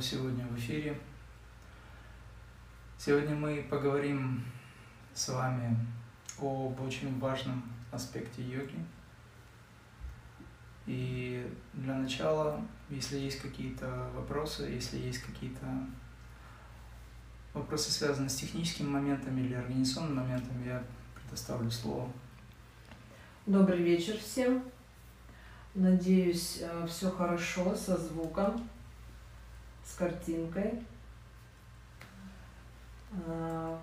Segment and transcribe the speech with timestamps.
[0.00, 0.98] кто сегодня в эфире.
[2.96, 4.42] Сегодня мы поговорим
[5.12, 5.76] с вами
[6.38, 8.78] об очень важном аспекте йоги.
[10.86, 15.66] И для начала, если есть какие-то вопросы, если есть какие-то
[17.52, 20.82] вопросы, связанные с техническими моментами или организационными моментами, я
[21.14, 22.10] предоставлю слово.
[23.44, 24.62] Добрый вечер всем.
[25.74, 28.66] Надеюсь, э, все хорошо со звуком,
[29.90, 30.72] с картинкой.
[33.26, 33.76] Э,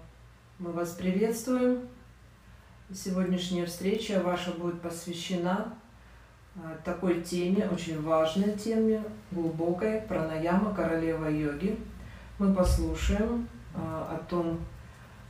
[0.60, 1.88] мы вас приветствуем.
[2.94, 5.74] Сегодняшняя встреча ваша будет посвящена
[6.56, 11.78] э, такой теме, очень важной теме, глубокой, пранаяма, королева йоги.
[12.40, 14.60] Мы послушаем о том,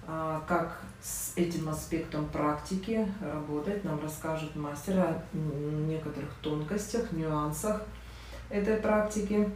[0.05, 3.83] как с этим аспектом практики работать.
[3.83, 7.81] Нам расскажет мастер о некоторых тонкостях, нюансах
[8.49, 9.49] этой практики.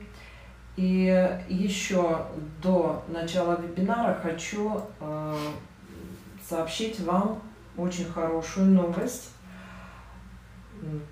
[0.78, 2.28] И еще
[2.62, 5.38] до начала вебинара хочу э,
[6.48, 7.42] сообщить вам
[7.78, 9.32] очень хорошую новость.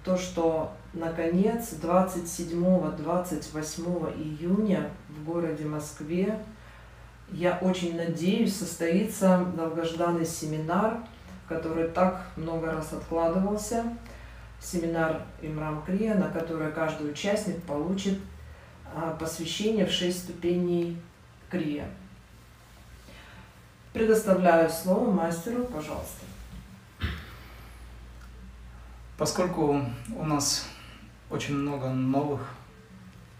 [0.03, 6.39] То, что наконец 27-28 июня в городе Москве
[7.31, 10.97] я очень надеюсь, состоится долгожданный семинар,
[11.47, 13.83] который так много раз откладывался.
[14.59, 18.19] Семинар Имрам Крия, на который каждый участник получит
[19.19, 21.01] посвящение в шесть ступеней
[21.49, 21.89] Крия.
[23.93, 26.25] Предоставляю слово мастеру, пожалуйста.
[29.17, 30.65] Поскольку у нас
[31.29, 32.53] очень много новых,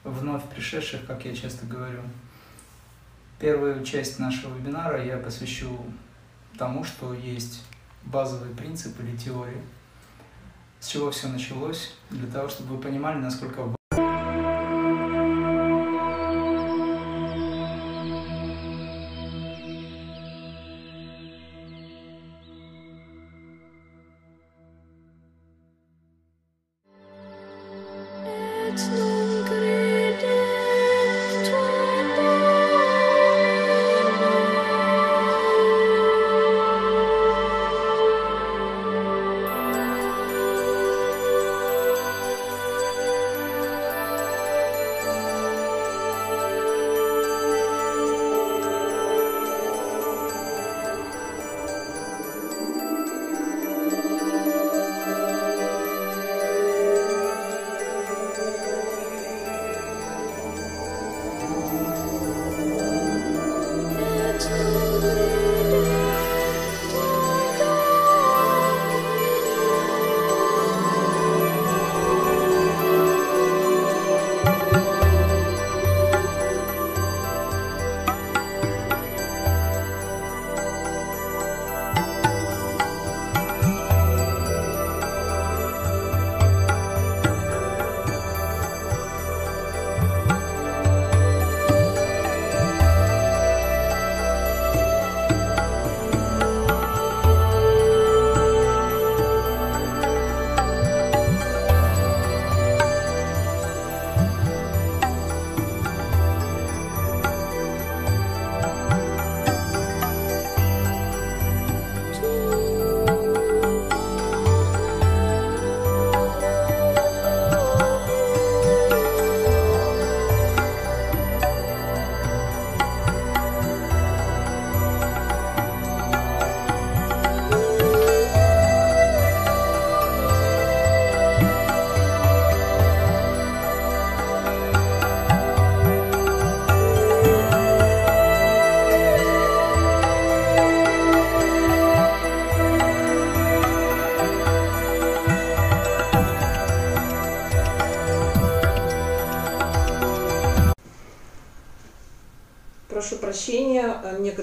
[0.04, 2.02] вновь пришедших, как я часто говорю,
[3.40, 5.70] Первую часть нашего вебинара я посвящу
[6.58, 7.64] тому, что есть
[8.04, 9.64] базовый принцип или теория,
[10.82, 13.74] с чего все началось, для того, чтобы вы понимали, насколько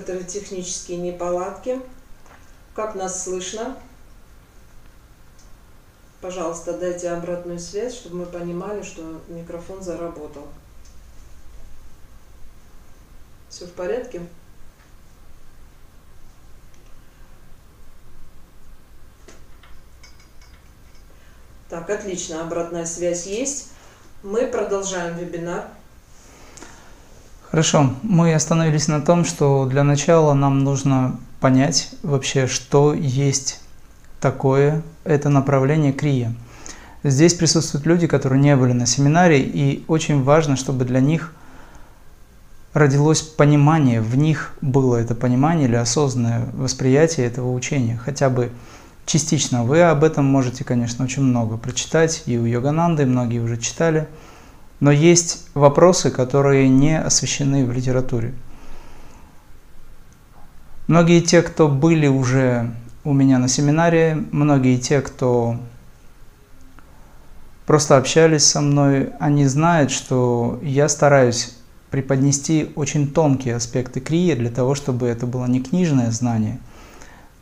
[0.06, 1.80] некоторые технические неполадки.
[2.74, 3.76] Как нас слышно?
[6.20, 10.46] Пожалуйста, дайте обратную связь, чтобы мы понимали, что микрофон заработал.
[13.48, 14.22] Все в порядке?
[21.68, 23.70] Так, отлично, обратная связь есть.
[24.22, 25.68] Мы продолжаем вебинар.
[27.50, 33.60] Хорошо, мы остановились на том, что для начала нам нужно понять вообще, что есть
[34.20, 36.34] такое это направление крия.
[37.04, 41.32] Здесь присутствуют люди, которые не были на семинаре, и очень важно, чтобы для них
[42.74, 48.50] родилось понимание, в них было это понимание или осознанное восприятие этого учения, хотя бы
[49.06, 49.62] частично.
[49.62, 54.08] Вы об этом можете, конечно, очень много прочитать, и у Йогананды многие уже читали,
[54.80, 58.34] но есть вопросы, которые не освещены в литературе.
[60.86, 62.70] Многие те, кто были уже
[63.02, 65.56] у меня на семинаре, многие те, кто
[67.66, 71.56] просто общались со мной, они знают, что я стараюсь
[71.90, 76.58] преподнести очень тонкие аспекты крии для того, чтобы это было не книжное знание,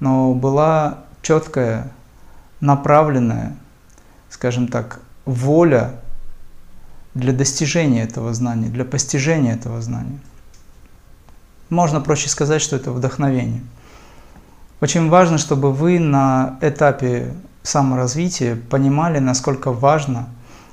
[0.01, 1.91] но была четкая,
[2.61, 3.57] направленная,
[4.31, 5.93] скажем так, воля
[7.15, 10.19] для достижения этого знания, для постижения этого знания.
[11.71, 13.63] Можно проще сказать, что это вдохновение–
[14.85, 20.29] очень важно, чтобы вы на этапе саморазвития понимали, насколько важно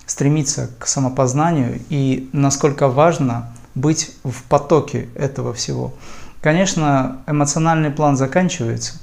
[0.05, 5.93] стремиться к самопознанию и насколько важно быть в потоке этого всего.
[6.41, 8.95] Конечно, эмоциональный план заканчивается.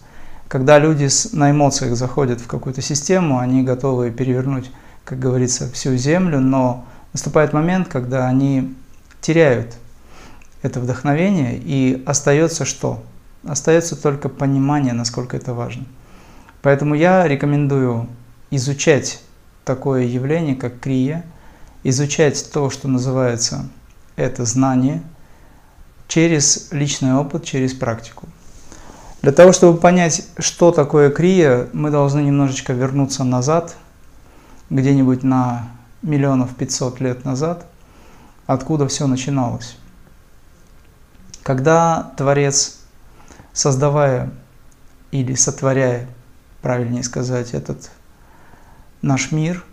[0.47, 4.71] Когда люди на эмоциях заходят в какую-то систему, они готовы перевернуть,
[5.07, 8.75] как говорится, всю землю, но наступает момент, когда они
[9.21, 9.77] теряют
[10.63, 13.03] это вдохновение, и остается что?
[13.45, 15.85] Остается только понимание, насколько это важно.
[16.63, 18.09] Поэтому я рекомендую
[18.51, 19.23] изучать
[19.65, 21.25] такое явление, как крия,
[21.85, 23.69] изучать то, что называется
[24.17, 25.03] это знание,
[26.09, 28.27] через личный опыт, через практику.
[29.23, 33.77] Для того, чтобы понять, что такое крия, мы должны немножечко вернуться назад,
[34.71, 35.69] где-нибудь на
[36.03, 37.67] миллионов пятьсот лет назад,
[38.47, 39.77] откуда все начиналось.
[41.43, 42.79] Когда Творец
[43.53, 44.31] создавая
[45.11, 46.07] или сотворяя,
[46.63, 47.91] правильнее сказать, этот
[49.03, 49.65] наш мир,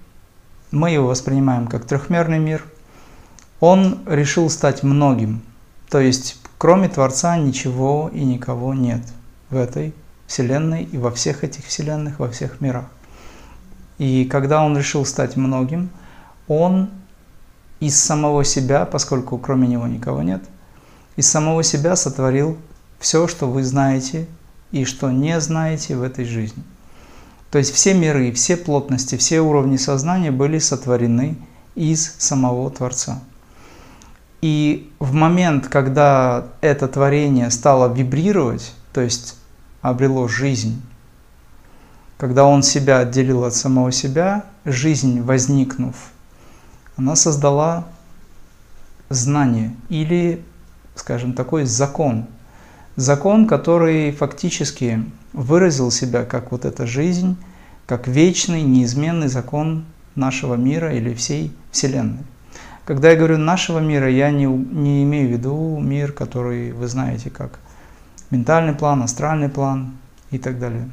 [0.72, 2.64] мы его воспринимаем как трехмерный мир,
[3.60, 5.42] он решил стать многим.
[5.90, 9.02] То есть, кроме Творца ничего и никого нет
[9.50, 9.94] в этой
[10.28, 12.86] Вселенной и во всех этих Вселенных, во всех мирах.
[14.00, 15.90] И когда он решил стать многим,
[16.48, 16.90] он
[17.80, 20.44] из самого себя, поскольку кроме него никого нет,
[21.16, 22.58] из самого себя сотворил
[23.00, 24.28] все, что вы знаете
[24.72, 26.64] и что не знаете в этой жизни.
[27.52, 31.38] То есть все миры, все плотности, все уровни сознания были сотворены
[31.76, 33.22] из самого Творца.
[34.42, 39.38] И в момент, когда это творение стало вибрировать, то есть
[39.82, 40.82] обрело жизнь,
[42.18, 45.96] когда он себя отделил от самого себя, жизнь возникнув,
[46.96, 47.86] она создала
[49.10, 50.44] знание или,
[50.96, 52.28] скажем, такой закон,
[52.96, 55.04] Закон, который фактически
[55.34, 57.36] выразил себя как вот эта жизнь,
[57.86, 59.84] как вечный, неизменный закон
[60.16, 62.24] нашего мира или всей Вселенной.
[62.86, 67.30] Когда я говорю нашего мира, я не, не имею в виду мир, который вы знаете
[67.30, 67.60] как
[68.32, 69.98] ментальный план, астральный план
[70.32, 70.90] и так далее.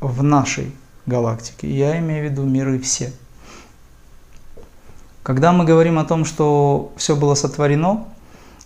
[0.00, 0.74] В нашей
[1.06, 1.70] галактике.
[1.70, 3.12] Я имею в виду миры все.
[5.28, 8.06] Когда мы говорим о том, что все было сотворено,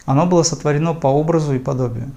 [0.05, 2.13] оно было сотворено по образу и подобию.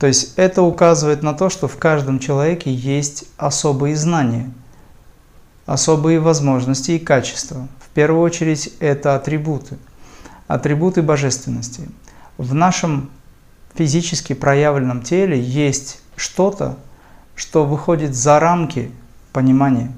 [0.00, 4.50] То есть это указывает на то, что в каждом человеке есть особые знания,
[5.64, 7.68] особые возможности и качества.
[7.78, 9.78] В первую очередь это атрибуты,
[10.48, 11.88] атрибуты божественности.
[12.38, 13.10] В нашем
[13.76, 16.78] физически проявленном теле есть что-то,
[17.36, 18.90] что выходит за рамки
[19.32, 19.92] понимания.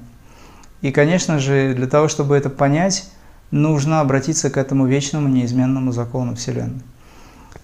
[0.83, 3.09] И, конечно же, для того, чтобы это понять,
[3.51, 6.81] нужно обратиться к этому вечному неизменному закону Вселенной.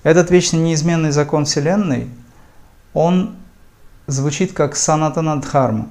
[0.03, 2.07] Этот вечный неизменный закон Вселенной
[2.93, 3.35] он
[4.07, 5.89] звучит как санатанадхарма,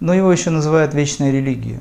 [0.00, 1.80] но его еще называют вечная религия.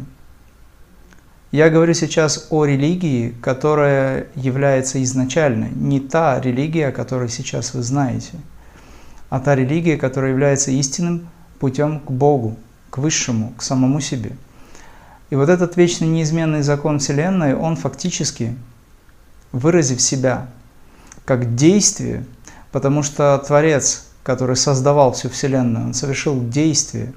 [1.51, 7.83] Я говорю сейчас о религии, которая является изначальной, не та религия, о которой сейчас вы
[7.83, 8.33] знаете,
[9.29, 11.27] а та религия, которая является истинным
[11.59, 12.57] путем к Богу,
[12.89, 14.31] к Высшему, к самому себе.
[15.31, 18.55] И вот этот вечный неизменный закон Вселенной, он фактически,
[19.53, 20.47] выразив себя,
[21.23, 22.25] как действие,
[22.73, 27.13] потому что Творец, который создавал всю Вселенную, он совершил действие.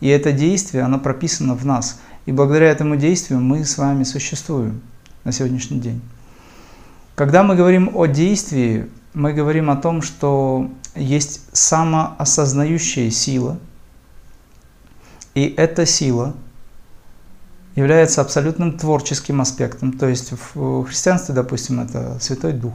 [0.00, 2.00] И это действие, оно прописано в нас.
[2.26, 4.80] И благодаря этому действию мы с вами существуем
[5.24, 6.00] на сегодняшний день.
[7.16, 13.58] Когда мы говорим о действии, мы говорим о том, что есть самоосознающая сила,
[15.34, 16.36] и эта сила
[17.78, 19.92] является абсолютным творческим аспектом.
[19.92, 22.74] То есть в христианстве, допустим, это Святой Дух.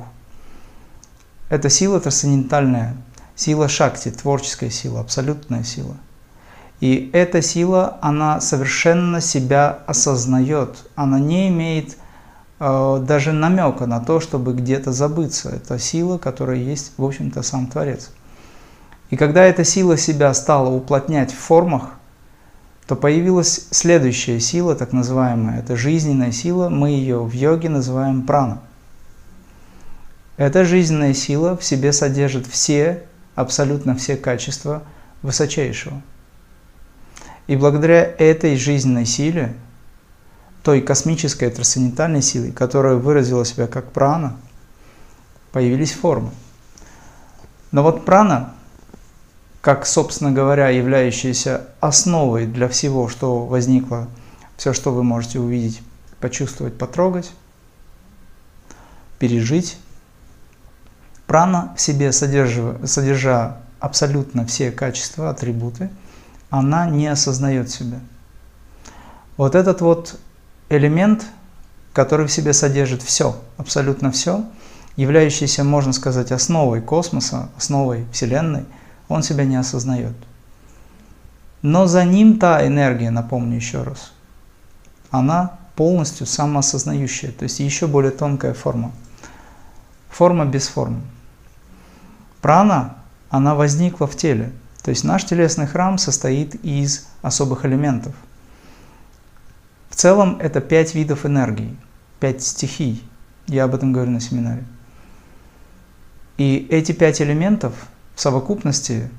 [1.49, 2.95] Это сила трансцендентальная,
[3.35, 5.97] сила шакти, творческая сила, абсолютная сила.
[6.79, 11.97] И эта сила, она совершенно себя осознает, она не имеет
[12.61, 15.49] э, даже намека на то, чтобы где-то забыться.
[15.49, 18.09] Это сила, которая есть, в общем-то, сам Творец.
[19.09, 21.91] И когда эта сила себя стала уплотнять в формах,
[22.87, 28.61] то появилась следующая сила, так называемая, это жизненная сила, мы ее в йоге называем прана.
[30.35, 33.03] Эта жизненная сила в себе содержит все,
[33.35, 34.83] абсолютно все качества
[35.21, 36.01] высочайшего.
[37.47, 39.55] И благодаря этой жизненной силе,
[40.63, 44.37] той космической трансцендентальной силе, которая выразила себя как прана,
[45.51, 46.31] появились формы.
[47.71, 48.53] Но вот прана
[49.63, 54.09] как, собственно говоря, являющаяся основой для всего, что возникло,
[54.57, 55.81] все, что вы можете увидеть,
[56.19, 57.31] почувствовать, потрогать,
[59.19, 59.77] пережить.
[61.27, 65.89] Прана в себе, содержа, содержа абсолютно все качества, атрибуты,
[66.49, 68.01] она не осознает себя.
[69.37, 70.19] Вот этот вот
[70.67, 71.25] элемент,
[71.93, 74.43] который в себе содержит все, абсолютно все,
[74.97, 78.65] являющийся, можно сказать, основой космоса, основой Вселенной–
[79.13, 80.15] он себя не осознает.
[81.61, 84.11] Но за ним та энергия, напомню еще раз,
[85.11, 88.91] она полностью самоосознающая, то есть еще более тонкая форма.
[90.09, 91.01] Форма без формы.
[92.41, 92.95] Прана,
[93.29, 94.51] она возникла в теле.
[94.83, 98.13] То есть наш телесный храм состоит из особых элементов.
[99.89, 101.77] В целом это пять видов энергии,
[102.19, 103.01] пять стихий.
[103.47, 104.63] Я об этом говорю на семинаре.
[106.37, 107.73] И эти пять элементов
[108.15, 109.09] в совокупности,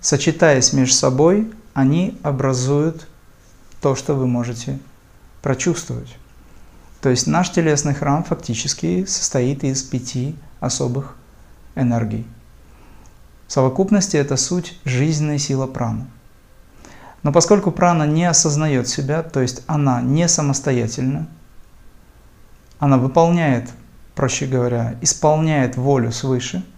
[0.00, 3.06] сочетаясь между собой, они образуют
[3.80, 4.78] то, что вы можете
[5.42, 6.16] прочувствовать.
[7.00, 11.16] То есть наш телесный храм фактически состоит из пяти особых
[11.74, 12.26] энергий.
[13.46, 16.06] В совокупности это суть жизненная сила праны.
[17.22, 21.28] Но поскольку прана не осознает себя, то есть она не самостоятельна,
[22.78, 23.70] она выполняет,
[24.14, 26.64] проще говоря, исполняет волю свыше–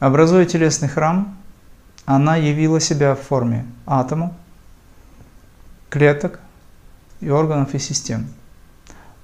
[0.00, 1.36] Образуя телесный храм,
[2.04, 4.32] она явила себя в форме атома,
[5.90, 6.38] клеток
[7.20, 8.28] и органов и систем.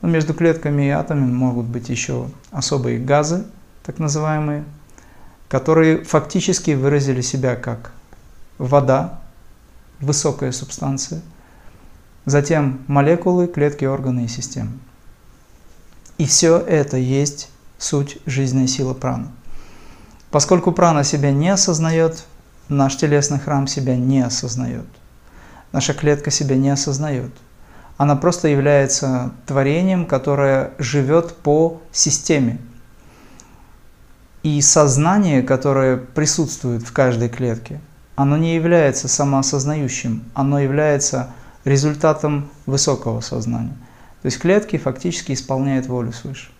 [0.01, 3.47] Но между клетками и атомами могут быть еще особые газы,
[3.85, 4.65] так называемые,
[5.49, 7.93] которые фактически выразили себя как
[8.59, 9.21] вода,
[10.01, 11.23] высокая субстанция,
[12.25, 14.73] затем молекулы, клетки, органы и системы.
[16.19, 19.29] И все это есть суть жизненной силы праны.
[20.35, 22.25] Поскольку прана себя не осознает,
[22.69, 24.89] наш телесный храм себя не осознает.
[25.71, 27.31] Наша клетка себя не осознает.
[27.99, 32.59] Она просто является творением, которое живет по системе.
[34.43, 37.81] И сознание, которое присутствует в каждой клетке,
[38.17, 41.31] оно не является самоосознающим, оно является
[41.65, 43.77] результатом высокого сознания.
[44.23, 46.51] То есть клетки фактически исполняют волю свыше.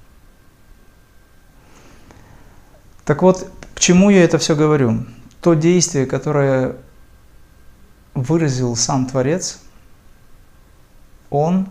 [3.05, 3.51] Так вот,
[3.85, 5.05] чему я это все говорю?
[5.43, 6.77] То действие, которое
[8.15, 9.59] выразил сам Творец,
[11.29, 11.69] он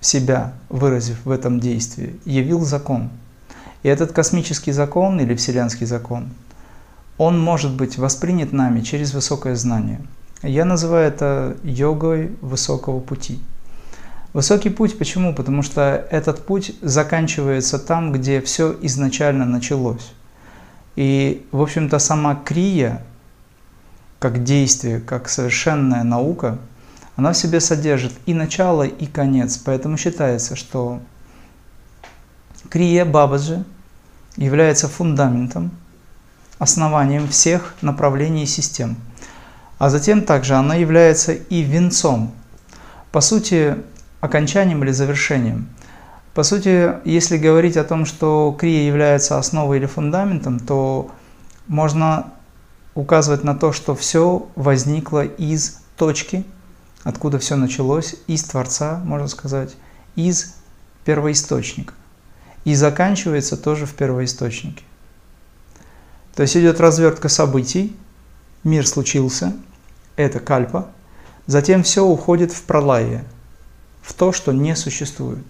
[0.00, 3.10] себя, выразив в этом действии, явил закон.
[3.82, 6.28] И этот космический закон или вселенский закон,
[7.18, 10.00] он может быть воспринят нами через высокое знание.
[10.44, 13.40] Я называю это йогой высокого пути.
[14.32, 15.34] Высокий путь почему?
[15.34, 20.12] Потому что этот путь заканчивается там, где все изначально началось.
[20.96, 23.02] И, в общем-то, сама крия,
[24.18, 26.58] как действие, как совершенная наука,
[27.16, 29.58] она в себе содержит и начало, и конец.
[29.58, 31.00] Поэтому считается, что
[32.70, 33.64] крия Бабаджи
[34.36, 35.70] является фундаментом,
[36.58, 38.96] основанием всех направлений и систем.
[39.78, 42.32] А затем также она является и венцом,
[43.12, 43.76] по сути,
[44.20, 45.68] окончанием или завершением–
[46.36, 51.10] по сути, если говорить о том, что крия является основой или фундаментом, то
[51.66, 52.30] можно
[52.94, 56.44] указывать на то, что все возникло из точки,
[57.04, 59.76] откуда все началось, из Творца, можно сказать,
[60.14, 60.56] из
[61.06, 61.94] первоисточника.
[62.66, 64.84] и заканчивается тоже в первоисточнике.
[66.34, 67.96] То есть идет развертка событий,
[68.62, 69.54] мир случился,
[70.16, 70.88] это кальпа,
[71.46, 73.24] затем все уходит в пролае,
[74.02, 75.46] в то, что не существует.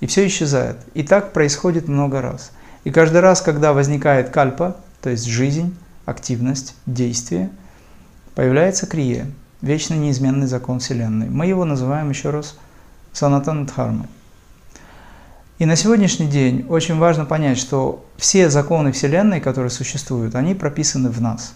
[0.00, 0.78] И все исчезает.
[0.94, 2.52] И так происходит много раз.
[2.84, 7.50] И каждый раз, когда возникает кальпа, то есть жизнь, активность, действие,
[8.34, 9.26] появляется крия,
[9.60, 11.28] вечный неизменный закон Вселенной.
[11.28, 12.56] Мы его называем еще раз
[13.12, 13.68] санатан.
[15.58, 21.10] И на сегодняшний день очень важно понять, что все законы Вселенной, которые существуют, они прописаны
[21.10, 21.52] в нас.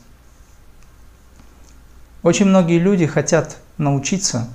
[2.23, 4.49] Очень многие люди хотят научиться,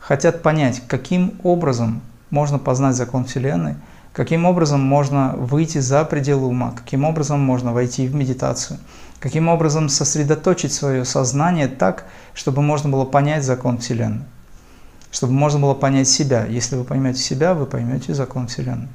[0.00, 2.02] хотят понять, каким образом
[2.36, 3.76] можно познать закон Вселенной,
[4.12, 8.78] каким образом можно выйти за пределы ума, каким образом можно войти в медитацию,
[9.20, 14.24] каким образом сосредоточить свое сознание так, чтобы можно было понять закон Вселенной
[15.16, 16.44] чтобы можно было понять себя.
[16.44, 18.88] Если вы поймете себя, вы поймете закон Вселенной.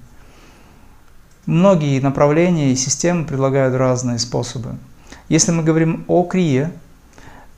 [1.48, 4.76] Многие направления и системы предлагают разные способы.
[5.30, 6.74] Если мы говорим о крие,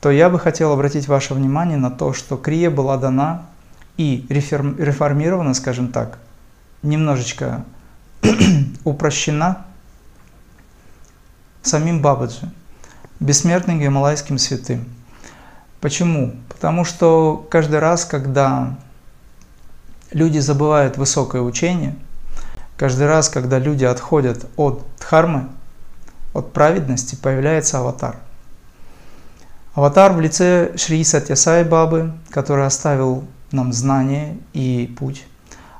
[0.00, 3.42] то я бы хотел обратить ваше внимание на то, что крия была дана
[3.96, 6.18] и реформирована, скажем так,
[6.82, 7.64] немножечко
[8.84, 9.66] упрощена
[11.62, 12.50] самим Бабаджи,
[13.20, 14.84] бессмертным гималайским святым.
[15.80, 16.34] Почему?
[16.48, 18.76] Потому что каждый раз, когда
[20.12, 21.94] люди забывают высокое учение,
[22.76, 25.48] каждый раз, когда люди отходят от дхармы,
[26.32, 28.16] от праведности, появляется аватар.
[29.74, 35.26] Аватар в лице Шри Сатьясай Бабы, который оставил нам знание и путь.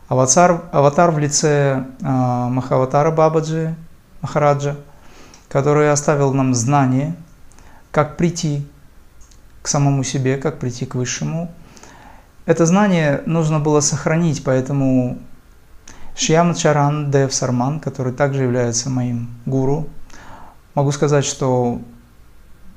[0.08, 3.74] Аватар, аватар в лице э, Махаватара Бабаджи,
[4.22, 4.76] Махараджа,
[5.48, 7.14] который оставил нам знание,
[7.90, 8.66] как прийти
[9.62, 11.50] к самому себе, как прийти к высшему.
[12.46, 15.18] Это знание нужно было сохранить, поэтому
[16.16, 19.88] Шьям Чаран Дев Сарман, который также является моим гуру,
[20.74, 21.80] могу сказать, что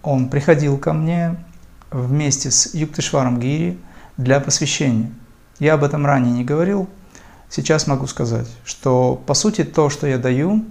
[0.02, 1.36] он приходил ко мне
[1.92, 3.78] вместе с Юктышваром Гири
[4.18, 5.12] для посвящения.
[5.60, 6.88] Я об этом ранее не говорил,
[7.50, 10.66] сейчас могу сказать, что по сути то, что я даю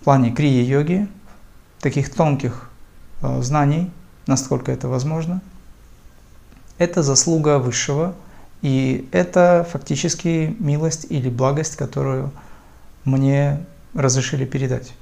[0.00, 1.08] в плане крия-йоги,
[1.80, 2.70] таких тонких
[3.22, 3.90] э, знаний–
[4.26, 5.40] насколько это возможно.
[6.78, 8.14] Это заслуга Высшего,
[8.60, 12.32] и это фактически милость или благость, которую
[13.04, 13.64] мне
[13.94, 14.92] разрешили передать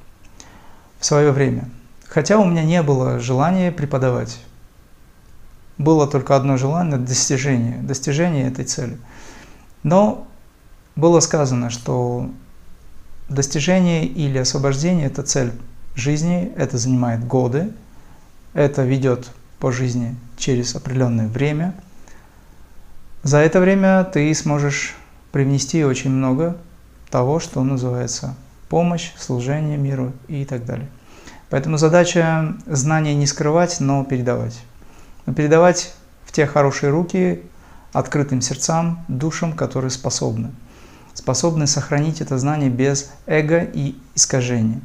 [0.99, 1.69] в свое время.
[2.07, 4.41] Хотя у меня не было желания преподавать.
[5.81, 8.99] Было только одно желание– достижение, достижение этой цели.
[9.83, 10.29] Но
[10.95, 12.31] было сказано, что
[13.31, 15.53] достижение или освобождение– это цель
[15.95, 17.73] жизни, это занимает годы–
[18.53, 21.75] это ведет по жизни через определенное время.
[23.23, 24.95] За это время ты сможешь
[25.33, 26.59] привнести очень много
[27.09, 28.35] того, что называется
[28.69, 30.91] помощь, служение миру и так далее.
[31.49, 34.61] Поэтому задача знания не скрывать, но передавать.
[35.31, 37.43] Но передавать в те хорошие руки,
[37.93, 40.51] открытым сердцам, душам, которые способны.
[41.15, 44.81] Способны сохранить это знание без эго и искажения.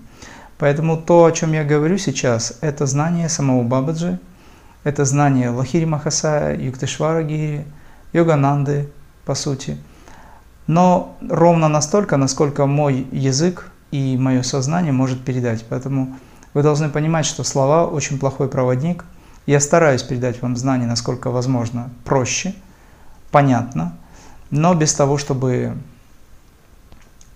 [0.60, 4.20] Поэтому то, о чем я говорю сейчас, это знание самого Бабаджи,
[4.84, 7.66] это знание Лахири Махасая, Юктешвара Гири,
[8.14, 8.88] Йогананды,
[9.26, 9.80] по сути.
[10.68, 15.66] Но ровно настолько, насколько мой язык и мое сознание может передать.
[15.68, 16.20] Поэтому
[16.54, 19.06] вы должны понимать, что слова очень плохой проводник.
[19.46, 22.56] Я стараюсь передать вам знания, насколько возможно, проще,
[23.32, 23.96] понятно,
[24.50, 25.78] но без того, чтобы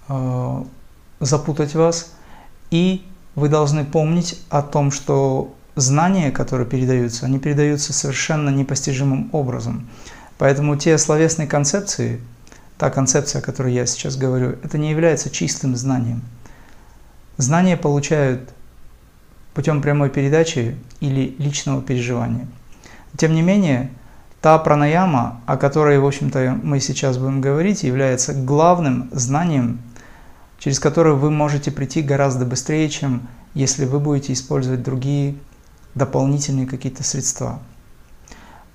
[0.08, 0.64] э,
[1.20, 2.14] запутать вас
[2.72, 9.88] и вы должны помнить о том, что знания, которые передаются, они передаются совершенно непостижимым образом.
[10.38, 12.22] Поэтому те словесные концепции,
[12.78, 16.22] та концепция, о которой я сейчас говорю, это не является чистым знанием.
[17.38, 18.50] Знания получают
[19.60, 22.48] путем прямой передачи или личного переживания.
[23.18, 23.90] Тем не менее,
[24.40, 29.82] та пранаяма, о которой, в общем-то, мы сейчас будем говорить, является главным знанием
[30.60, 35.36] через которую вы можете прийти гораздо быстрее, чем если вы будете использовать другие
[35.96, 37.60] дополнительные какие-то средства.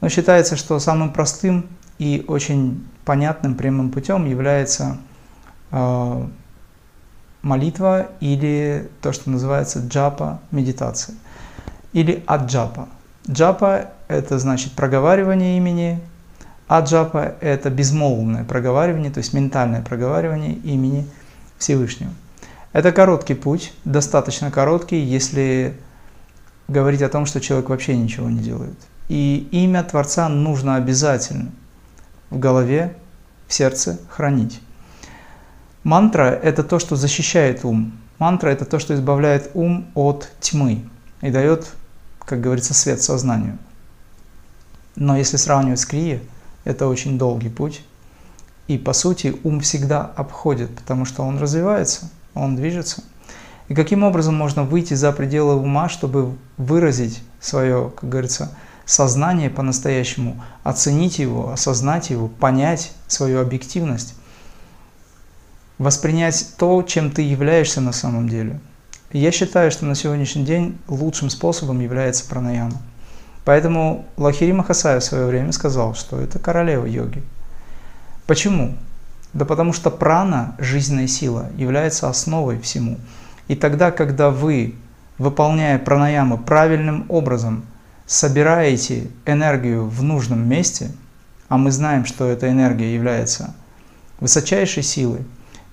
[0.01, 1.67] Но считается, что самым простым
[1.99, 4.99] и очень понятным прямым путем является
[5.71, 6.27] э,
[7.45, 11.15] молитва или то, что называется джапа медитация
[11.93, 12.89] или аджапа.
[13.31, 16.01] Джапа– это значит проговаривание имени,
[16.67, 21.07] аджапа– это безмолвное проговаривание, то есть ментальное проговаривание имени–
[21.59, 22.13] Всевышнего.
[22.73, 25.75] Это короткий путь, достаточно короткий, если
[26.69, 28.77] говорить о том, что человек вообще ничего не делает.
[29.09, 31.53] И имя Творца нужно обязательно
[32.31, 32.97] в голове,
[33.47, 34.61] в сердце хранить.
[35.85, 37.93] Мантра– это то, что защищает ум.
[38.19, 40.83] Мантра– это то, что избавляет ум от тьмы
[41.21, 41.71] и дает,
[42.25, 43.59] как говорится, свет сознанию.
[44.97, 46.21] Но если сравнивать с крия,
[46.65, 47.83] это очень долгий путь.
[48.67, 53.05] И по сути ум всегда обходит, потому что он развивается, он движется.
[53.69, 60.43] И каким образом можно выйти за пределы ума, чтобы выразить свое, как говорится, сознание по-настоящему,
[60.63, 64.15] оценить его, осознать его, понять свою объективность,
[65.79, 68.61] воспринять то, чем ты являешься на самом деле.
[69.13, 72.81] я считаю, что на сегодняшний день лучшим способом является пранаяма.
[73.45, 77.23] Поэтому Лахири Махасая в свое время сказал, что это королева йоги.
[78.27, 78.77] Почему?
[79.35, 82.99] Да потому что прана, жизненная сила, является основой всему.
[83.49, 84.77] И тогда, когда вы,
[85.19, 87.67] выполняя пранаямы правильным образом,
[88.07, 90.91] собираете энергию в нужном месте,
[91.49, 93.55] а мы знаем, что эта энергия является
[94.21, 95.21] высочайшей силой,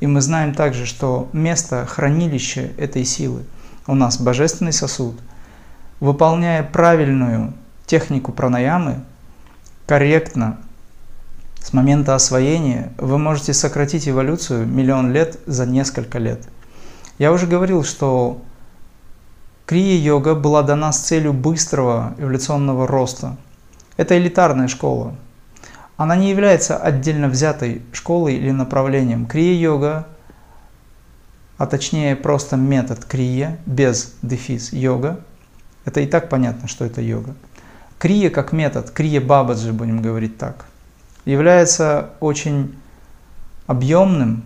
[0.01, 3.43] и мы знаем также, что место хранилища этой силы
[3.87, 5.15] у нас божественный сосуд,
[5.99, 7.53] выполняя правильную
[7.85, 9.03] технику пранаямы,
[9.85, 10.57] корректно,
[11.61, 16.43] с момента освоения, вы можете сократить эволюцию миллион лет за несколько лет.
[17.19, 18.41] Я уже говорил, что
[19.67, 23.37] Крия-йога была дана с целью быстрого эволюционного роста.
[23.95, 25.15] Это элитарная школа.
[26.01, 29.27] Она не является отдельно взятой школой или направлением.
[29.27, 30.07] Крия-йога,
[31.59, 35.19] а точнее просто метод крия, без дефис йога,
[35.85, 37.35] это и так понятно, что это йога.
[37.99, 40.65] Крия как метод, крия бабаджи, будем говорить так,
[41.25, 42.75] является очень
[43.67, 44.43] объемным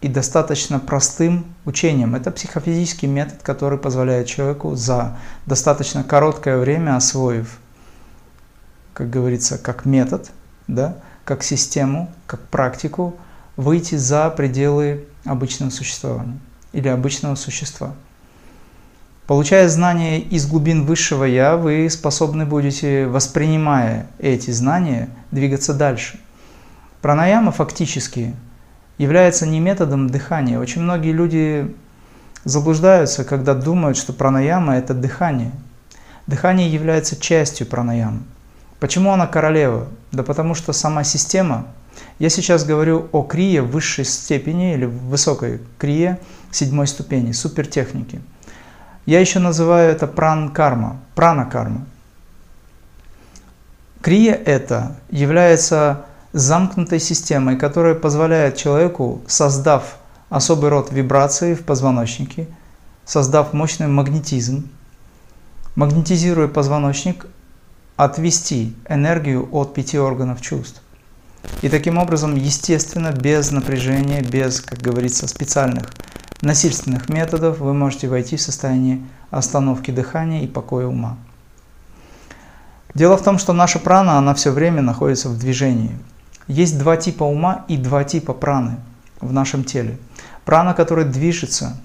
[0.00, 2.16] и достаточно простым учением.
[2.16, 7.60] Это психофизический метод, который позволяет человеку за достаточно короткое время освоив,
[8.94, 10.32] как говорится, как метод,
[10.68, 13.16] да, как систему, как практику,
[13.56, 16.38] выйти за пределы обычного существования
[16.72, 17.94] или обычного существа.
[19.26, 26.18] Получая знания из глубин высшего Я, вы способны будете, воспринимая эти знания, двигаться дальше.
[27.02, 28.34] Пранаяма фактически
[28.96, 30.58] является не методом дыхания.
[30.58, 31.76] Очень многие люди
[32.44, 35.52] заблуждаются, когда думают, что пранаяма– это дыхание.
[36.26, 38.20] Дыхание является частью пранаямы.
[38.80, 39.88] Почему она королева?
[40.12, 41.66] Да потому что сама система,
[42.18, 48.20] я сейчас говорю о крие высшей степени или высокой крие седьмой ступени, супертехники.
[49.04, 51.86] Я еще называю это пран-карма, прана-карма.
[54.00, 59.96] Крия это является замкнутой системой, которая позволяет человеку, создав
[60.28, 62.46] особый род вибраций в позвоночнике,
[63.04, 64.68] создав мощный магнетизм,
[65.74, 67.26] магнетизируя позвоночник,
[67.98, 70.80] отвести энергию от пяти органов чувств.
[71.62, 75.90] И таким образом, естественно, без напряжения, без, как говорится, специальных
[76.40, 81.18] насильственных методов, вы можете войти в состояние остановки дыхания и покоя ума.
[82.94, 85.98] Дело в том, что наша прана, она все время находится в движении.
[86.46, 88.76] Есть два типа ума и два типа праны
[89.20, 89.98] в нашем теле.
[90.44, 91.76] Прана, которая движется,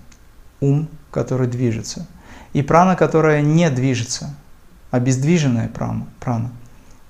[0.62, 2.06] ум, который движется.
[2.54, 4.36] И прана, которая не движется,
[4.94, 6.52] обездвиженная прана, прана,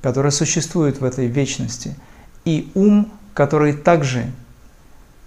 [0.02, 1.98] которая существует в этой вечности.
[2.46, 4.32] И ум, который также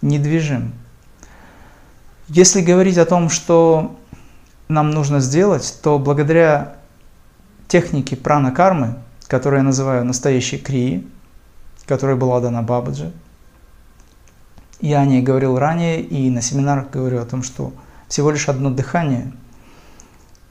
[0.01, 0.73] недвижим.
[2.29, 3.99] Если говорить о том, что
[4.69, 6.77] нам нужно сделать, то благодаря
[7.69, 11.07] технике прана-кармы, которую я называю настоящей крии,
[11.85, 13.13] которая была дана Бабаджи.
[14.81, 17.75] Я о ней говорил ранее и на семинарах говорю о том, что
[18.09, 19.31] всего лишь одно дыхание,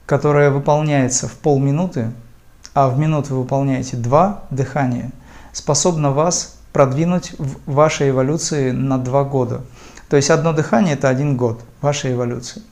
[0.06, 2.12] которое выполняется в полминуты,
[2.72, 5.10] а в минуту вы выполняете два дыхания,
[5.52, 9.62] способно вас продвинуть в вашей эволюции на два года.
[10.08, 12.62] То есть одно дыхание– это один год вашей эволюции.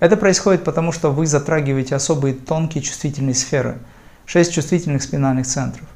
[0.00, 3.78] Это происходит потому, что вы затрагиваете особые тонкие чувствительные сферы,
[4.26, 5.86] шесть чувствительных спинальных центров.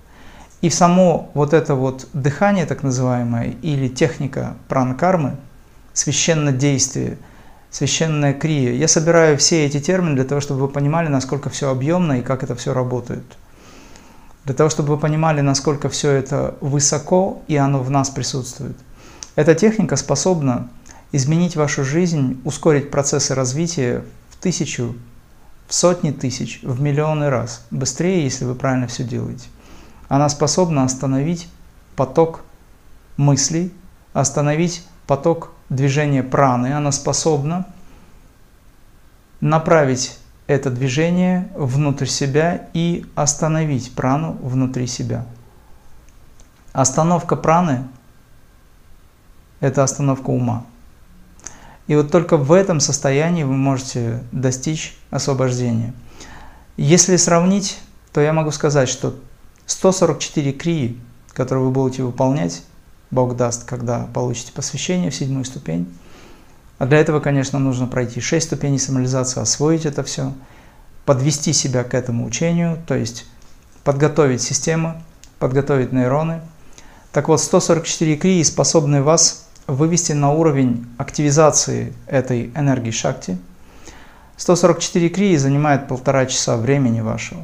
[0.60, 5.36] И само вот это вот дыхание, так называемое, или техника пранкармы,
[5.92, 7.18] священное действие,
[7.70, 12.20] священная крия, я собираю все эти термины для того, чтобы вы понимали, насколько все объемно
[12.20, 13.24] и как это все работает.
[14.44, 18.76] Для того, чтобы вы понимали, насколько все это высоко и оно в нас присутствует.
[19.34, 20.68] Эта техника способна
[21.12, 24.94] изменить вашу жизнь, ускорить процессы развития в тысячу,
[25.66, 27.64] в сотни тысяч, в миллионы раз.
[27.70, 29.48] Быстрее, если вы правильно все делаете.
[30.08, 31.48] Она способна остановить
[31.96, 32.42] поток
[33.16, 33.72] мыслей,
[34.12, 36.74] остановить поток движения праны.
[36.74, 37.66] Она способна
[39.40, 45.24] направить это движение внутрь себя и остановить прану внутри себя.
[46.72, 47.84] Остановка праны–
[49.60, 50.64] это остановка ума.
[51.86, 55.94] И вот только в этом состоянии вы можете достичь освобождения.
[56.76, 57.78] Если сравнить,
[58.12, 59.14] то я могу сказать, что
[59.66, 61.00] 144 крии,
[61.32, 62.62] которые вы будете выполнять,
[63.10, 65.92] Бог даст, когда получите посвящение в седьмую ступень.
[66.78, 70.32] А для этого, конечно, нужно пройти 6 ступеней самолизации, освоить это все,
[71.04, 73.26] подвести себя к этому учению, то есть
[73.84, 75.00] подготовить систему,
[75.38, 76.40] подготовить нейроны.
[77.12, 83.38] Так вот, 144 крии способны вас вывести на уровень активизации этой энергии шакти.
[84.36, 87.42] 144 крии занимает полтора часа времени вашего.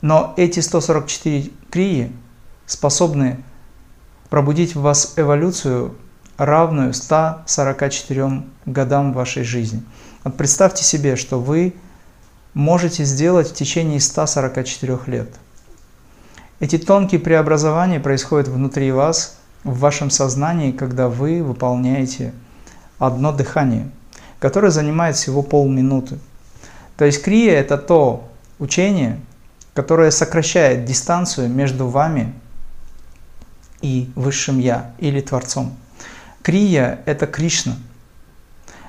[0.00, 2.12] Но эти 144 крии
[2.66, 3.42] способны
[4.30, 5.94] пробудить в вас эволюцию,
[6.38, 9.82] равную 144 годам вашей жизни.
[10.24, 11.74] Вот представьте себе, что вы
[12.54, 15.28] можете сделать в течение 144 лет.
[16.60, 22.32] Эти тонкие преобразования происходят внутри вас, в вашем сознании, когда вы выполняете
[22.98, 23.90] одно дыхание,
[24.38, 26.18] которое занимает всего полминуты.
[26.96, 28.28] То есть крия– это то
[28.58, 29.20] учение,
[29.74, 32.32] которое сокращает дистанцию между вами
[33.82, 35.74] и Высшим Я или Творцом.
[36.42, 37.76] Крия– это Кришна.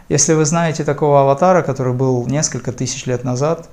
[0.10, 3.70] Если вы знаете такого аватара, который был несколько тысяч лет назад,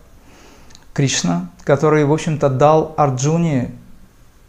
[0.93, 3.73] Кришна, который, в общем-то, дал Арджуне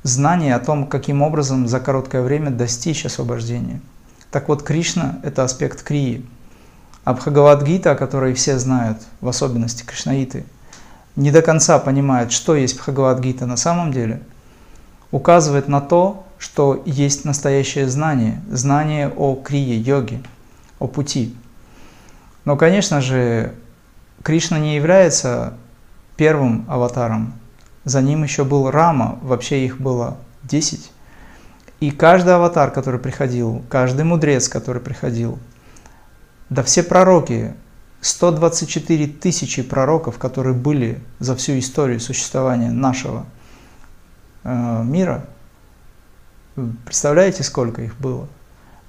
[0.04, 3.82] знание о том, каким образом за короткое время достичь освобождения.
[4.32, 6.26] Так вот, Кришна– это аспект Крии.
[7.04, 10.46] А Бхагавадгита, который все знают, в особенности Кришнаиты,
[11.16, 14.22] не до конца понимают, что есть Бхагавадгита на самом деле,
[15.12, 20.24] указывает на то, что есть настоящее знание, знание о крие, йоге,
[20.80, 21.36] о пути.
[22.46, 23.54] Но, конечно же,
[24.24, 25.54] Кришна не является
[26.16, 27.34] первым аватаром.
[27.84, 30.92] За ним еще был Рама, вообще их было 10.
[31.82, 35.40] И каждый аватар, который приходил, каждый мудрец, который приходил,
[36.50, 37.54] да все пророки,
[38.02, 43.26] 124 тысячи пророков, которые были за всю историю существования нашего
[44.46, 45.26] э, мира–
[46.86, 48.28] Представляете, сколько их было?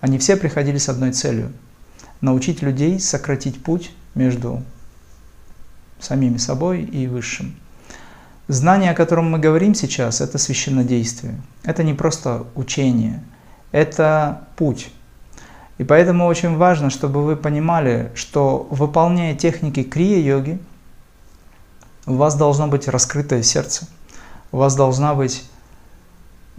[0.00, 1.52] Они все приходили с одной целью–
[2.20, 4.62] научить людей сократить путь между
[5.98, 7.54] самими собой и Высшим.
[8.48, 11.40] Знание, о котором мы говорим сейчас, это священнодействие.
[11.62, 13.22] Это не просто учение,
[13.70, 14.90] это путь.
[15.78, 20.58] И поэтому очень важно, чтобы вы понимали, что выполняя техники крия-йоги,
[22.06, 23.86] у вас должно быть раскрытое сердце,
[24.52, 25.44] у вас должна быть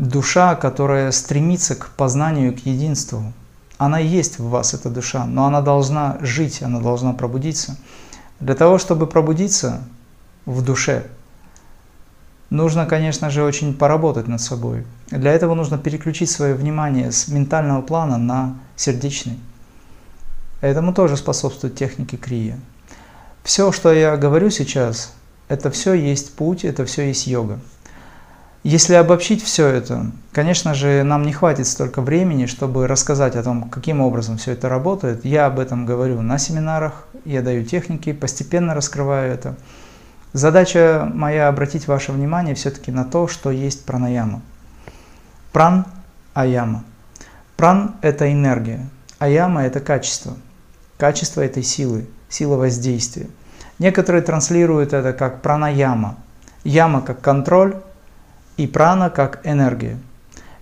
[0.02, 3.32] душа, которая стремится к познанию, к единству.
[3.78, 7.78] Она есть в вас, эта душа, но она должна жить, она должна пробудиться.
[8.39, 9.84] Для того, чтобы пробудиться
[10.45, 11.06] в душе,
[12.49, 14.86] нужно, конечно же, очень поработать над собой.
[15.12, 19.39] Для этого нужно переключить свое внимание с ментального плана на сердечный.
[20.62, 22.60] Этому тоже способствуют техники крия.
[23.43, 25.14] Все, что я говорю сейчас,
[25.47, 27.60] это все есть путь, это все есть йога.
[28.64, 33.70] Если обобщить все это, конечно же, нам не хватит столько времени, чтобы рассказать о том,
[33.70, 35.26] каким образом все это работает.
[35.26, 39.55] Я об этом говорю на семинарах, я даю техники, постепенно раскрываю это.
[40.34, 44.43] Задача моя обратить ваше внимание все-таки на то, что есть пранаяма.
[45.51, 45.86] Пран–
[46.36, 46.84] аяма.
[47.57, 48.88] Пран– это энергия,
[49.18, 50.38] аяма– это качество.
[50.97, 53.28] Качество этой силы, сила воздействия.
[53.80, 56.18] Некоторые транслируют это как пранаяма.
[56.64, 57.76] Яма как контроль,
[58.58, 59.97] и прана как энергия.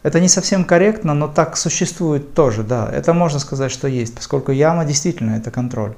[0.01, 2.89] Это не совсем корректно, но так существует тоже, да.
[2.91, 5.93] Это можно сказать, что есть, поскольку яма действительно это контроль.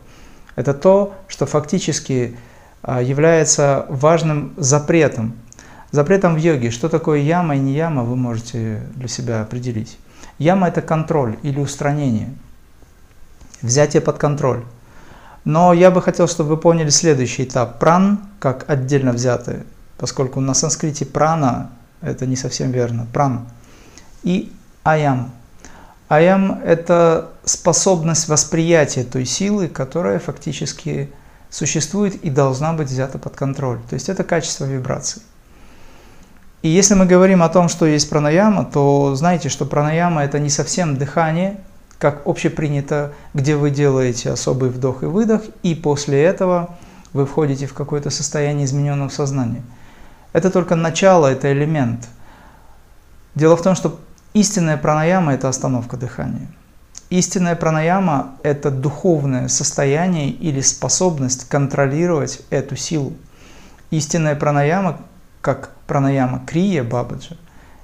[0.55, 2.35] Это то, что фактически
[2.81, 5.33] а, является важным запретом.
[5.91, 6.71] Запретом в йоге.
[6.71, 9.97] Что такое яма и не яма, вы можете для себя определить.
[10.39, 12.33] Яма– это контроль или устранение.
[13.61, 14.63] Взятие под контроль.
[15.43, 17.79] Но я бы хотел, чтобы вы поняли следующий этап.
[17.79, 19.63] Пран, как отдельно взятое,
[19.97, 21.71] поскольку на санскрите прана
[22.01, 23.47] это не совсем верно, пран.
[24.23, 24.51] И
[24.83, 25.31] аям.
[26.09, 31.09] Аям– это способность восприятия той силы, которая фактически
[31.49, 33.79] существует и должна быть взята под контроль.
[33.89, 35.21] То есть это качество вибраций.
[36.61, 40.49] И если мы говорим о том, что есть пранаяма, то знаете, что пранаяма– это не
[40.49, 41.59] совсем дыхание,
[41.97, 46.75] как общепринято, где вы делаете особый вдох и выдох, и после этого
[47.13, 49.61] вы входите в какое-то состояние измененного сознания–
[50.33, 52.07] это только начало, это элемент.
[53.35, 53.99] Дело в том, что
[54.33, 56.47] истинная пранаяма– это остановка дыхания.
[57.09, 63.13] Истинная пранаяма– это духовное состояние или способность контролировать эту силу.
[63.89, 65.01] Истинная пранаяма,
[65.41, 67.35] как пранаяма крия бабаджа,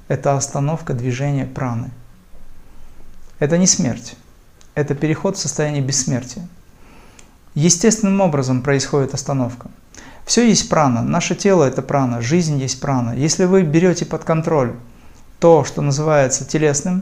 [0.07, 1.91] это остановка движения праны.
[3.39, 4.15] Это не смерть.
[4.73, 6.47] это переход в состояние бессмертия.
[7.55, 9.69] Естественным образом происходит остановка.
[10.27, 13.15] Все есть прана, наше тело это прана, жизнь есть прана.
[13.15, 14.75] Если вы берете под контроль
[15.39, 17.01] то, что называется телесным,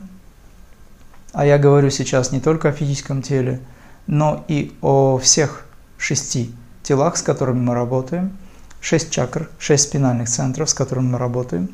[1.33, 3.61] а я говорю сейчас не только о физическом теле,
[4.05, 5.65] но и о всех
[5.97, 6.53] шести
[6.83, 8.37] телах, с которыми мы работаем,
[8.79, 11.69] шесть чакр, шесть спинальных центров, с которыми мы работаем,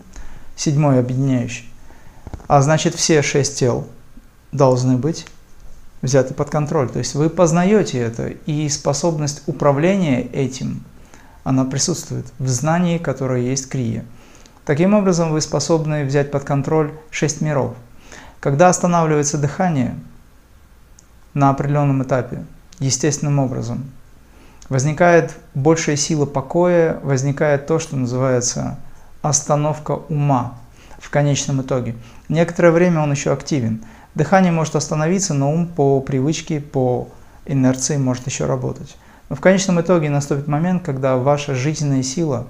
[0.55, 1.69] седьмой объединяющий.
[2.47, 3.89] А значит, все шесть тел
[4.53, 5.27] должны быть
[6.01, 6.89] взяты под контроль.
[6.89, 10.85] То есть вы познаете это, и способность управления этим,
[11.43, 14.05] она присутствует в знании, которое есть крия.
[14.65, 17.75] Таким образом, вы способны взять под контроль шесть миров.
[18.39, 19.95] Когда останавливается дыхание
[21.33, 22.43] на определенном этапе,
[22.79, 23.91] естественным образом,
[24.69, 28.77] возникает большая сила покоя, возникает то, что называется
[29.21, 30.57] остановка ума
[30.99, 31.95] в конечном итоге.
[32.29, 33.83] Некоторое время он еще активен.
[34.15, 37.09] Дыхание может остановиться, но ум по привычке, по
[37.45, 38.95] инерции может еще работать.
[39.31, 42.47] Но в конечном итоге наступит момент, когда ваша жизненная сила,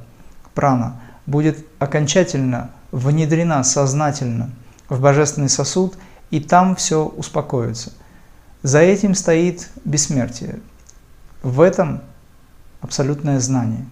[0.55, 4.49] прана, будет окончательно внедрена сознательно
[4.89, 5.95] в божественный сосуд,
[6.31, 7.91] и там все успокоится.
[8.63, 10.59] За этим стоит бессмертие.
[11.43, 12.01] В этом
[12.81, 13.85] абсолютное знание.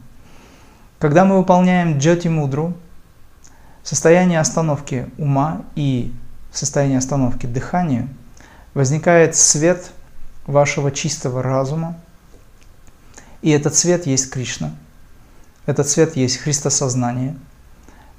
[0.97, 2.73] Когда мы выполняем джати мудру,
[3.83, 6.11] состояние остановки ума и
[6.51, 8.07] в состоянии остановки дыхания,
[8.73, 9.91] возникает свет
[10.47, 11.95] вашего чистого разума,
[13.41, 14.75] и этот свет есть Кришна,
[15.65, 17.35] этот свет есть Христосознание,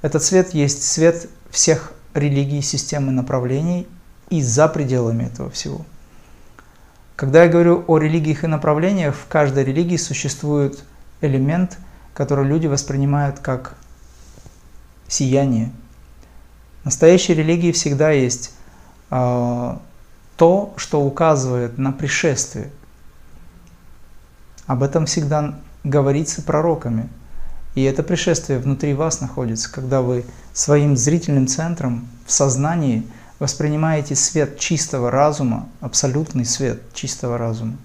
[0.01, 3.87] этот свет есть свет всех религий, системы направлений
[4.29, 5.85] и за пределами этого всего.
[7.15, 10.83] Когда я говорю о религиях и направлениях, в каждой религии существует
[11.21, 11.77] элемент,
[12.13, 13.75] который люди воспринимают как
[15.07, 15.71] сияние–
[16.81, 18.53] в настоящей религии всегда есть
[19.11, 19.75] э,
[20.35, 22.71] то, что указывает на пришествие.
[24.71, 27.09] Об этом всегда говорится пророками.
[27.75, 33.05] И это пришествие внутри вас находится, когда вы своим зрительным центром в сознании
[33.39, 37.75] воспринимаете свет чистого разума, абсолютный свет чистого разума.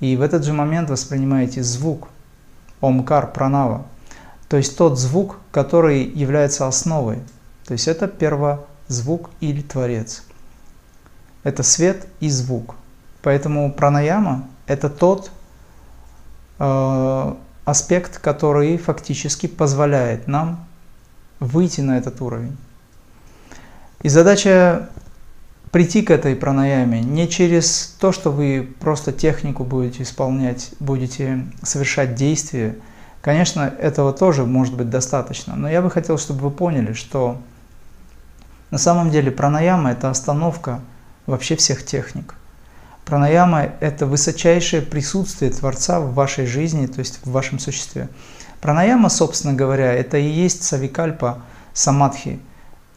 [0.00, 2.08] И в этот же момент воспринимаете звук,
[2.80, 3.84] омкар, пранава,
[4.48, 7.18] то есть тот звук, который является основой
[7.66, 10.24] то есть это первозвук или творец.
[11.42, 12.76] Это свет и звук.
[13.20, 15.30] Поэтому пранаяма– это тот
[16.58, 20.66] аспект, который фактически позволяет нам
[21.40, 22.56] выйти на этот уровень.
[24.02, 24.88] И задача
[25.70, 32.14] прийти к этой пранаяме не через то, что вы просто технику будете исполнять, будете совершать
[32.14, 32.76] действия.
[33.22, 37.38] Конечно, этого тоже может быть достаточно, но я бы хотел, чтобы вы поняли, что
[38.70, 40.80] на самом деле пранаяма– это остановка
[41.26, 42.34] вообще всех техник.
[43.04, 48.08] Пранаяма– это высочайшее присутствие Творца в вашей жизни, то есть в вашем существе.
[48.60, 51.42] Пранаяма, собственно говоря, это и есть савикальпа
[51.74, 52.40] самадхи,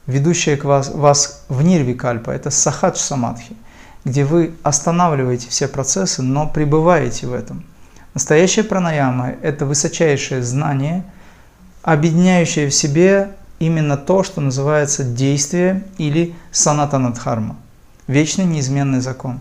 [0.06, 3.58] ведущая к вас, вас в нирвикальпа, это сахадж самадхи,
[4.06, 7.66] где вы останавливаете все процессы, но пребываете в этом.
[8.14, 11.04] Настоящая пранаяма– это высочайшее знание,
[11.84, 17.58] объединяющее в себе именно то, что называется действие или санатанадхарма,
[18.08, 19.40] вечный неизменный закон.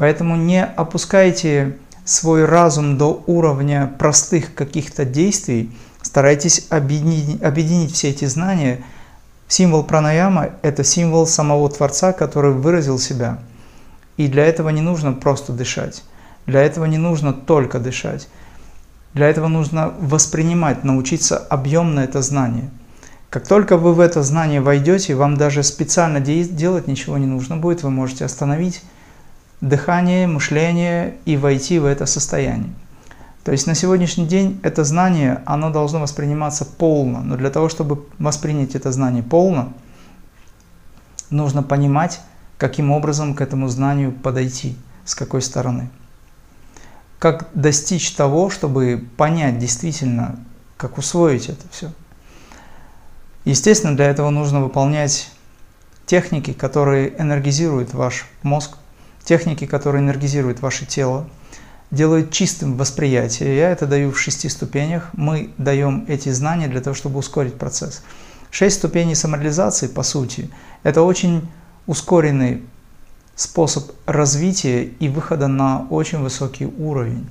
[0.00, 1.76] Поэтому не опускайте
[2.06, 5.70] свой разум до уровня простых каких-то действий,
[6.00, 8.82] старайтесь объединить, объединить все эти знания.
[9.46, 13.40] Символ пранаяма– это символ самого Творца, который выразил себя.
[14.16, 16.02] И для этого не нужно просто дышать.
[16.46, 18.26] Для этого не нужно только дышать.
[19.12, 22.70] Для этого нужно воспринимать, научиться объемно это знание–
[23.28, 27.84] как только вы в это знание войдете, вам даже специально делать ничего не нужно будет,
[27.84, 28.82] вы можете остановить
[29.60, 32.72] дыхание, мышление и войти в это состояние.
[33.44, 38.06] То есть на сегодняшний день это знание, оно должно восприниматься полно, но для того, чтобы
[38.18, 39.72] воспринять это знание полно,
[41.30, 42.20] нужно понимать,
[42.58, 45.88] каким образом к этому знанию подойти, с какой стороны.
[47.18, 50.38] Как достичь того, чтобы понять действительно,
[50.76, 51.90] как усвоить это все.
[53.44, 55.30] Естественно, для этого нужно выполнять
[56.04, 58.76] техники, которые энергизируют ваш мозг,
[59.30, 61.24] техники, которые энергизируют ваше тело,
[61.92, 63.56] делают чистым восприятие.
[63.56, 65.10] Я это даю в шести ступенях.
[65.12, 68.02] Мы даем эти знания для того, чтобы ускорить процесс.
[68.50, 70.50] Шесть ступеней самореализации, по сути,
[70.82, 71.48] это очень
[71.86, 72.62] ускоренный
[73.36, 77.24] способ развития и выхода на очень высокий уровень.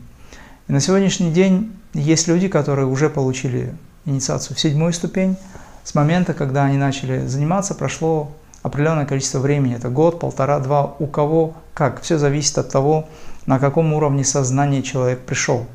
[0.69, 3.75] И на сегодняшний день есть люди, которые уже получили
[4.05, 5.35] инициацию в седьмую ступень,
[5.83, 8.31] с момента, когда они начали заниматься, прошло
[8.61, 12.01] определенное количество времени, это год, полтора, два, у кого как.
[12.01, 13.07] Все зависит от того,
[13.45, 15.65] на каком уровне сознания человек пришел.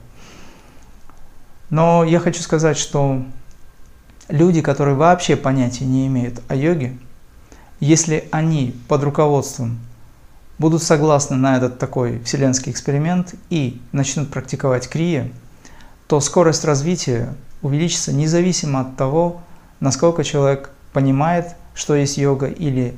[1.71, 3.23] Но я хочу сказать, что
[4.29, 6.97] люди, которые вообще понятия не имеют о йоге,
[7.81, 9.81] если они под руководством
[10.59, 15.31] будут согласны на этот такой вселенский эксперимент и начнут практиковать крия,
[16.07, 19.41] то скорость развития увеличится независимо от того,
[19.81, 22.95] насколько человек понимает, что есть йога, или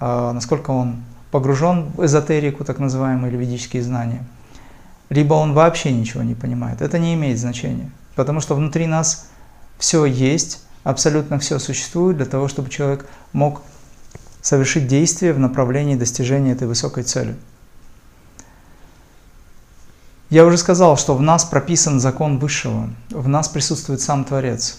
[0.00, 4.24] э, насколько он погружен в эзотерику, так называемые, или ведические знания,
[5.08, 6.80] либо он вообще ничего не понимает.
[6.80, 9.28] Это не имеет значения, потому что внутри нас
[9.78, 13.62] все есть, абсолютно все существует для того, чтобы человек мог
[14.40, 17.36] совершить действие в направлении достижения этой высокой цели.
[20.30, 24.78] Я уже сказал, что в нас прописан закон Высшего, в нас присутствует сам Творец.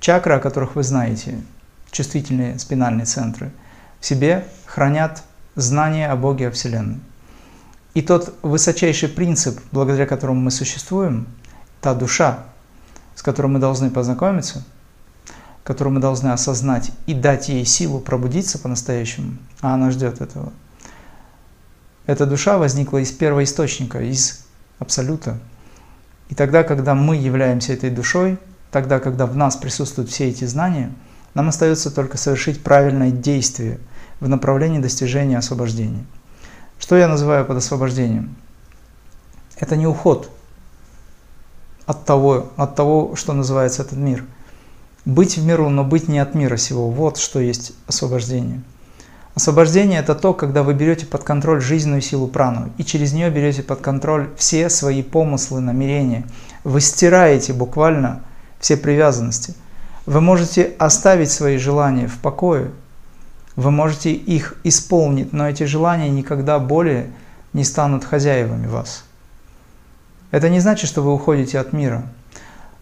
[0.00, 1.38] Чакры, о которых вы знаете,
[1.94, 3.52] чувствительные спинальные центры,
[4.00, 5.22] в себе хранят
[5.54, 7.00] знание о Боге, о Вселенной.
[7.94, 11.26] И тот высочайший принцип, благодаря которому мы существуем,
[11.80, 12.40] та душа,
[13.14, 14.64] с которой мы должны познакомиться,
[15.62, 20.52] которую мы должны осознать и дать ей силу пробудиться по-настоящему, а она ждет этого.
[22.06, 24.44] Эта душа возникла из первоисточника, из
[24.80, 25.38] Абсолюта.
[26.28, 28.38] И тогда, когда мы являемся этой душой,
[28.72, 30.92] тогда, когда в нас присутствуют все эти знания,
[31.34, 33.78] нам остается только совершить правильное действие
[34.20, 36.04] в направлении достижения освобождения.
[36.78, 38.34] Что я называю под освобождением?
[39.56, 40.30] Это не уход
[41.86, 44.24] от того, от того, что называется этот мир.
[45.04, 46.90] Быть в миру, но быть не от мира сего.
[46.90, 48.62] Вот что есть освобождение–
[49.34, 53.64] Освобождение– это то, когда вы берете под контроль жизненную силу прану, и через нее берете
[53.64, 56.24] под контроль все свои помыслы, намерения.
[56.62, 58.22] Вы стираете буквально
[58.60, 59.54] все привязанности.
[60.06, 62.70] Вы можете оставить свои желания в покое,
[63.56, 67.10] вы можете их исполнить, но эти желания никогда более
[67.52, 69.04] не станут хозяевами вас.
[70.30, 72.02] Это не значит, что вы уходите от мира.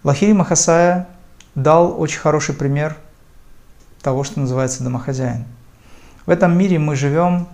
[0.02, 1.08] Лахири Махасая
[1.54, 2.96] дал очень хороший пример
[4.00, 5.44] того, что называется домохозяин–
[6.24, 7.48] в этом мире мы живем,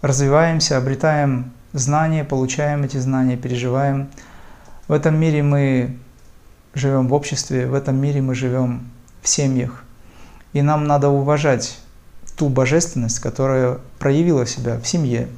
[0.00, 4.08] развиваемся, обретаем знания, получаем эти знания, переживаем.
[4.86, 5.98] В этом мире мы
[6.74, 8.88] живем в обществе, в этом мире мы живем
[9.24, 9.82] в семьях.
[10.52, 11.78] И нам надо уважать
[12.36, 15.28] ту божественность, которая проявила себя в семье,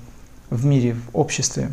[0.50, 1.70] в мире, в обществе.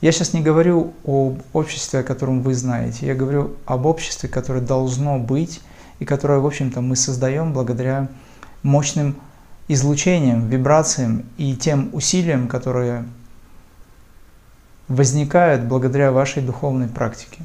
[0.00, 4.60] Я сейчас не говорю об обществе, о котором вы знаете, я говорю об обществе, которое
[4.60, 5.60] должно быть
[6.00, 8.08] и которое, в общем-то, мы создаем благодаря
[8.64, 9.14] мощным
[9.68, 13.04] излучением, вибрациям и тем усилиям, которые
[14.88, 17.44] возникают благодаря вашей духовной практике.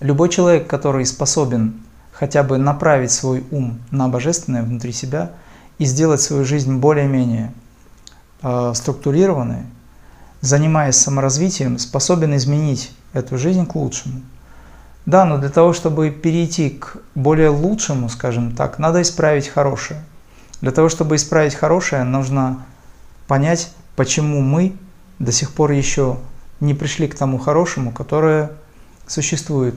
[0.00, 1.80] Любой человек, который способен
[2.12, 5.32] хотя бы направить свой ум на божественное внутри себя
[5.78, 7.52] и сделать свою жизнь более-менее
[8.42, 9.62] э, структурированной,
[10.40, 14.20] занимаясь саморазвитием, способен изменить эту жизнь к лучшему.
[15.06, 20.02] Да, но для того, чтобы перейти к более лучшему, скажем так, надо исправить хорошее–
[20.64, 22.64] для того, чтобы исправить хорошее, нужно
[23.26, 24.74] понять, почему мы
[25.18, 26.16] до сих пор еще
[26.58, 28.52] не пришли к тому хорошему, которое
[29.06, 29.74] существует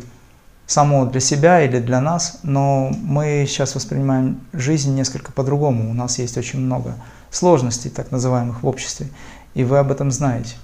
[0.66, 5.90] само для себя или для нас, но мы сейчас воспринимаем жизнь несколько по-другому.
[5.90, 6.96] У нас есть очень много
[7.32, 9.08] сложностей, так называемых, в обществе,
[9.54, 10.56] и вы об этом знаете.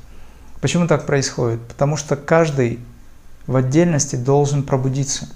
[0.62, 1.62] Почему так происходит?
[1.68, 2.80] Потому что каждый
[3.48, 5.28] в отдельности должен пробудиться.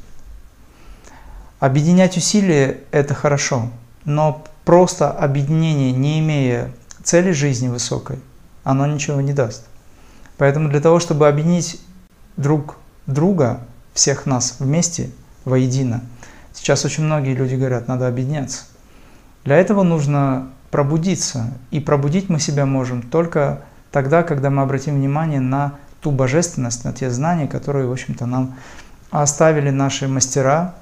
[1.59, 3.69] Объединять усилия– это хорошо,
[4.05, 6.71] но просто объединение, не имея
[7.03, 8.19] цели жизни высокой,
[8.63, 9.65] оно ничего не даст.
[10.37, 11.81] Поэтому для того, чтобы объединить
[12.35, 12.75] друг
[13.07, 13.61] друга,
[13.93, 15.09] всех нас вместе,
[15.45, 16.01] воедино,
[16.53, 18.65] сейчас очень многие люди говорят, надо объединяться.
[19.43, 21.53] Для этого нужно пробудиться.
[21.71, 26.93] И пробудить мы себя можем только тогда, когда мы обратим внимание на ту божественность, на
[26.93, 28.55] те знания, которые, в общем-то, нам
[29.09, 30.75] оставили наши мастера,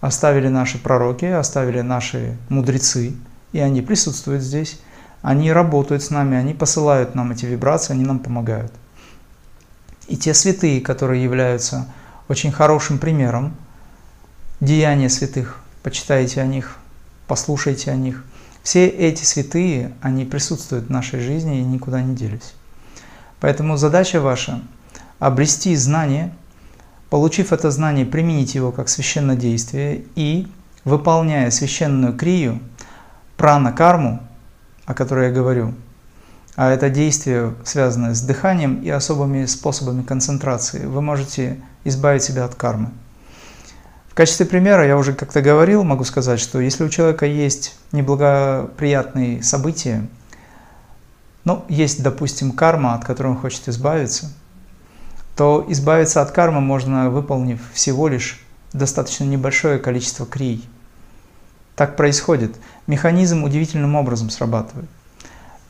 [0.00, 3.14] оставили наши пророки, оставили наши мудрецы,
[3.52, 4.80] и они присутствуют здесь.
[5.22, 8.72] Они работают с нами, они посылают нам эти вибрации, они нам помогают.
[10.08, 11.88] И те святые, которые являются
[12.28, 13.54] очень хорошим примером
[14.60, 16.76] деяния святых, почитайте о них,
[17.26, 18.24] послушайте о них.
[18.62, 22.54] Все эти святые, они присутствуют в нашей жизни и никуда не делись.
[23.40, 24.62] Поэтому задача ваша–
[25.18, 26.32] обрести знание–
[27.14, 30.48] Получив это знание, применить его как священное действие и,
[30.84, 32.58] выполняя священную крию,
[33.36, 34.20] прана-карму,
[34.84, 35.74] о которой я говорю,
[36.56, 42.54] а это действие, связанное с дыханием и особыми способами концентрации, вы можете избавить себя от
[42.54, 42.90] кармы.
[44.08, 49.42] В качестве примера я уже как-то говорил, могу сказать, что если у человека есть неблагоприятные
[49.42, 50.06] события,
[51.44, 54.30] ну, есть, допустим, карма, от которой он хочет избавиться,
[55.36, 58.40] то избавиться от кармы можно, выполнив всего лишь
[58.72, 60.64] достаточно небольшое количество крий.
[61.74, 62.56] Так происходит.
[62.86, 64.88] Механизм удивительным образом срабатывает.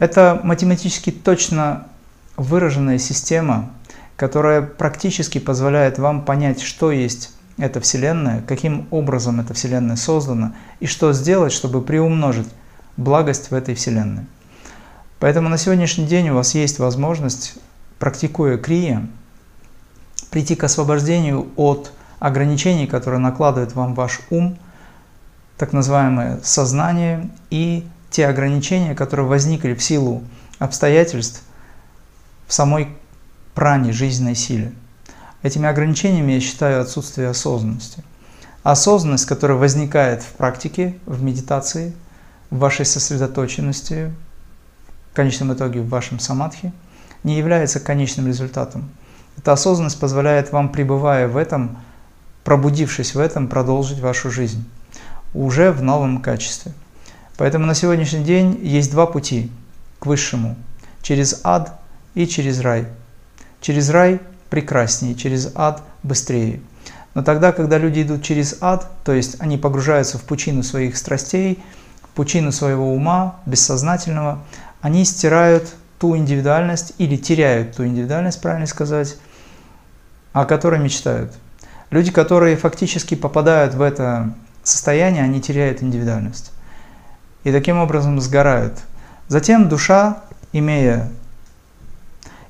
[0.05, 1.87] Это математически точно
[2.37, 3.71] выраженная система,
[4.17, 10.87] которая практически позволяет вам понять, что есть эта Вселенная, каким образом эта Вселенная создана и
[10.87, 12.49] что сделать, чтобы приумножить
[12.99, 14.27] благость в этой Вселенной.
[15.21, 17.55] Поэтому на сегодняшний день у вас есть возможность,
[17.99, 19.09] практикуя крия,
[20.31, 24.59] прийти к освобождению от ограничений, которые накладывает вам ваш ум,
[25.57, 30.23] так называемое сознание и те ограничения, которые возникли в силу
[30.61, 31.43] обстоятельств
[32.47, 32.97] в самой
[33.55, 34.73] пране, жизненной силе.
[35.43, 38.05] Этими ограничениями я считаю отсутствие осознанности.
[38.63, 41.93] Осознанность, которая возникает в практике, в медитации,
[42.51, 44.15] в вашей сосредоточенности,
[45.11, 46.73] в конечном итоге в вашем самадхи,
[47.25, 48.91] не является конечным результатом.
[49.37, 51.79] Эта осознанность позволяет вам, пребывая в этом,
[52.45, 54.65] пробудившись в этом, продолжить вашу жизнь
[55.35, 56.75] уже в новом качестве.
[57.37, 59.51] Поэтому на сегодняшний день есть два пути
[59.99, 60.57] к высшему.
[61.03, 61.79] Через ад
[62.15, 62.87] и через рай.
[63.61, 64.21] Через рай
[64.51, 66.61] прекраснее, через ад быстрее.
[67.15, 71.63] Но тогда, когда люди идут через ад, то есть они погружаются в пучину своих страстей,
[72.03, 74.41] в пучину своего ума, бессознательного,
[74.81, 79.17] они стирают ту индивидуальность или теряют ту индивидуальность, правильно сказать,
[80.33, 81.33] о которой мечтают.
[81.91, 86.51] Люди, которые фактически попадают в это состояние, они теряют индивидуальность.
[87.45, 88.79] И таким образом сгорают.
[89.29, 90.23] Затем душа,
[90.53, 91.11] имея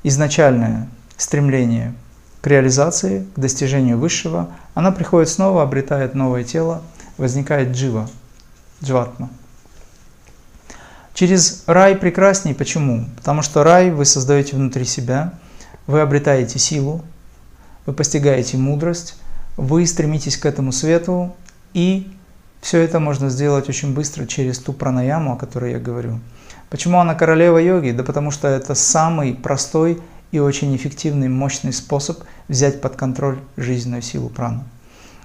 [0.02, 1.94] изначальное стремление
[2.40, 6.82] к реализации, к достижению высшего, она приходит снова, обретает новое тело,
[7.16, 8.08] возникает джива,
[8.82, 9.30] джватма.
[11.14, 12.54] Через рай прекрасней.
[12.54, 13.06] Почему?
[13.16, 15.32] Потому что рай вы создаете внутри себя,
[15.86, 17.02] вы обретаете силу,
[17.86, 19.16] вы постигаете мудрость,
[19.56, 21.34] вы стремитесь к этому свету,
[21.72, 22.12] и
[22.64, 26.18] все это можно сделать очень быстро через ту пранаяму, о которой я говорю.
[26.70, 27.90] Почему она королева йоги?
[27.90, 30.00] Да потому что это самый простой
[30.32, 34.64] и очень эффективный, мощный способ взять под контроль жизненную силу прану.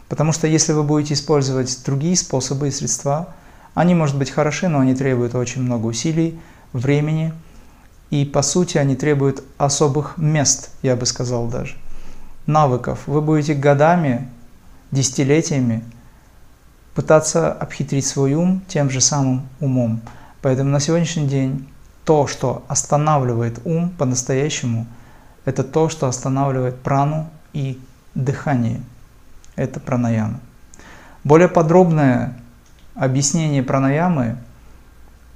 [0.10, 3.30] Потому что если вы будете использовать другие способы и средства,
[3.74, 6.38] они, может быть, хороши, но они требуют очень много усилий,
[6.74, 7.32] времени,
[8.10, 11.78] и, по сути, они требуют особых мест, я бы сказал даже,
[12.48, 13.00] навыков.
[13.06, 14.28] Вы будете годами,
[14.92, 15.86] десятилетиями
[17.00, 20.02] пытаться обхитрить свой ум тем же самым умом.
[20.41, 21.66] Поэтому на сегодняшний день
[22.04, 24.86] то, что останавливает ум по-настоящему,
[25.45, 27.80] это то, что останавливает прану и
[28.16, 28.82] дыхание.
[29.56, 30.41] Это пранаяма.
[31.24, 32.38] Более подробное
[32.95, 34.36] объяснение пранаямы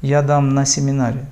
[0.02, 1.24] я дам на семинаре.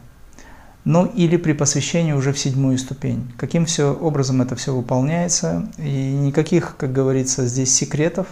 [0.86, 3.30] Ну или при посвящении уже в седьмую ступень.
[3.38, 5.68] Каким все образом это все выполняется.
[5.78, 8.28] И никаких, как говорится, здесь секретов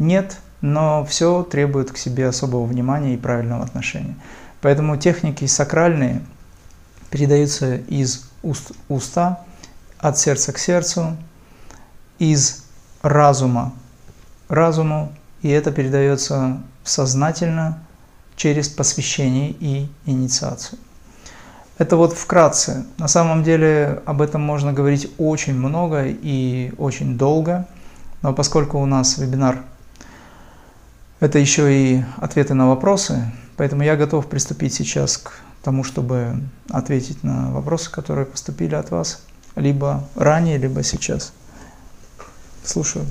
[0.00, 4.16] нет, но все требует к себе особого внимания и правильного отношения.
[4.60, 6.22] Поэтому техники сакральные
[7.10, 9.44] передаются из уст уста,
[9.98, 11.16] от сердца к сердцу,
[12.18, 12.64] из
[13.02, 13.72] разума
[14.50, 17.78] разуму, и это передается сознательно
[18.36, 20.78] через посвящение и инициацию.
[21.78, 22.84] Это вот вкратце.
[22.98, 27.66] На самом деле об этом можно говорить очень много и очень долго,
[28.22, 29.62] но поскольку у нас вебинар
[31.20, 36.34] это еще и ответы на вопросы, поэтому я готов приступить сейчас к тому, чтобы
[36.70, 39.22] ответить на вопросы, которые поступили от вас,
[39.54, 41.32] либо ранее, либо сейчас.
[42.64, 43.04] Слушаю.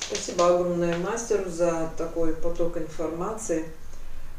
[0.00, 3.64] Спасибо огромное мастеру за такой поток информации.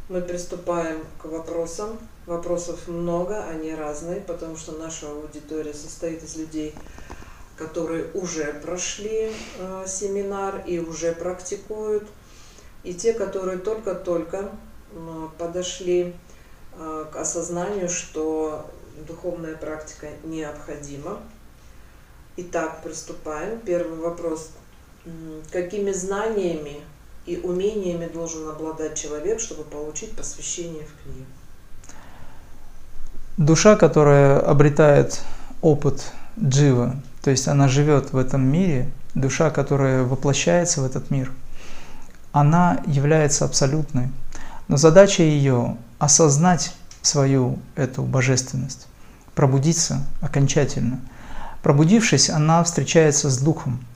[0.07, 1.97] Мы приступаем к вопросам.
[2.25, 6.73] Вопросов много, они разные, потому что наша аудитория состоит из людей,
[7.57, 12.07] которые уже прошли э, семинар и уже практикуют,
[12.87, 14.49] и те, которые только-только
[15.37, 16.15] подошли
[16.73, 18.65] э, к осознанию, что
[19.05, 21.19] духовная практика необходима.
[22.37, 23.59] Итак, приступаем.
[23.59, 24.51] Первый вопрос
[25.51, 26.77] какими знаниями
[27.25, 31.25] и умениями должен обладать человек, чтобы получить посвящение в книгу?
[33.35, 35.21] Душа, которая обретает
[35.61, 41.31] опыт джива, то есть она живет в этом мире, душа, которая воплощается в этот мир,
[42.39, 44.09] она является абсолютной.
[44.67, 48.87] Но задача ее осознать свою эту божественность,
[49.35, 50.99] пробудиться окончательно.
[51.63, 53.79] Пробудившись, она встречается с Духом–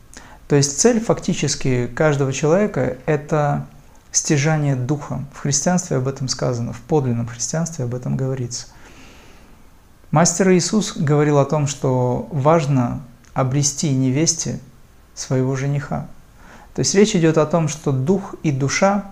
[0.51, 3.67] То есть цель фактически каждого человека– это
[4.11, 5.23] стяжание духа.
[5.33, 8.67] В христианстве об этом сказано, в подлинном христианстве об этом говорится.
[10.11, 13.01] Мастер Иисус говорил о том, что важно
[13.33, 14.59] обрести невесте
[15.13, 16.07] своего жениха.
[16.75, 19.11] То есть речь идет о том, что дух и душа,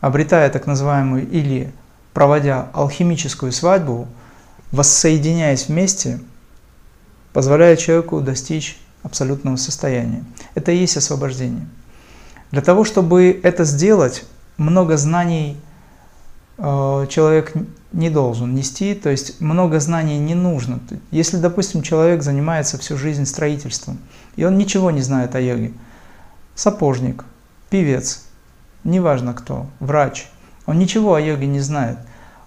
[0.00, 1.72] обретая так называемую или
[2.12, 4.08] проводя алхимическую свадьбу,
[4.72, 6.20] воссоединяясь вместе,
[7.32, 10.24] позволяет человеку достичь абсолютного состояния.
[10.54, 11.66] Это и есть освобождение.
[12.50, 14.24] Для того, чтобы это сделать,
[14.56, 15.56] много знаний
[16.58, 17.52] э, человек
[17.92, 20.80] не должен нести, то есть много знаний не нужно.
[21.10, 23.98] Если, допустим, человек занимается всю жизнь строительством,
[24.36, 25.72] и он ничего не знает о йоге,
[26.56, 27.24] сапожник,
[27.70, 28.24] певец,
[28.82, 30.26] неважно кто, врач,
[30.66, 31.98] он ничего о йоге не знает.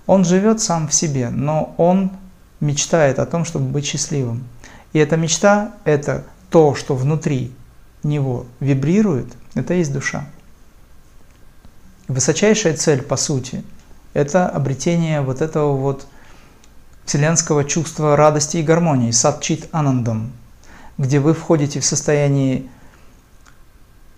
[0.05, 2.11] Он живет сам в себе, но он
[2.59, 4.43] мечтает о том, чтобы быть счастливым.
[4.91, 7.53] И эта мечта– это то, что внутри
[8.03, 10.25] него вибрирует, это есть душа.
[12.07, 13.63] Высочайшая цель, по сути,
[14.13, 16.07] это обретение вот этого вот
[17.05, 20.31] вселенского чувства радости и гармонии, садчит анандам,
[20.97, 22.63] где вы входите в состояние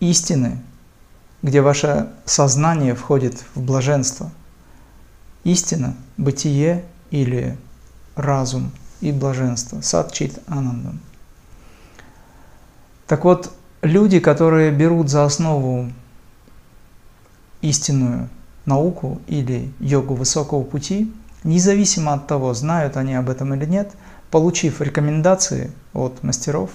[0.01, 0.59] истины,
[1.41, 4.29] где ваше сознание входит в блаженство.
[5.45, 7.57] Истина, бытие или
[8.15, 10.99] разум и блаженство, садчит анандам.
[13.07, 15.91] Так вот, люди, которые берут за основу
[17.61, 18.29] истинную
[18.65, 23.91] науку или йогу высокого пути, независимо от того, знают они об этом или нет,
[24.29, 26.71] получив рекомендации от мастеров,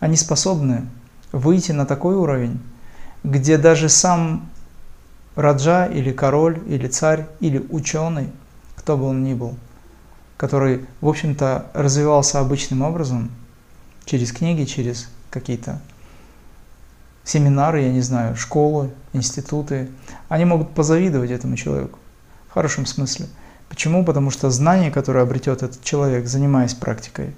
[0.00, 0.86] они способны
[1.34, 2.60] выйти на такой уровень,
[3.24, 4.48] где даже сам
[5.34, 8.30] раджа или король или царь или ученый,
[8.76, 9.56] кто бы он ни был,
[10.36, 13.30] который, в общем-то, развивался обычным образом,
[14.04, 15.80] через книги, через какие-то
[17.24, 19.88] семинары, я не знаю, школы, институты,
[20.28, 21.98] они могут позавидовать этому человеку
[22.48, 23.26] в хорошем смысле.
[23.68, 24.04] Почему?
[24.04, 27.34] Потому что знания, которые обретет этот человек, занимаясь практикой,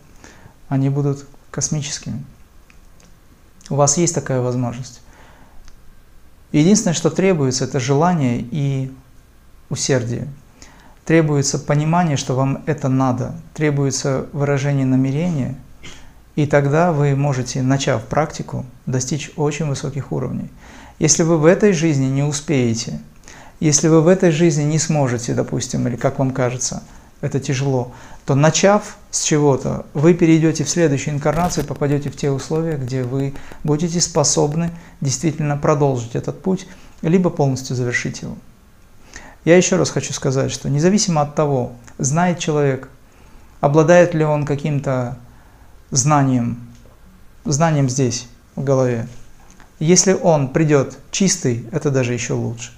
[0.69, 2.23] они будут космическими.
[3.71, 5.01] У вас есть такая возможность.
[6.53, 8.93] Единственное, что требуется, это желание и
[9.69, 10.29] усердие.
[11.05, 13.35] Требуется понимание, что вам это надо.
[13.55, 15.57] Требуется выражение намерения–
[16.37, 20.51] и тогда вы можете, начав практику, достичь очень высоких уровней.
[20.99, 23.01] Если вы в этой жизни не успеете,
[23.59, 26.83] если вы в этой жизни не сможете, допустим, или как вам кажется,
[27.21, 27.93] это тяжело,
[28.25, 33.35] то начав с чего-то, вы перейдете в следующую инкарнацию попадете в те условия, где вы
[33.65, 36.67] будете способны действительно продолжить этот путь,
[37.03, 38.37] либо полностью завершить его.
[39.45, 42.89] Я еще раз хочу сказать, что независимо от того, знает человек,
[43.61, 45.17] обладает ли он каким-то
[45.91, 46.59] знанием,
[47.45, 49.07] знанием здесь, в голове.
[49.79, 52.73] Если он придет чистый, это даже еще лучше.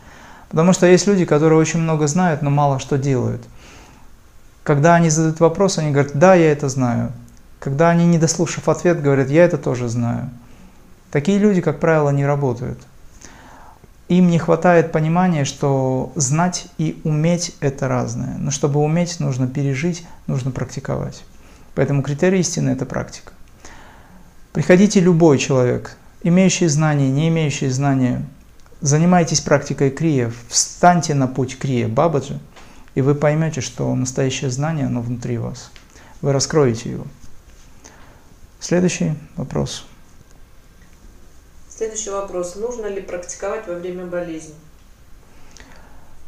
[0.50, 3.42] Потому что есть люди, которые очень много знают, но мало что делают.
[4.68, 7.12] Когда они задают вопрос, они говорят, да, я это знаю.
[7.58, 10.28] Когда они, не дослушав ответ, говорят, я это тоже знаю.
[11.10, 12.78] Такие люди, как правило, не работают.
[14.08, 18.36] Им не хватает понимания, что знать и уметь– это разное.
[18.36, 21.24] Но чтобы уметь, нужно пережить, нужно практиковать.
[21.74, 23.32] Поэтому критерий истины– это практика.
[24.52, 28.22] Приходите любой человек, имеющий знания, не имеющий знания,
[28.82, 32.38] занимайтесь практикой крия, встаньте на путь крия, бабаджи,
[32.94, 35.70] и вы поймете, что настоящее знание, оно внутри вас.
[36.20, 37.06] Вы раскроете его.
[38.60, 39.86] Следующий вопрос.
[41.68, 42.56] Следующий вопрос.
[42.56, 44.54] Нужно ли практиковать во время болезни?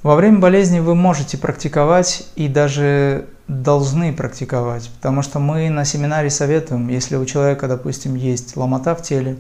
[0.03, 6.31] Во время болезни вы можете практиковать и даже должны практиковать, потому что мы на семинаре
[6.31, 9.37] советуем, если у человека, допустим, есть ломота в теле,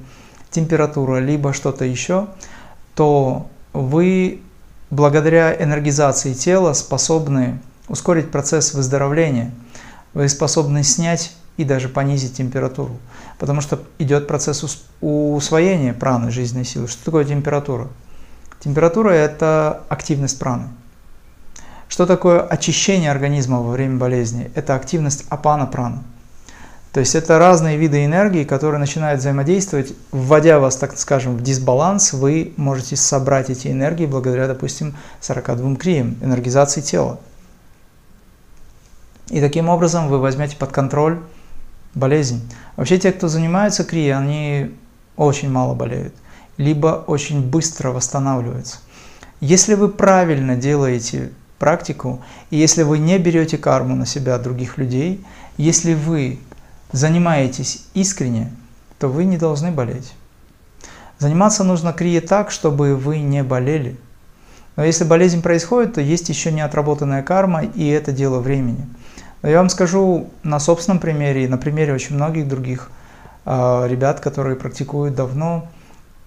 [0.50, 2.26] температура, либо что-то еще,
[2.94, 4.42] то вы
[4.90, 9.52] благодаря энергизации тела способны ускорить процесс выздоровления,
[10.14, 12.96] вы способны снять и даже понизить температуру,
[13.38, 16.88] потому что идет процесс усвоения праны, жизненной силы.
[16.88, 17.88] Что такое температура?
[18.60, 20.68] Температура– это активность праны.
[21.88, 24.50] Что такое очищение организма во время болезни?
[24.54, 25.98] Это активность апана праны.
[26.92, 32.12] То есть это разные виды энергии, которые начинают взаимодействовать, вводя вас, так скажем, в дисбаланс,
[32.12, 37.20] вы можете собрать эти энергии благодаря, допустим, 42 криям, энергизации тела.
[39.28, 41.20] И таким образом вы возьмете под контроль
[41.94, 42.42] болезнь.
[42.76, 44.74] Вообще те, кто занимается крией, они
[45.16, 46.14] очень мало болеют
[46.60, 48.80] либо очень быстро восстанавливается.
[49.40, 52.20] Если вы правильно делаете практику,
[52.50, 55.24] и если вы не берете карму на себя других людей,
[55.56, 56.38] если вы
[56.92, 58.50] занимаетесь искренне,
[58.98, 60.12] то вы не должны болеть.
[61.18, 63.96] Заниматься нужно крие так, чтобы вы не болели.
[64.76, 68.86] Но если болезнь происходит, то есть еще не отработанная карма, и это дело времени.
[69.42, 72.90] Но я вам скажу на собственном примере и на примере очень многих других
[73.44, 75.68] э, ребят, которые практикуют давно,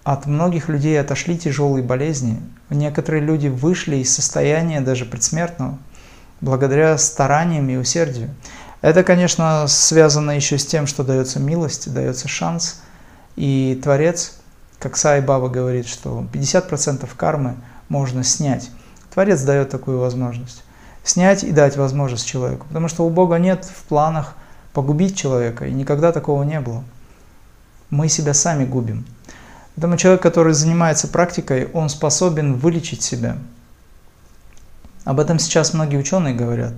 [0.03, 2.39] от многих людей отошли тяжелые болезни.
[2.70, 5.78] Некоторые люди вышли из состояния даже предсмертного
[6.41, 8.30] благодаря стараниям и усердию.
[8.84, 12.82] Это, конечно, связано еще с тем, что дается милость, дается шанс.
[13.38, 14.34] И Творец,
[14.78, 17.56] как Сай Баба говорит, что 50% кармы
[17.88, 18.70] можно снять.
[19.14, 20.64] Творец дает такую возможность.
[21.02, 22.66] Снять и дать возможность человеку.
[22.68, 24.36] Потому что у Бога нет в планах
[24.74, 26.84] погубить человека, и никогда такого не было.
[27.90, 29.06] Мы себя сами губим.
[29.76, 33.38] Поэтому человек, который занимается практикой, он способен вылечить себя.
[35.06, 36.74] Об этом сейчас многие ученые говорят.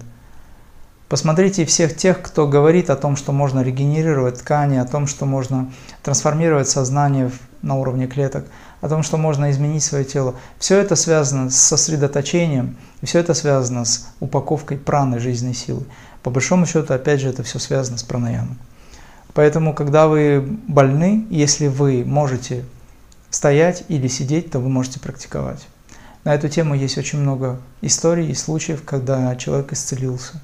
[1.07, 5.71] Посмотрите всех тех, кто говорит о том, что можно регенерировать ткани, о том, что можно
[6.01, 7.31] трансформировать сознание
[7.61, 8.45] на уровне клеток,
[8.81, 10.33] о том, что можно изменить свое тело.
[10.57, 15.83] Все это связано с сосредоточением, все это связано с упаковкой праны жизненной силы.
[16.23, 18.57] По большому счету, опять же, это все связано с пранаямой.
[19.35, 22.65] Поэтому, когда вы больны, если вы можете
[23.29, 25.67] стоять или сидеть, то вы можете практиковать.
[26.23, 30.41] На эту тему есть очень много историй и случаев, когда человек исцелился.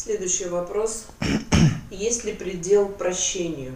[0.00, 1.06] Следующий вопрос.
[1.90, 3.74] Есть ли предел прощению?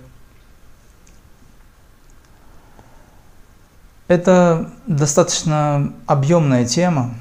[4.06, 7.12] Это достаточно объемная тема,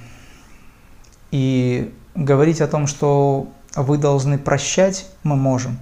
[1.31, 5.79] и говорить о том, что вы должны прощать, мы можем.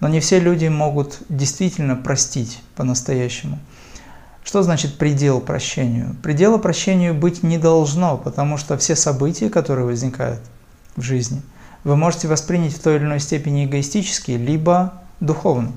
[0.00, 3.58] Но не все люди могут действительно простить по-настоящему.
[4.44, 6.16] Что значит предел прощению?
[6.22, 10.40] Предела прощению быть не должно, потому что все события, которые возникают
[10.96, 11.42] в жизни,
[11.86, 15.72] вы можете воспринять в той или иной степени эгоистически, либо духовно.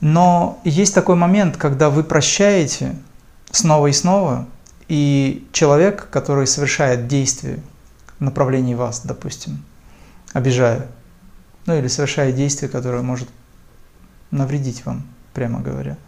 [0.00, 2.96] Но есть такой момент, когда вы прощаете
[3.50, 4.46] снова и снова,
[4.88, 7.60] и человек, который совершает действие
[8.18, 9.64] в направлении вас, допустим,
[10.32, 10.86] обижая,
[11.66, 13.28] ну или совершая действие, которое может
[14.30, 15.02] навредить вам,
[15.34, 15.96] прямо говоря–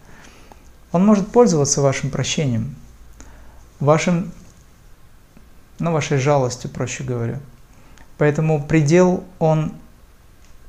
[0.95, 2.77] он может пользоваться вашим прощением,
[3.81, 4.31] вашим,
[5.81, 7.41] ну, вашей жалостью, проще говоря.
[8.19, 9.73] Поэтому предел, он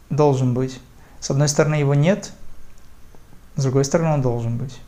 [0.09, 0.79] должен быть.
[1.19, 2.31] С одной стороны, его нет,
[3.55, 4.79] с другой стороны, он должен быть.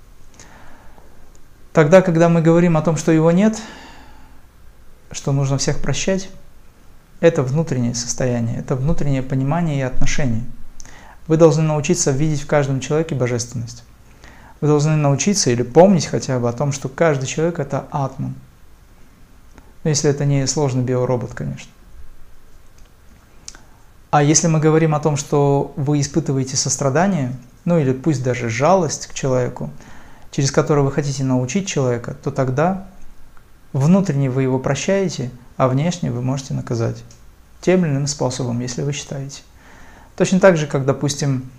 [1.73, 3.61] Тогда, когда мы говорим о том, что его нет,
[5.11, 6.29] что нужно всех прощать,
[7.19, 10.43] это внутреннее состояние, это внутреннее понимание и отношение.
[11.27, 13.83] Вы должны научиться видеть в каждом человеке божественность.
[14.61, 18.33] Вы должны научиться или помнить хотя бы о том, что каждый человек– это атман.
[19.83, 21.71] Ну, если это не сложный биоробот, конечно.
[24.09, 27.33] А если мы говорим о том, что вы испытываете сострадание,
[27.65, 29.69] ну или пусть даже жалость к человеку,
[30.31, 32.87] через которую вы хотите научить человека, то тогда
[33.73, 37.03] внутренне вы его прощаете, а внешне вы можете наказать
[37.59, 39.41] тем или иным способом, если вы считаете.
[40.15, 41.49] Точно так же, как, допустим,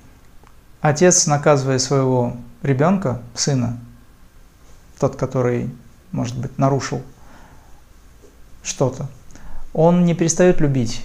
[0.81, 3.79] отец, наказывая своего ребенка, сына,
[4.99, 5.71] тот, который,
[6.13, 7.03] может быть, нарушил
[8.63, 9.09] что-то,
[9.75, 11.05] он не перестает любить,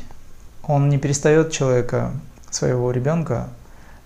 [0.67, 2.11] он не перестает человека,
[2.49, 3.49] своего ребенка,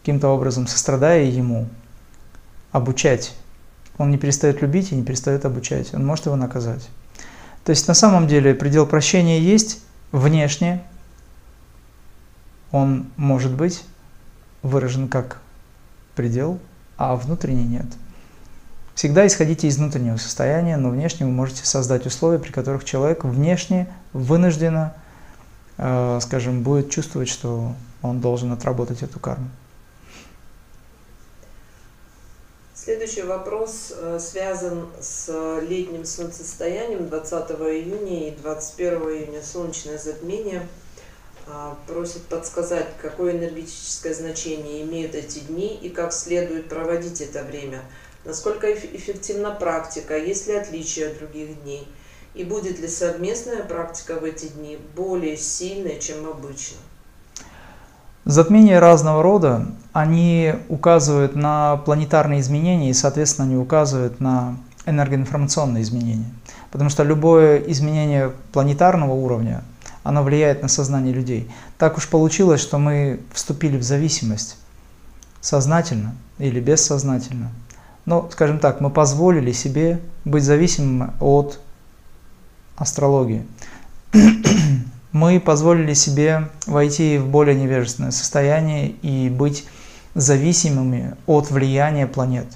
[0.01, 1.67] каким-то образом сострадая ему,
[2.71, 3.35] обучать.
[3.97, 6.87] Он не перестает любить и не перестает обучать, он может его наказать.
[7.63, 10.83] То есть на самом деле предел прощения есть внешне,
[12.71, 13.83] он может быть
[14.61, 15.39] выражен как
[16.15, 16.59] предел
[16.97, 17.85] а внутренний нет.
[18.95, 23.87] Всегда исходите из внутреннего состояния, но внешне вы можете создать условия, при которых человек внешне
[24.11, 24.95] вынужденно,
[25.77, 29.49] скажем, будет чувствовать, что он должен отработать эту карму.
[32.73, 39.43] Следующий вопрос э, связан с летним солнцестоянием 20 июня и 21 июня.
[39.43, 40.67] Солнечное затмение–
[41.49, 47.85] а, просит подсказать, какое энергетическое значение имеют эти дни и как следует проводить это время,
[48.25, 51.87] насколько эффективна практика, есть ли отличия от других дней,
[52.37, 56.77] и будет ли совместная практика в эти дни более сильной, чем обычно.
[58.25, 66.29] Затмения разного рода, они указывают на планетарные изменения и, соответственно, они указывают на энергоинформационные изменения.
[66.71, 69.63] Потому что любое изменение планетарного уровня
[70.03, 71.49] оно влияет на сознание людей.
[71.77, 74.57] Так уж получилось, что мы вступили в зависимость
[75.41, 77.51] сознательно или бессознательно.
[78.05, 81.59] Но, скажем так, мы позволили себе быть зависимым от
[82.77, 83.45] астрологии.
[85.17, 89.67] мы позволили себе войти в более невежественное состояние и быть
[90.13, 92.47] зависимыми от влияния планет.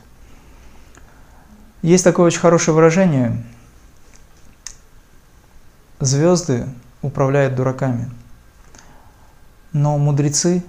[1.82, 3.44] Есть такое очень хорошее выражение.
[6.00, 6.68] Звезды
[7.02, 8.10] управляют дураками,
[9.74, 10.64] но мудрецы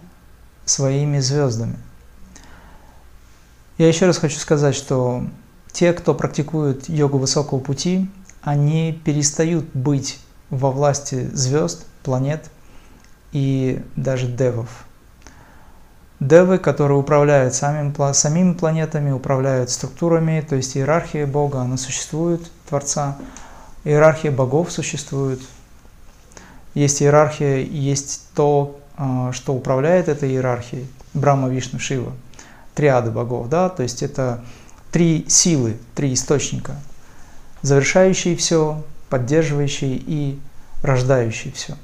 [0.65, 1.77] своими звездами.
[3.79, 5.27] Я еще раз хочу сказать, что
[5.73, 8.09] те, кто практикует йогу высокого пути,
[8.43, 10.18] они перестают быть
[10.51, 12.51] во власти звезд, планет
[13.32, 14.68] и даже девов.
[16.20, 23.16] Девы, которые управляют самим, самими планетами, управляют структурами, то есть иерархия Бога, она существует, Творца.
[23.84, 25.40] Иерархия богов существует.
[26.74, 30.86] Есть иерархия, есть то, а, что управляет этой иерархией.
[31.14, 32.12] Брахма, Вишну, Шива.
[32.74, 34.45] Триады богов, да, то есть это
[34.93, 36.76] три силы, три источника,
[37.63, 40.39] завершающие все, поддерживающие и
[40.83, 41.75] рождающие все.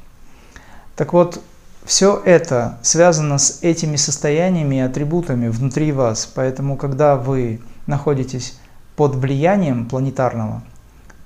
[0.96, 1.40] Так вот,
[1.84, 6.26] все это связано с этими состояниями и атрибутами внутри вас.
[6.26, 8.58] Поэтому, когда вы находитесь
[8.96, 10.62] под влиянием планетарного,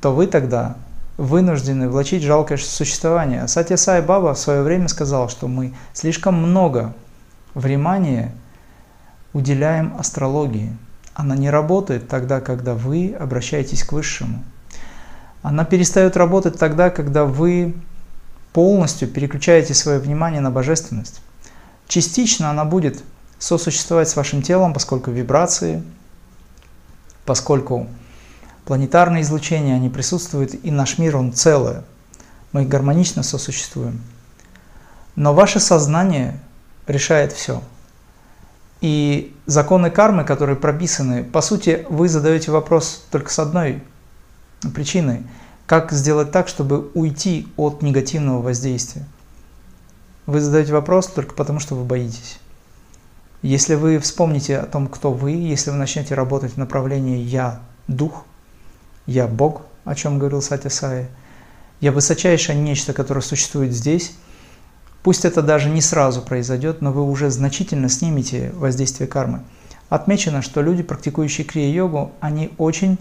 [0.01, 0.77] то вы тогда
[1.17, 3.49] вынуждены влачить жалкое существование.
[3.49, 6.95] Сатья Сай Баба в свое время сказал, что мы слишком много
[7.55, 8.33] внимания
[9.33, 10.77] уделяем астрологии.
[11.15, 14.43] Она не работает тогда, когда вы обращаетесь к Высшему.
[15.43, 17.75] Она перестает работать тогда, когда вы
[18.53, 21.21] полностью переключаете свое внимание на божественность.
[21.89, 23.03] Частично она будет
[23.39, 25.83] сосуществовать с вашим телом, поскольку вибрации,
[27.25, 27.89] поскольку
[28.65, 31.85] планетарные излучения, они присутствуют, и наш мир, он целое.
[32.53, 34.01] Мы гармонично сосуществуем.
[35.17, 36.39] Но ваше сознание
[36.87, 37.63] решает все.
[38.83, 43.81] И законы кармы, которые прописаны, по сути, вы задаете вопрос только с одной
[44.75, 45.23] причиной.
[45.67, 49.07] Как сделать так, чтобы уйти от негативного воздействия?
[50.27, 52.41] Вы задаете вопрос только потому, что вы боитесь.
[53.41, 58.25] Если вы вспомните о том, кто вы, если вы начнете работать в направлении «я– дух»,
[59.07, 61.07] «я– Бог», о чем говорил Сатя Сай,
[61.81, 64.13] «я– высочайшее нечто, которое существует здесь»,
[65.03, 69.43] пусть это даже не сразу произойдет, но вы уже значительно снимете воздействие кармы.
[69.89, 72.99] Отмечено, что люди, практикующие крия-йогу, они очень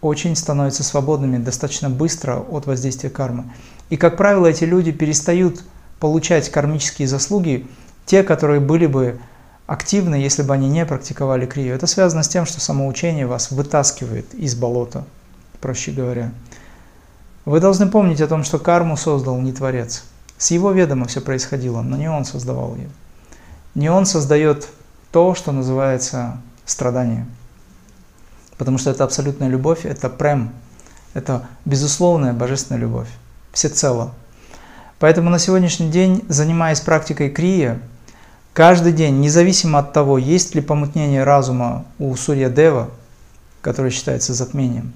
[0.00, 3.44] очень становятся свободными достаточно быстро от воздействия кармы.
[3.90, 5.62] И, как правило, эти люди перестают
[6.00, 7.66] получать кармические заслуги,
[8.04, 9.18] те, которые были бы
[9.66, 11.74] активны, если бы они не практиковали крию.
[11.74, 15.04] Это связано с тем, что самоучение вас вытаскивает из болота,
[15.60, 16.32] проще говоря.
[17.44, 20.04] Вы должны помнить о том, что карму создал не Творец.
[20.38, 22.90] С его ведома все происходило, но не он создавал ее.
[23.74, 24.68] Не он создает
[25.12, 27.26] то, что называется страдание
[28.58, 30.50] потому что это абсолютная любовь, это прем,
[31.14, 33.08] это безусловная божественная любовь,
[33.52, 34.12] всецело.
[34.98, 37.80] Поэтому на сегодняшний день, занимаясь практикой крия,
[38.54, 42.88] каждый день, независимо от того, есть ли помутнение разума у Сурья Дева,
[43.60, 44.92] который считается затмением,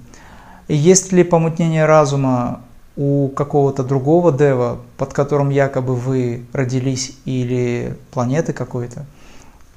[0.67, 2.61] и есть ли помутнение разума
[2.95, 9.05] у какого-то другого Дева, под которым якобы вы родились, или планеты какой-то,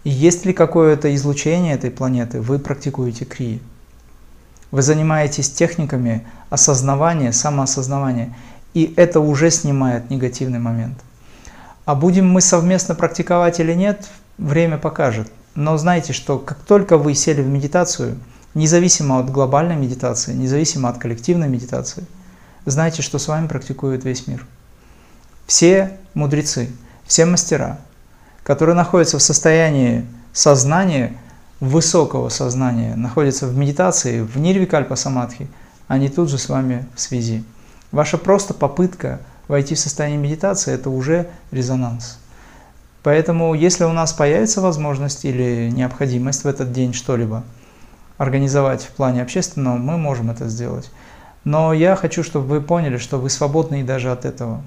[0.05, 3.61] и есть ли какое-то излучение этой планеты, вы практикуете крии.
[4.71, 8.37] Вы занимаетесь техниками осознавания, самоосознавания,
[8.75, 10.99] и это уже снимает негативный момент.
[11.85, 15.31] А будем мы совместно практиковать или нет, время покажет.
[15.55, 18.19] Но знайте, что как только вы сели в медитацию,
[18.55, 22.05] независимо от глобальной медитации, независимо от коллективной медитации,
[22.65, 24.47] знайте, что с вами практикует весь мир.
[25.47, 26.71] Все мудрецы,
[27.05, 27.79] все мастера,
[28.43, 31.19] которые находятся в состоянии сознания,
[31.61, 35.49] высокого сознания находятся в медитации, в нирвикальпа самадхи,
[35.89, 37.45] они тут же с вами в связи.
[37.93, 42.19] Ваша просто попытка войти в состояние медитации– это уже резонанс.
[43.03, 47.45] Поэтому, если у нас появится возможность или необходимость в этот день что-либо
[48.17, 50.91] организовать в плане общественного, мы можем это сделать.
[51.45, 54.63] Но я хочу, чтобы вы поняли, что вы свободны и даже от этого.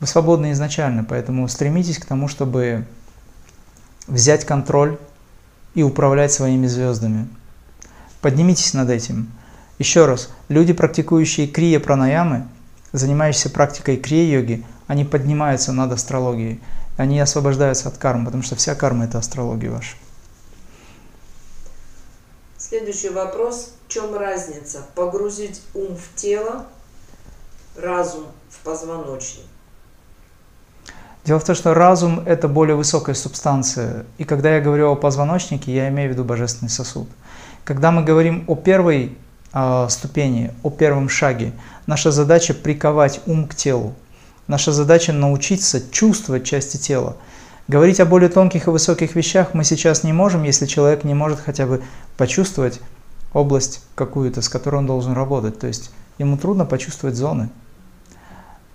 [0.00, 2.86] Вы свободны изначально, поэтому стремитесь к тому, чтобы
[4.06, 4.98] взять контроль
[5.74, 7.28] и управлять своими звездами.
[8.20, 9.30] Поднимитесь над этим.
[9.78, 12.46] Еще раз, люди, практикующие крия пранаямы,
[12.92, 16.60] занимающиеся практикой крия-йоги, они поднимаются над астрологией.
[16.98, 19.96] Они освобождаются от кармы, потому что вся карма– это астрология ваша.
[22.72, 23.74] Следующий вопрос.
[23.86, 24.86] В чем разница?
[24.94, 26.64] Погрузить ум в тело,
[27.76, 29.44] разум в позвоночник.
[31.26, 34.06] Дело в том, что разум– это более высокая субстанция.
[34.16, 37.08] И когда я говорю о позвоночнике, я имею в виду божественный сосуд.
[37.64, 39.18] Когда мы говорим о первой
[39.52, 41.52] э, ступени, о первом шаге,
[41.86, 43.92] наша задача приковать ум к телу.
[44.46, 47.18] Наша задача научиться чувствовать части тела.
[47.68, 51.40] Говорить о более тонких и высоких вещах мы сейчас не можем, если человек не может
[51.40, 51.82] хотя бы
[52.16, 52.80] почувствовать
[53.32, 55.58] область какую-то, с которой он должен работать.
[55.58, 57.48] То есть ему трудно почувствовать зоны.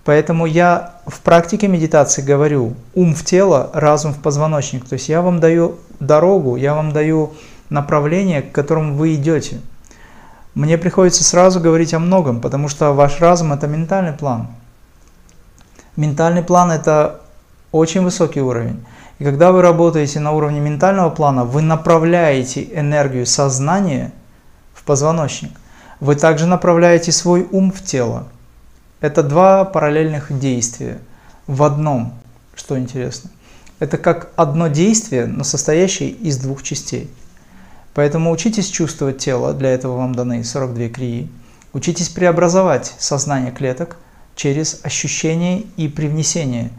[0.04, 4.88] Поэтому я в практике медитации говорю ум в тело, разум в позвоночник.
[4.88, 7.34] То есть я вам даю дорогу, я вам даю
[7.68, 9.60] направление, к которому вы идете.
[10.54, 14.48] Мне приходится сразу говорить о многом, потому что ваш разум– это ментальный план.
[15.94, 17.20] Ментальный план– это
[17.72, 18.84] очень высокий уровень.
[19.18, 24.12] И когда вы работаете на уровне ментального плана, вы направляете энергию сознания
[24.74, 25.50] в позвоночник.
[26.00, 28.28] Вы также направляете свой ум в тело.
[29.00, 30.98] Это два параллельных действия
[31.46, 32.14] в одном,
[32.54, 33.30] что интересно.
[33.80, 37.10] Это как одно действие, но состоящее из двух частей.
[37.94, 41.28] Поэтому учитесь чувствовать тело, для этого вам даны 42 крии.
[41.72, 43.96] Учитесь преобразовать сознание клеток
[44.36, 46.70] через ощущение и привнесение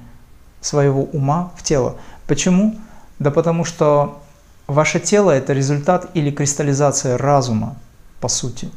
[0.61, 1.95] своего ума в тело.
[2.27, 2.77] Почему?
[3.19, 4.21] Да потому что
[4.67, 7.75] ваше тело– это результат или кристаллизация разума,
[8.21, 8.69] по сути.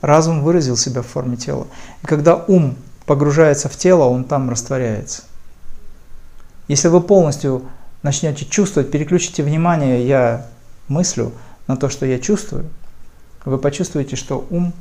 [0.00, 1.66] Разум выразил себя в форме тела.
[2.02, 2.76] И когда ум
[3.06, 5.22] погружается в тело, он там растворяется.
[6.68, 7.68] Если вы полностью
[8.02, 10.46] начнете чувствовать, переключите внимание «я
[10.88, 11.32] мыслю»
[11.66, 12.66] на то, что я чувствую,
[13.44, 14.72] вы почувствуете, что ум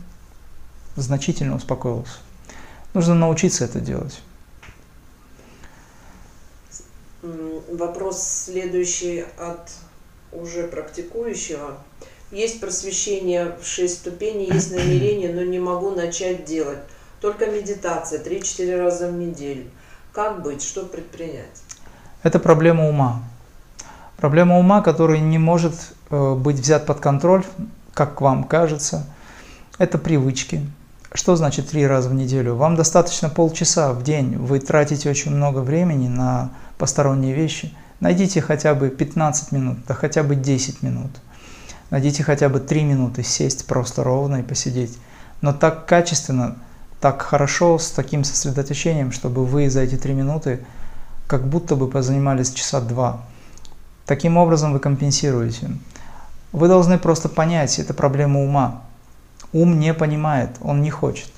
[0.96, 2.18] значительно успокоился.
[2.94, 4.22] Нужно научиться это делать.
[7.72, 9.70] Вопрос следующий от
[10.32, 11.78] уже практикующего.
[12.32, 16.80] Есть просвещение в шесть ступеней, есть намерение, но не могу начать делать.
[17.22, 19.66] Только медитация 3-4 раза в неделю.
[20.14, 21.64] Как быть, что предпринять?
[22.24, 23.24] Это проблема ума.
[24.18, 25.74] Проблема ума, который не может
[26.10, 27.44] э, быть взят под контроль,
[27.94, 29.06] как вам кажется.
[29.78, 30.62] Это привычки.
[31.14, 32.56] Что значит три раза в неделю?
[32.56, 34.38] Вам достаточно полчаса в день.
[34.38, 37.72] Вы тратите очень много времени на посторонние вещи.
[38.00, 41.12] Найдите хотя бы 15 минут, да хотя бы 10 минут–
[41.90, 44.98] Найдите хотя бы три минуты сесть просто ровно и посидеть.
[45.42, 46.58] Но так качественно,
[47.02, 50.60] так хорошо, с таким сосредоточением, чтобы вы за эти три минуты
[51.28, 53.22] как будто бы позанимались часа два.
[54.06, 55.72] Таким образом вы компенсируете.
[56.52, 58.82] Вы должны просто понять, это проблема ума.
[59.52, 61.30] Ум не понимает, он не хочет.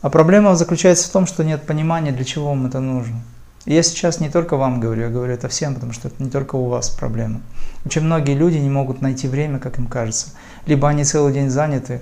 [0.00, 3.20] А проблема заключается в том, что нет понимания, для чего вам это нужно.
[3.66, 6.56] Я сейчас не только вам говорю, я говорю это всем, потому что это не только
[6.56, 7.42] у вас проблема.
[7.84, 10.28] Очень многие люди не могут найти время, как им кажется.
[10.64, 12.00] Либо они целый день заняты,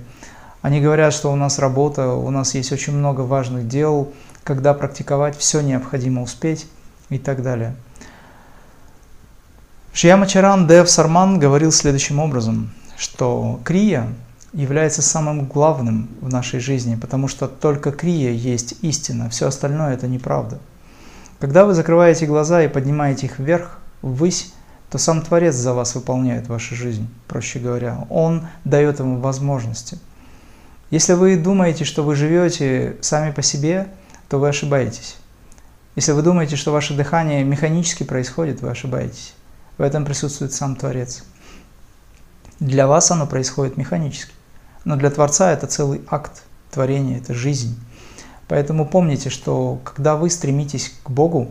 [0.62, 4.12] они говорят, что у нас работа, у нас есть очень много важных дел,
[4.44, 6.66] когда практиковать, все необходимо успеть
[7.10, 7.74] и так далее.
[9.92, 14.06] Шьямачаран Дев Сарман говорил следующим образом, что крия
[14.52, 20.06] является самым главным в нашей жизни, потому что только крия есть истина, все остальное это
[20.06, 20.60] неправда.
[21.40, 24.52] Когда вы закрываете глаза и поднимаете их вверх, ввысь,
[24.90, 28.06] то сам Творец за вас выполняет вашу жизнь, проще говоря.
[28.10, 29.98] Он дает ему возможности.
[30.90, 33.88] Если вы думаете, что вы живете сами по себе,
[34.28, 35.16] то вы ошибаетесь.
[35.94, 39.34] Если вы думаете, что ваше дыхание механически происходит, вы ошибаетесь.
[39.76, 41.24] В этом присутствует сам Творец.
[42.58, 44.32] Для вас оно происходит механически.
[44.84, 47.78] Но для Творца это целый акт творения, это жизнь.
[48.48, 51.48] Поэтому помните, что когда вы стремитесь к Богу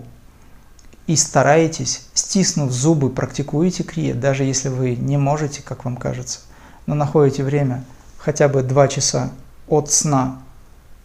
[1.05, 6.39] и стараетесь, стиснув зубы, практикуете крия, даже если вы не можете, как вам кажется,
[6.87, 7.83] но находите время
[8.17, 9.31] хотя бы два часа
[9.67, 10.41] от сна,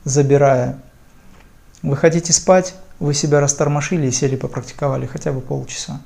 [0.04, 0.78] забирая.
[1.82, 6.00] Вы хотите спать, вы себя растормошили и сели попрактиковали хотя бы полчаса.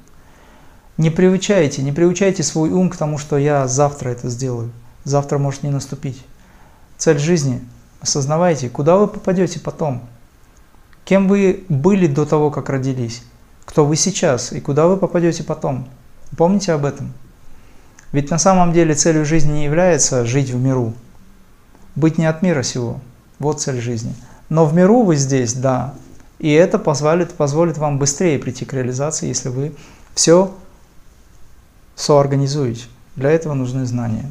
[0.96, 4.72] Не приучайте, не приучайте свой ум к тому, что я завтра это сделаю.
[5.04, 6.22] Завтра может не наступить.
[6.96, 7.62] Цель жизни
[8.06, 10.00] Осознавайте, куда вы попадете потом.
[11.04, 13.24] Кем вы были до того, как родились.
[13.64, 15.88] Кто вы сейчас и куда вы попадете потом.
[16.36, 17.12] Помните об этом.
[18.12, 20.94] Ведь на самом деле целью жизни не является жить в миру.
[21.96, 23.00] Быть не от мира сего.
[23.40, 24.14] Вот цель жизни.
[24.50, 25.92] Но в миру вы здесь, да.
[26.38, 29.74] И это позволит, позволит вам быстрее прийти к реализации, если вы
[30.14, 30.54] все
[31.96, 32.84] соорганизуете.
[33.16, 34.30] Для этого нужны знания.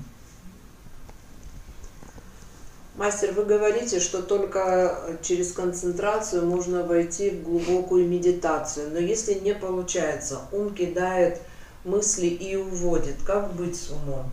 [2.97, 8.89] Мастер, вы говорите, что только через концентрацию можно войти в глубокую медитацию.
[8.93, 11.41] Но если не получается, ум кидает
[11.83, 13.15] мысли и уводит.
[13.25, 14.31] Как быть с умом?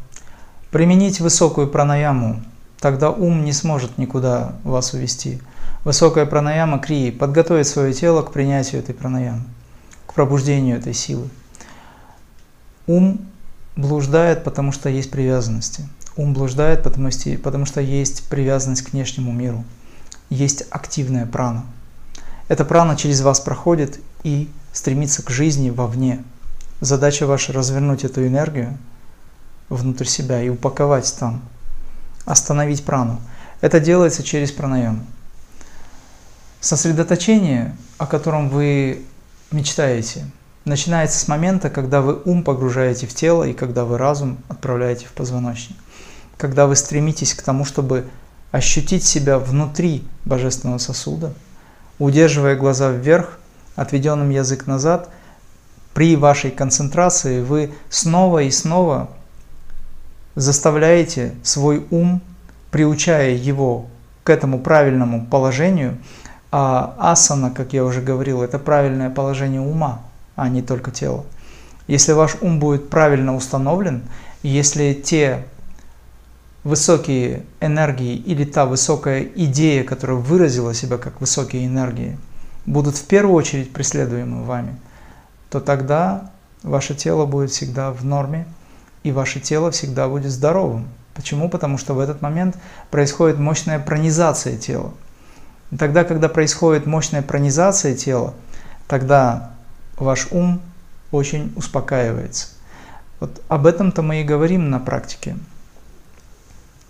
[0.70, 2.40] Применить высокую пранаяму.
[2.78, 5.40] Тогда ум не сможет никуда вас увести.
[5.84, 9.42] Высокая пранаяма крии подготовит свое тело к принятию этой пранаямы,
[10.06, 11.28] к пробуждению этой силы.
[12.86, 13.26] Ум
[13.74, 15.88] блуждает, потому что есть привязанности.
[16.16, 19.64] Ум блуждает, потому что, потому что есть привязанность к внешнему миру.
[20.28, 21.64] Есть активная прана.
[22.48, 26.22] Эта прана через вас проходит и стремиться к жизни вовне.
[26.80, 28.76] Задача ваша развернуть эту энергию
[29.68, 31.42] внутрь себя и упаковать там,
[32.24, 33.20] остановить прану.
[33.60, 35.06] Это делается через пранаям.
[36.60, 39.02] Сосредоточение, о котором вы
[39.50, 40.24] мечтаете,
[40.64, 45.12] начинается с момента, когда вы ум погружаете в тело и когда вы разум отправляете в
[45.12, 45.76] позвоночник.
[46.42, 48.04] Когда вы стремитесь к тому, чтобы
[48.50, 51.34] ощутить себя внутри божественного сосуда,
[52.00, 53.38] удерживая глаза вверх,
[53.76, 55.08] отведенным язык назад,
[55.94, 59.10] при вашей концентрации вы снова и снова
[60.34, 62.20] заставляете свой ум,
[62.72, 63.86] приучая его
[64.24, 65.96] к этому правильному положению,
[66.50, 70.02] а асана, как я уже говорил, это правильное положение ума,
[70.34, 71.24] а не только тела.
[71.86, 74.02] Если ваш ум будет правильно установлен,
[74.42, 75.44] если те
[76.64, 82.18] высокие энергии или та высокая идея, которая выразила себя как высокие энергии,
[82.66, 84.76] будут в первую очередь преследуемы вами,
[85.50, 86.30] то тогда
[86.62, 88.46] ваше тело будет всегда в норме,
[89.02, 90.88] и ваше тело всегда будет здоровым.
[91.14, 91.48] Почему?
[91.48, 92.56] Потому что в этот момент
[92.90, 94.94] происходит мощная пронизация тела.
[95.72, 98.34] И тогда, когда происходит мощная пронизация тела,
[98.86, 99.50] тогда
[99.96, 100.60] ваш ум
[101.10, 102.48] очень успокаивается.
[103.20, 105.36] Вот об этом-то мы и говорим на практике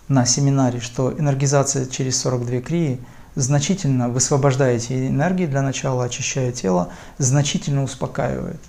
[0.08, 3.00] на семинаре, что энергизация через 42 крии
[3.34, 8.60] значительно высвобождаете энергии для начала, очищая тело, значительно успокаивает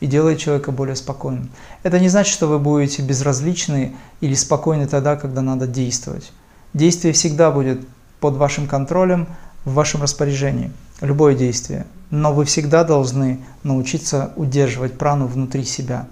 [0.00, 1.50] и делает человека более спокойным.
[1.82, 6.32] Это не значит, что вы будете безразличны или спокойны тогда, когда надо действовать.
[6.74, 7.86] Действие всегда будет
[8.20, 9.28] под вашим контролем,
[9.64, 11.86] в вашем распоряжении, любое действие.
[12.10, 16.06] Но вы всегда должны научиться удерживать прану внутри себя.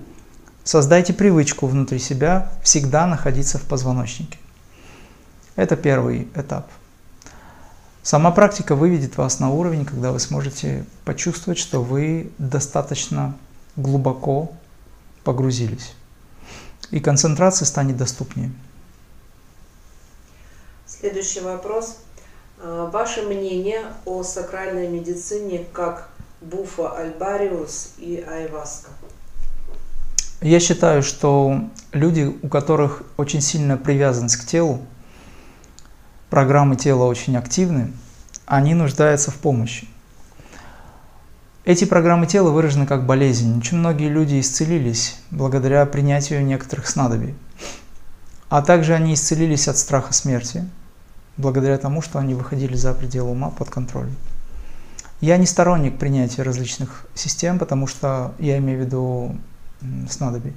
[0.63, 4.39] Создайте привычку внутри себя всегда находиться в позвоночнике.
[5.61, 6.71] Это первый этап.
[8.03, 13.37] Сама практика выведет вас на уровень, когда вы сможете почувствовать, что вы достаточно
[13.77, 14.53] глубоко
[15.23, 15.93] погрузились.
[16.91, 18.51] И концентрация станет доступнее.
[20.87, 21.99] Следующий вопрос.
[22.59, 26.09] А, ваше мнение о сакральной медицине как
[26.41, 28.89] буфа альбариус и айваска?
[30.41, 31.61] Я считаю, что
[31.93, 34.81] люди, у которых очень сильная привязанность к телу,
[36.31, 37.93] программы тела очень активны,
[38.47, 39.87] они нуждаются в помощи.
[41.65, 43.59] Эти программы тела выражены как болезнь.
[43.59, 47.35] Очень многие люди исцелились благодаря принятию некоторых снадобий.
[48.49, 50.65] А также они исцелились от страха смерти,
[51.37, 54.09] благодаря тому, что они выходили за пределы ума под контроль.
[55.21, 59.37] Я не сторонник принятия различных систем, потому что я имею в виду
[60.09, 60.55] снадобий.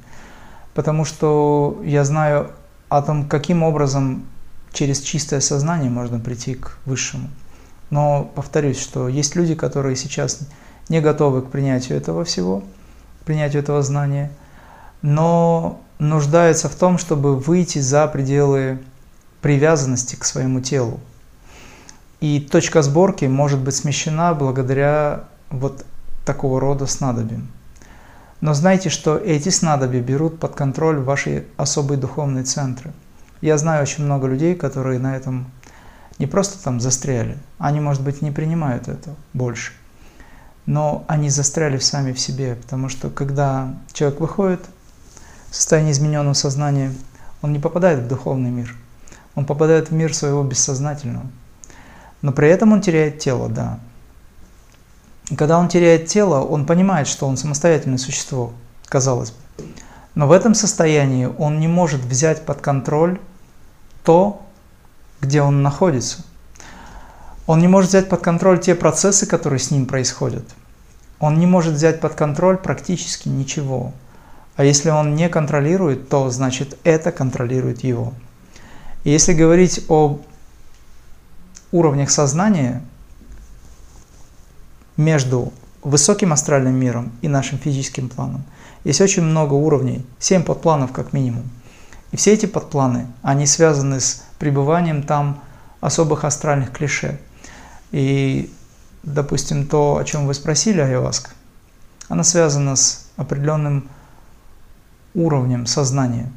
[0.73, 2.51] Потому что я знаю
[2.89, 4.25] о том, каким образом
[4.73, 7.29] через чистое сознание можно прийти к высшему.
[7.89, 10.39] Но повторюсь, что есть люди, которые сейчас
[10.89, 12.63] не готовы к принятию этого всего,
[13.21, 14.31] к принятию этого знания,
[15.01, 18.79] но нуждаются в том, чтобы выйти за пределы
[19.41, 20.99] привязанности к своему телу.
[22.19, 25.85] И точка сборки может быть смещена благодаря вот
[26.25, 27.47] такого рода снадобьям.
[28.41, 32.91] Но знайте, что эти снадобья берут под контроль ваши особые духовные центры–
[33.43, 35.51] я знаю очень много людей, которые на этом
[36.17, 39.73] не просто там застряли, они, может быть, не принимают это больше,
[40.65, 44.61] но они застряли сами в себе, потому что когда человек выходит
[45.49, 46.93] в состояние измененного сознания,
[47.41, 48.73] он не попадает в духовный мир,
[49.35, 51.25] он попадает в мир своего бессознательного.
[52.21, 53.79] Но при этом он теряет тело, да.
[55.29, 58.53] И когда он теряет тело, он понимает, что он самостоятельное существо,
[58.85, 59.65] казалось бы.
[60.15, 63.19] Но в этом состоянии он не может взять под контроль
[64.03, 64.41] то,
[65.21, 66.23] где он находится.
[67.47, 70.45] Он не может взять под контроль те процессы, которые с ним происходят.
[71.19, 73.93] Он не может взять под контроль практически ничего.
[74.55, 78.13] А если он не контролирует, то значит это контролирует его.
[79.03, 80.19] И если говорить о
[81.71, 82.81] уровнях сознания
[84.95, 85.51] между
[85.81, 88.43] высоким астральным миром и нашим физическим планом,
[88.83, 91.49] есть очень много уровней, 7 подпланов как минимум–
[92.13, 95.41] и все эти подпланы, они связаны с пребыванием там
[95.81, 97.19] особых астральных клише.
[97.91, 98.53] И,
[99.01, 101.31] допустим, то, о чем вы спросили, Айваска,
[102.09, 103.89] она связана с определенным
[105.15, 106.31] уровнем сознания,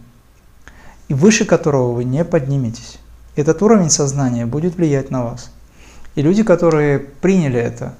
[1.08, 2.96] и выше которого вы не подниметесь.
[3.36, 5.50] Этот уровень сознания будет влиять на вас.
[6.14, 7.94] И люди, которые приняли это,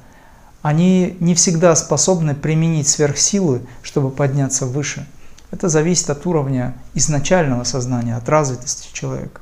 [0.63, 5.07] они не всегда способны применить сверхсилы, чтобы подняться выше–
[5.51, 9.41] это зависит от уровня изначального сознания, от развитости человека.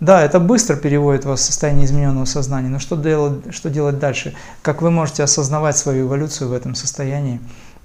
[0.00, 4.34] Да, это быстро переводит вас в состояние измененного сознания, но что делать, что делать дальше?
[4.62, 7.38] Как вы можете осознавать свою эволюцию в этом состоянии,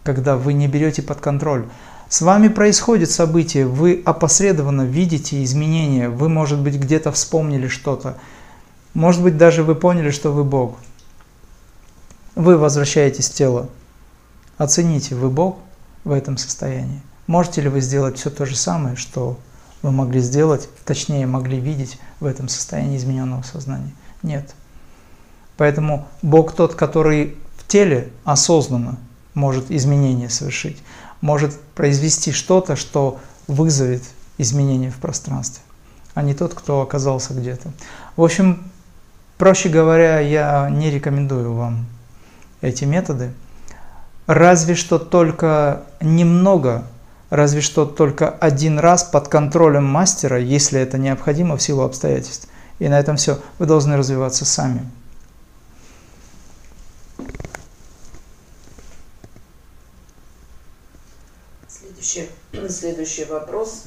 [0.03, 1.65] когда вы не берете под контроль?
[2.07, 8.15] С вами происходит событие, вы опосредованно видите изменения, вы, может быть, где-то вспомнили что-то,
[8.93, 10.77] может быть, даже вы поняли, что вы Бог.
[12.35, 13.67] Вы возвращаетесь в тело.
[14.57, 15.57] Оцените, вы Бог
[16.05, 17.01] в этом состоянии.
[17.27, 19.39] Можете ли вы сделать все то же самое, что
[19.81, 23.91] вы могли сделать, точнее могли видеть в этом состоянии измененного сознания?
[24.23, 24.53] Нет.
[25.57, 28.97] Поэтому Бог тот, который в теле осознанно
[29.33, 30.81] может изменения совершить,
[31.21, 34.03] может произвести что-то, что вызовет
[34.37, 35.63] изменения в пространстве,
[36.13, 37.71] а не тот, кто оказался где-то.
[38.15, 38.63] В общем,
[39.37, 41.85] проще говоря, я не рекомендую вам
[42.61, 43.31] эти методы,
[44.27, 46.85] разве что только немного,
[47.29, 52.47] разве что только один раз под контролем мастера, если это необходимо в силу обстоятельств.
[52.79, 53.39] И на этом все.
[53.57, 54.89] Вы должны развиваться сами.
[61.67, 62.29] Следующий,
[62.69, 63.85] следующий вопрос.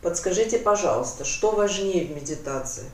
[0.00, 2.84] Подскажите, пожалуйста, что важнее в медитации?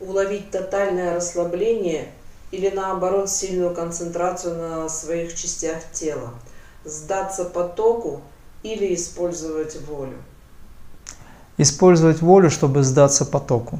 [0.00, 2.12] Уловить тотальное расслабление
[2.50, 6.32] или наоборот сильную концентрацию на своих частях тела?
[6.88, 8.22] Сдаться потоку
[8.62, 10.16] или использовать волю?
[11.58, 13.78] Использовать волю, чтобы сдаться потоку.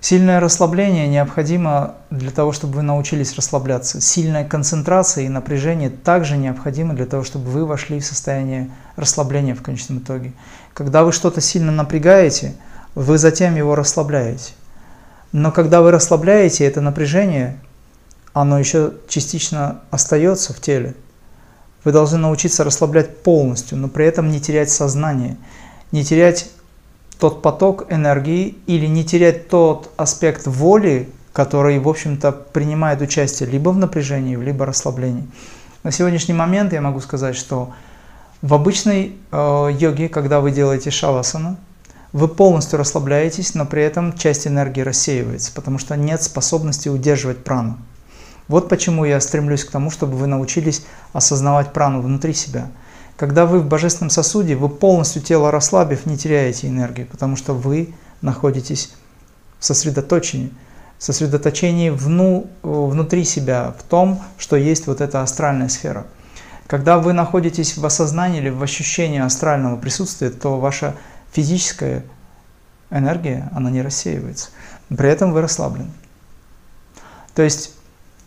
[0.00, 4.00] Сильное расслабление необходимо для того, чтобы вы научились расслабляться.
[4.00, 9.62] Сильная концентрация и напряжение также необходимо для того, чтобы вы вошли в состояние расслабления в
[9.62, 10.34] конечном итоге.
[10.74, 12.54] Когда вы что-то сильно напрягаете,
[12.94, 14.52] вы затем его расслабляете.
[15.32, 17.58] Но когда вы расслабляете это напряжение,
[18.32, 20.94] оно еще частично остается в теле.
[21.88, 25.38] Вы должны научиться расслаблять полностью, но при этом не терять сознание,
[25.90, 26.50] не терять
[27.18, 33.70] тот поток энергии или не терять тот аспект воли, который, в общем-то, принимает участие либо
[33.70, 35.26] в напряжении, либо расслаблении.
[35.82, 37.72] На сегодняшний момент я могу сказать, что
[38.42, 41.56] в обычной э, йоге, когда вы делаете шавасана,
[42.12, 47.78] вы полностью расслабляетесь, но при этом часть энергии рассеивается, потому что нет способности удерживать прану.
[48.48, 52.68] Вот почему я стремлюсь к тому, чтобы вы научились осознавать прану внутри себя.
[53.16, 57.94] Когда вы в божественном сосуде, вы полностью тело расслабив, не теряете энергии, потому что вы
[58.22, 58.92] находитесь
[59.58, 60.52] в сосредоточении.
[60.98, 66.06] Сосредоточении вну, внутри себя, в том, что есть вот эта астральная сфера.
[66.66, 70.96] Когда вы находитесь в осознании или в ощущении астрального присутствия, то ваша
[71.32, 72.04] физическая
[72.90, 74.50] энергия, она не рассеивается.
[74.88, 75.90] При этом вы расслаблены.
[77.34, 77.72] То есть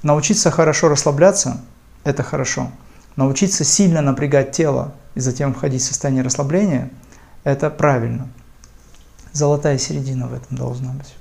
[0.04, 1.62] научиться хорошо расслабляться–
[2.04, 2.72] это хорошо.
[3.16, 6.90] Научиться сильно напрягать тело и затем входить в состояние расслабления–
[7.44, 8.28] это правильно.
[9.34, 11.16] Золотая середина в этом должна быть.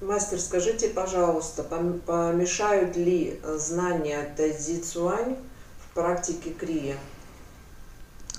[0.00, 5.36] Мастер, скажите, пожалуйста, помешают ли знания Тайзи Цуань
[5.80, 6.96] в практике крия?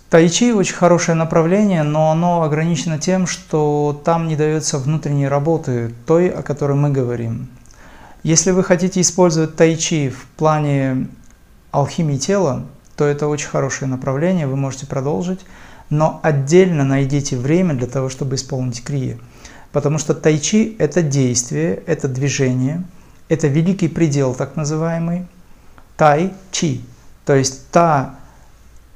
[0.10, 6.30] Тайчи очень хорошее направление, но оно ограничено тем, что там не дается внутренней работы, той,
[6.30, 7.50] о которой мы говорим.
[8.24, 11.08] Если вы хотите использовать тайчи в плане
[11.72, 12.66] алхимии тела,
[12.96, 15.42] то это очень хорошее направление, вы можете продолжить,
[15.90, 19.18] но отдельно найдите время для того, чтобы исполнить крия.
[19.74, 22.84] Потому что тайчи– это действие, это движение,
[23.28, 25.28] это великий предел так называемый,
[25.98, 26.82] тай-чи,
[27.26, 28.16] то есть та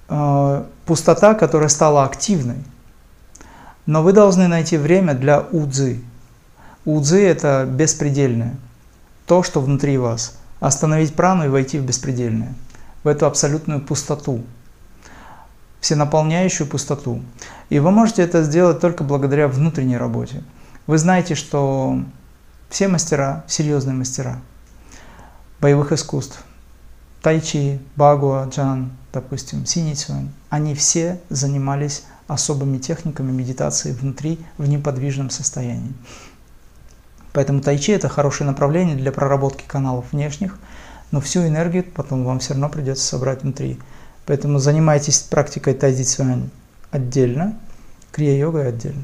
[0.08, 2.58] э, пустота, которая стала активной.
[3.86, 6.02] Но вы должны найти время для удзы.
[6.84, 8.58] Удзы– это беспредельное,
[9.26, 10.38] то, что внутри вас.
[10.60, 12.54] Остановить прану и войти в беспредельное,
[13.06, 14.44] в эту абсолютную пустоту,
[15.80, 17.22] всенаполняющую пустоту.
[17.70, 20.44] И вы можете это сделать только благодаря внутренней работе.
[20.88, 22.02] Вы знаете, что
[22.70, 24.42] все мастера, серьезные мастера
[25.62, 26.44] боевых искусств,
[27.22, 35.94] тайчи, багуа, джан, допустим, синицюань, они все занимались особыми техниками медитации внутри, в неподвижном состоянии.
[37.34, 40.58] Поэтому тайчи– это хорошее направление для проработки каналов внешних,
[41.12, 43.80] но всю энергию потом вам все равно придется собрать внутри.
[44.26, 46.50] Поэтому занимайтесь практикой тайзи цюань
[46.92, 47.58] отдельно,
[48.12, 49.04] крия-йогой отдельно.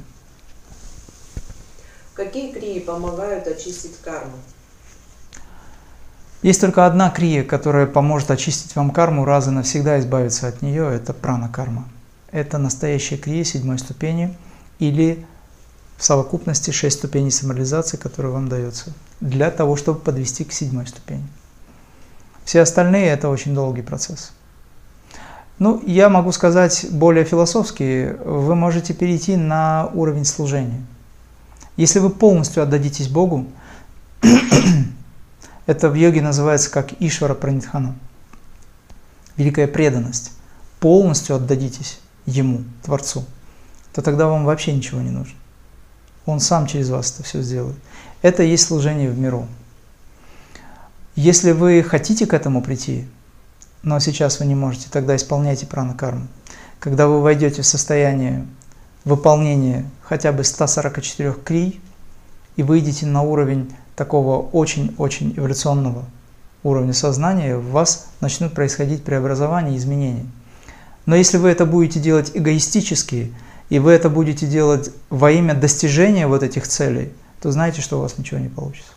[2.13, 4.34] Какие крии помогают очистить карму?
[6.48, 10.90] Есть только одна крия, которая поможет очистить вам карму, раз и навсегда избавиться от нее,
[10.95, 11.84] это прана-карма.
[12.32, 14.34] Это настоящая крия седьмой ступени
[14.80, 15.26] или
[15.98, 21.28] в совокупности шесть ступеней самореализации, которые вам дается, для того, чтобы подвести к седьмой ступени.
[22.45, 24.32] Все остальные– это очень долгий процесс.
[25.60, 30.82] Ну, я могу сказать более философски, вы можете перейти на уровень служения.
[31.76, 33.48] Если вы полностью отдадитесь Богу,
[35.68, 37.95] это в йоге называется как Ишвара Пранитхана,
[39.35, 40.31] великая преданность.
[40.80, 43.26] Полностью отдадитесь Ему, Творцу,
[43.94, 45.35] то тогда вам вообще ничего не нужно.
[46.26, 47.76] Он сам через вас это все сделает.
[48.22, 49.48] Это и есть служение в миру.
[51.15, 53.07] Если вы хотите к этому прийти,
[53.81, 56.27] но сейчас вы не можете, тогда исполняйте прана-карму.
[56.80, 58.45] Когда вы войдете в состояние
[59.03, 61.81] выполнения хотя бы 144 крий
[62.56, 66.06] и выйдете на уровень такого очень-очень эволюционного
[66.64, 70.26] уровня сознания, у вас начнут происходить преобразования и изменения.
[71.07, 73.34] Но если вы это будете делать эгоистически,
[73.69, 77.11] и вы это будете делать во имя достижения вот этих целей,
[77.41, 78.91] то знаете, что у вас ничего не получится.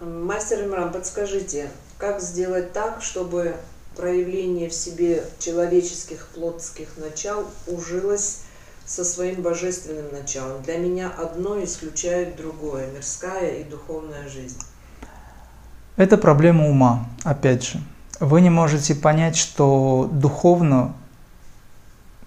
[0.00, 1.68] Мастер Имран, подскажите,
[1.98, 3.56] как сделать так, чтобы
[3.96, 8.42] проявление в себе человеческих плотских начал ужилось
[8.86, 10.62] со своим божественным началом?
[10.62, 14.58] Для меня одно исключает другое, мирская и духовная жизнь.
[15.96, 17.80] Это проблема ума, опять же.
[18.20, 20.94] Вы не можете понять, что духовно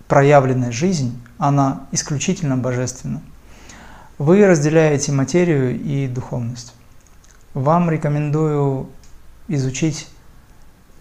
[0.07, 3.21] проявленная жизнь, она исключительно божественна.
[4.17, 6.73] Вы разделяете материю и духовность.
[7.53, 8.89] Вам рекомендую
[9.47, 10.07] изучить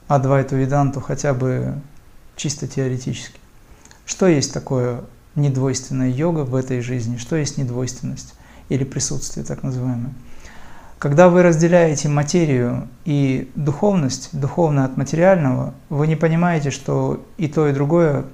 [0.09, 1.81] Адвайту Веданту хотя бы
[2.37, 3.41] чисто теоретически.
[4.05, 5.03] Что есть такое
[5.37, 8.35] недвойственная йога в этой жизни, что есть недвойственность
[8.69, 10.13] или присутствие так называемое.
[10.99, 17.69] Когда вы разделяете материю и духовность, духовное от материального, вы не понимаете, что и то,
[17.69, 18.25] и другое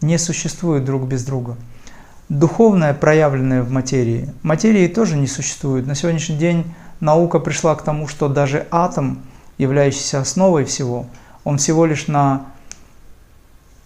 [0.00, 1.56] не существует друг без друга.
[2.28, 5.86] Духовное, проявленное в материи, материи тоже не существует.
[5.86, 9.22] На сегодняшний день наука пришла к тому, что даже атом,
[9.56, 11.06] являющийся основой всего,
[11.42, 12.46] он всего лишь на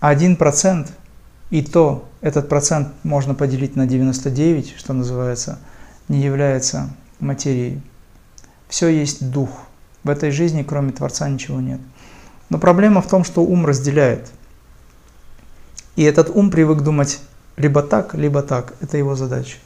[0.02, 0.88] 1%,
[1.50, 5.58] и то этот процент можно поделить на 99, что называется,
[6.08, 6.88] не является
[7.18, 7.82] материей.
[8.68, 9.50] Все есть дух.
[10.04, 11.80] В этой жизни, кроме Творца, ничего нет.
[12.48, 14.30] Но проблема в том, что ум разделяет.
[15.96, 17.20] И этот ум привык думать
[17.56, 18.74] либо так, либо так.
[18.80, 19.58] Это его задача.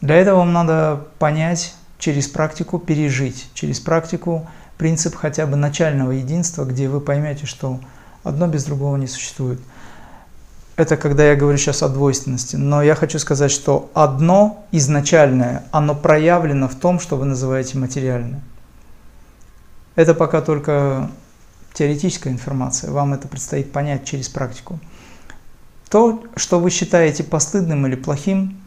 [0.00, 4.48] Для этого вам надо понять, через практику пережить, через практику
[4.78, 7.78] принцип хотя бы начального единства, где вы поймете, что
[8.24, 9.60] одно без другого не существует.
[10.76, 15.94] Это когда я говорю сейчас о двойственности, но я хочу сказать, что одно изначальное, оно
[15.94, 18.40] проявлено в том, что вы называете материальное.
[19.96, 21.10] Это пока только
[21.74, 24.80] теоретическая информация, вам это предстоит понять через практику.
[25.90, 28.58] То, что вы считаете постыдным или плохим,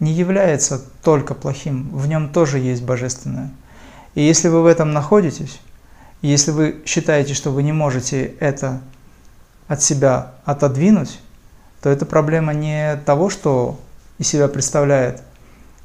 [0.00, 3.50] не является только плохим, в нем тоже есть божественное.
[4.16, 5.60] И если вы в этом находитесь,
[6.20, 8.80] если вы считаете, что вы не можете это
[9.68, 11.20] от себя отодвинуть,
[11.84, 13.78] то это проблема не того, что
[14.16, 15.22] из себя представляет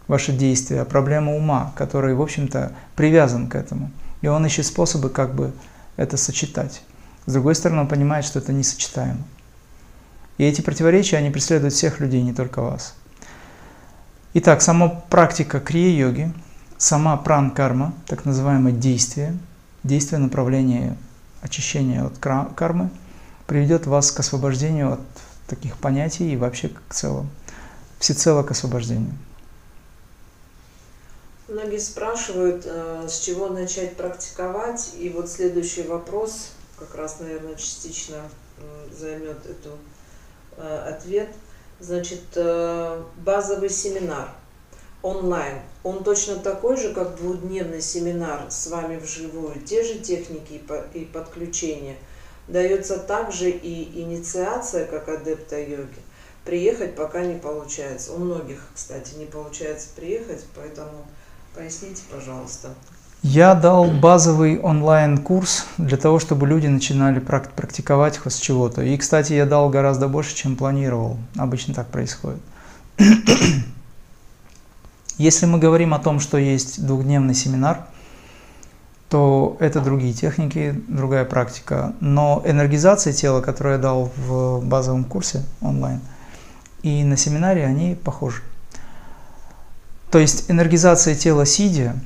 [0.08, 3.92] ваше действие, а проблема ума, который, в общем-то, привязан к этому.
[4.22, 5.52] И он ищет способы, как бы
[5.98, 6.84] это сочетать.
[7.26, 9.20] С другой стороны, он понимает, что это несочетаемо.
[10.38, 12.96] И эти противоречия, они преследуют всех людей, не только вас.
[14.36, 16.32] Итак, сама практика крия-йоги,
[16.78, 19.38] сама пран-карма, так называемое действие,
[19.84, 20.96] действие направления
[21.42, 22.90] очищения от кармы,
[23.48, 25.02] приведет вас к освобождению от
[25.50, 27.30] таких понятий и вообще к целому,
[28.00, 29.14] всецело к освобождению.
[31.48, 38.22] Многие спрашивают, э, с чего начать практиковать, и вот следующий вопрос как раз, наверное, частично
[38.92, 39.78] займет эту
[40.58, 41.30] э, ответ–
[41.80, 44.32] Значит, э, базовый семинар
[45.02, 50.62] онлайн, он точно такой же, как двухдневный семинар с вами вживую, те же техники
[50.94, 51.96] и подключения.
[52.50, 56.02] Дается также и инициация, как адепта йоги.
[56.46, 58.14] Приехать пока не получается.
[58.14, 61.06] У многих, кстати, не получается приехать, поэтому
[61.56, 62.70] поясните, пожалуйста.
[63.22, 68.82] Я дал базовый онлайн-курс для того, чтобы люди начинали практиковать хоть с чего-то.
[68.82, 71.18] И, кстати, я дал гораздо больше, чем планировал.
[71.38, 72.42] Обычно так происходит.
[75.18, 77.86] Если мы говорим о том, что есть двухдневный семинар,
[79.10, 81.94] то это другие техники, другая практика.
[81.99, 85.99] Но энергизация тела, которую я дал в базовом курсе онлайн,
[86.84, 88.41] и на семинаре, они похожи.
[90.11, 91.95] То есть энергизация тела сидя–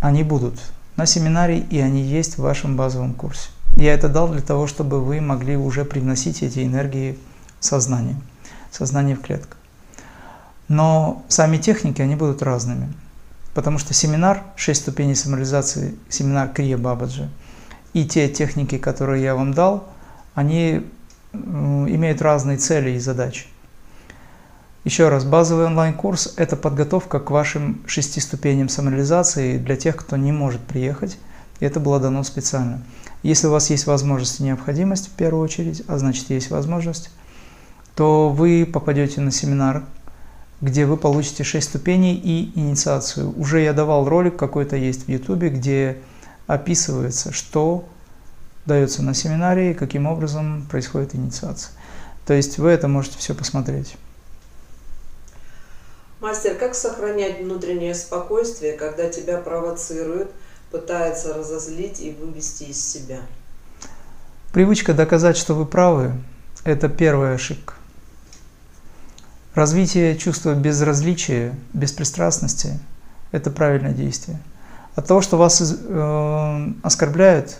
[0.00, 0.58] они будут
[0.96, 3.50] на семинаре, и они есть в вашем базовом курсе.
[3.76, 7.18] Я это дал для того, чтобы вы могли уже привносить эти энергии
[7.60, 8.16] в сознание,
[8.70, 9.56] сознание в клетку.
[10.68, 12.92] Но сами техники, они будут разными.
[13.54, 17.28] Потому что семинар «Шесть ступеней самореализации», семинар Крия Бабаджи,
[17.92, 19.88] и те техники, которые я вам дал,
[20.34, 20.86] они
[21.32, 23.46] имеют разные цели и задачи.
[24.84, 30.32] Еще раз, базовый онлайн-курс– это подготовка к вашим шести ступеням самореализации для тех, кто не
[30.32, 31.18] может приехать,
[31.58, 32.82] и это было дано специально.
[33.22, 37.10] Если у вас есть возможность и необходимость, в первую очередь, а значит есть возможность,
[37.94, 39.84] то вы попадете на семинар,
[40.60, 43.32] где вы получите 6 ступеней и инициацию.
[43.38, 45.98] Уже я давал ролик какой-то есть в YouTube, где
[46.46, 47.84] описывается, что
[48.66, 51.72] дается на семинаре и каким образом происходит инициация.
[52.26, 53.96] То есть вы это можете все посмотреть.
[56.20, 60.30] Мастер, как сохранять внутреннее спокойствие, когда тебя провоцируют,
[60.70, 63.20] пытаются разозлить и вывести из себя?
[64.52, 66.12] Привычка доказать, что вы правы,
[66.64, 67.74] это первая ошибка.
[69.54, 72.78] Развитие чувства безразличия, беспристрастности–
[73.32, 74.38] это правильное действие.
[74.94, 77.58] От того, что вас э, оскорбляют,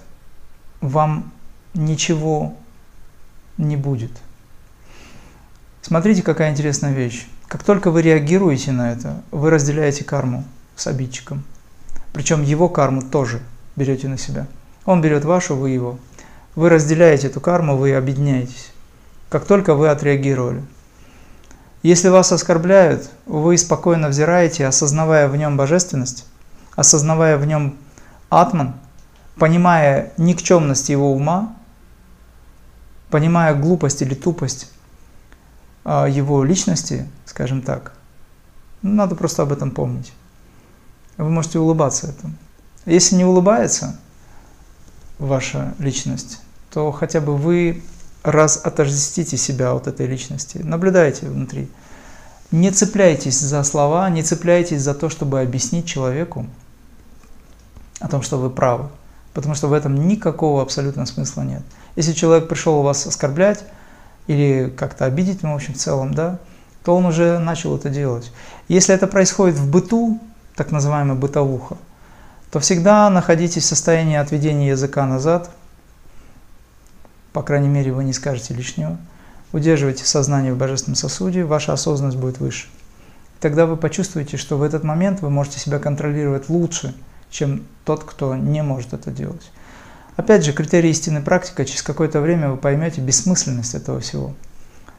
[0.81, 1.33] вам
[1.75, 2.55] ничего
[3.57, 4.13] не будет.
[5.83, 7.27] Смотрите, какая интересная вещь.
[7.49, 10.45] Как только вы реагируете на это, вы разделяете карму
[10.77, 11.43] с обидчиком.
[12.13, 13.41] Причем его карму тоже
[13.75, 14.47] берете на себя.
[14.85, 15.99] Он берет вашу, вы его.
[16.55, 18.71] Вы разделяете эту карму, вы объединяетесь.
[19.29, 20.63] Как только вы отреагировали.
[21.83, 26.27] Если вас оскорбляют, вы спокойно взираете, осознавая в нем божественность,
[26.77, 27.77] осознавая в нем
[28.29, 28.75] атман,
[29.37, 31.57] понимая никчемность его ума,
[33.09, 34.71] понимая глупость или тупость
[35.85, 37.95] а, его личности, скажем так,
[38.83, 40.13] надо просто об этом помнить.
[41.17, 42.35] Вы можете улыбаться этому.
[42.85, 43.99] Если не улыбается
[45.19, 46.41] ваша личность,
[46.71, 47.83] то хотя бы вы
[48.23, 51.69] раз отождествите себя от этой личности, наблюдайте внутри.
[52.51, 56.47] Не цепляйтесь за слова, не цепляйтесь за то, чтобы объяснить человеку
[58.01, 58.89] о том, что вы правы.
[59.33, 61.63] Потому что в этом никакого абсолютно смысла нет.
[61.95, 63.65] Если человек пришел вас оскорблять
[64.27, 66.39] или как-то обидеть, ну, в общем, в целом, да,
[66.85, 68.33] то он уже начал это делать.
[68.67, 70.19] Если это происходит в быту,
[70.57, 71.77] так называемая бытовуха,
[72.51, 75.51] то всегда находитесь в состоянии отведения языка назад–
[77.33, 78.99] по крайней мере, вы не скажете лишнего.
[79.53, 82.69] Удерживайте сознание в божественном сосуде, ваша осознанность будет выше.
[83.41, 86.95] Тогда вы почувствуете, что в этот момент вы можете себя контролировать лучше,
[87.31, 89.51] чем тот, кто не может это делать.
[90.17, 94.35] Опять же, критерий истинной практика, через какое-то время вы поймете бессмысленность этого всего.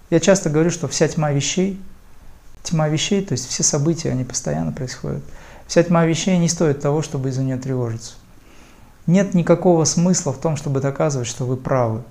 [0.09, 1.79] Я часто говорю, что вся тьма вещей,
[2.63, 5.23] тьма вещей, то есть все события, они постоянно происходят.
[5.67, 8.13] Вся тьма вещей не стоит того, чтобы из-за нее тревожиться.
[9.05, 12.03] Нет никакого смысла в том, чтобы доказывать, что вы правы.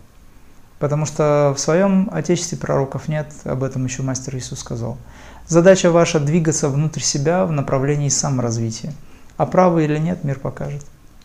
[0.80, 4.96] Потому что в своем Отечестве пророков нет, об этом еще мастер Иисус сказал.
[5.46, 8.94] Задача ваша двигаться внутрь себя в направлении саморазвития.
[9.36, 10.82] А правы или нет, мир покажет,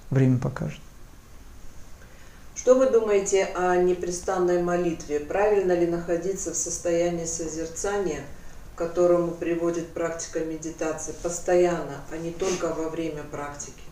[0.10, 0.82] время покажет.
[2.54, 5.22] Что вы думаете о непрестанной молитве?
[5.22, 8.24] Правильно ли находиться в состоянии созерцания,
[8.76, 13.84] к которому приводит практика медитации постоянно, а не только во время практики?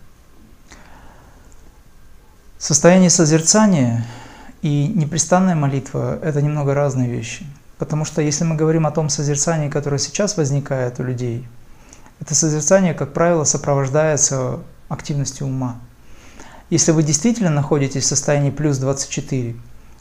[2.58, 4.06] Состояние созерцания
[4.64, 7.46] и непрестанная молитва– это немного разные вещи.
[7.78, 11.46] Потому что если мы говорим о том созерцании, которое сейчас возникает у людей,
[12.22, 15.76] это созерцание, как правило, сопровождается активностью ума.
[16.70, 19.54] Если вы действительно находитесь в состоянии плюс 24,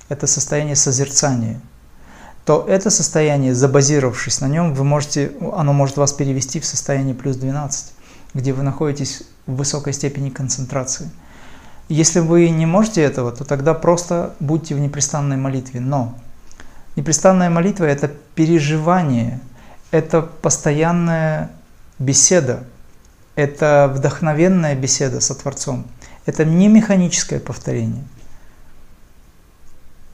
[0.09, 1.61] это состояние созерцания,
[2.45, 7.37] то это состояние, забазировавшись на нем, вы можете, оно может вас перевести в состояние плюс
[7.37, 7.93] 12,
[8.35, 11.11] где вы находитесь в высокой степени концентрации–
[11.93, 15.79] если вы не можете этого, то тогда просто будьте в непрестанной молитве.
[15.79, 16.19] Но
[16.97, 19.41] непрестанная молитва– это переживание,
[19.91, 21.51] это постоянная
[21.99, 22.65] беседа,
[23.35, 25.87] это вдохновенная беседа со Творцом.
[26.25, 28.05] Это не механическое повторение.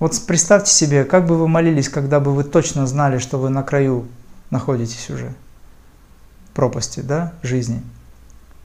[0.01, 3.63] Вот представьте себе, как бы вы молились, когда бы вы точно знали, что вы на
[3.63, 4.09] краю
[4.51, 5.33] находитесь уже
[6.55, 7.83] пропасти да, жизни.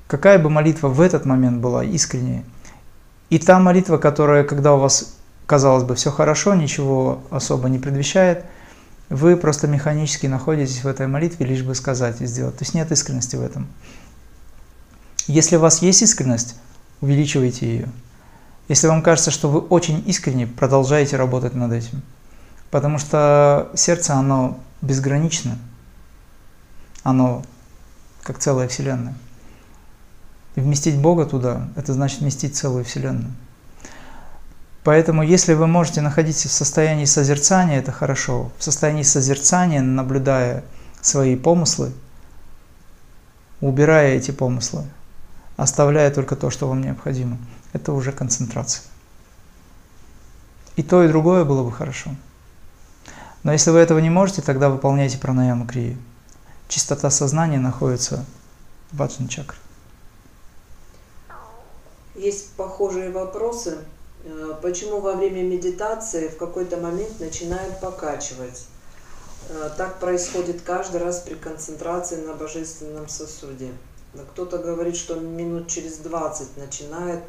[0.07, 2.43] Какая бы молитва в этот момент была искреннее–
[3.33, 5.15] и та молитва, которая, когда у вас,
[5.47, 8.45] казалось бы, все хорошо, ничего особо не предвещает,
[9.09, 12.55] вы просто механически находитесь в этой молитве, лишь бы сказать и сделать.
[12.57, 13.67] То есть нет искренности в этом.
[15.25, 16.55] Если у вас есть искренность,
[17.01, 17.89] увеличивайте ее.
[18.67, 22.03] Если вам кажется, что вы очень искренне, продолжайте работать над этим.
[22.69, 25.57] Потому что сердце, оно безгранично.
[27.01, 27.41] Оно
[28.21, 29.15] как целая Вселенная.
[30.55, 33.31] И вместить Бога туда, это значит вместить целую Вселенную.
[34.83, 38.51] Поэтому, если вы можете находиться в состоянии созерцания, это хорошо.
[38.57, 40.63] В состоянии созерцания, наблюдая
[41.01, 41.93] свои помыслы,
[43.61, 44.83] убирая эти помыслы,
[45.55, 47.37] оставляя только то, что вам необходимо,
[47.71, 48.83] это уже концентрация.
[50.75, 52.11] И то, и другое было бы хорошо.
[53.43, 55.97] Но если вы этого не можете, тогда выполняйте пранаяму крии.
[56.67, 58.25] Чистота сознания находится
[58.91, 59.57] в аджан чакре.
[62.23, 63.79] Есть похожие вопросы.
[64.23, 68.65] Э, почему во время медитации в какой-то момент начинает покачивать?
[69.49, 73.71] Э, так происходит каждый раз при концентрации на божественном сосуде.
[74.31, 77.23] Кто-то говорит, что минут через 20 начинает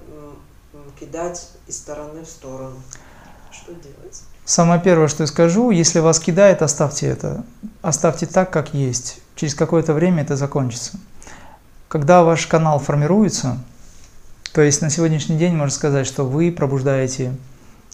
[1.00, 2.76] кидать из стороны в сторону.
[3.50, 4.22] Что делать?
[4.44, 7.44] Самое первое, что я скажу, если вас кидает, оставьте это.
[7.82, 9.20] Оставьте так, как есть.
[9.34, 11.00] Через какое-то время это закончится.
[11.88, 13.58] Когда ваш канал формируется,
[14.55, 17.35] то есть на сегодняшний день можно сказать, что вы пробуждаете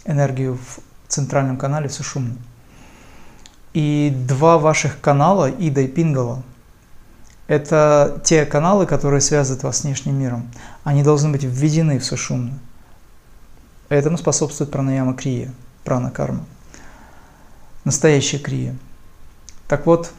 [0.04, 2.36] энергию в центральном канале в Сушумну.
[3.72, 6.42] И два ваших канала, Ида и Пингала,
[7.48, 10.50] это те каналы, которые связывают вас с внешним миром.
[10.84, 12.58] Они должны быть введены в Сушумну.
[13.88, 15.50] Этому способствует пранаяма крия,
[15.82, 16.44] прана карма.
[17.84, 18.76] Настоящая крия.
[19.66, 20.12] Так вот,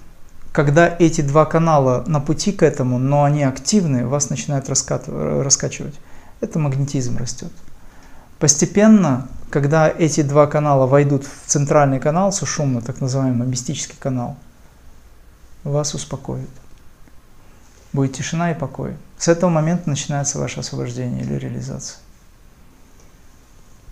[0.52, 5.94] когда эти два канала на пути к этому, но они активны, вас начинают раскачивать
[6.42, 7.52] это магнетизм растет.
[8.40, 14.36] Постепенно, когда эти два канала войдут в центральный канал, сушумно, так называемый мистический канал,
[15.64, 16.50] вас успокоит.
[17.94, 18.96] Будет тишина и покой.
[19.18, 22.00] С этого момента начинается ваше освобождение или реализация.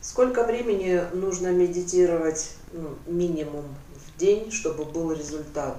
[0.01, 5.77] Сколько времени нужно медитировать ну, минимум в день, чтобы был результат?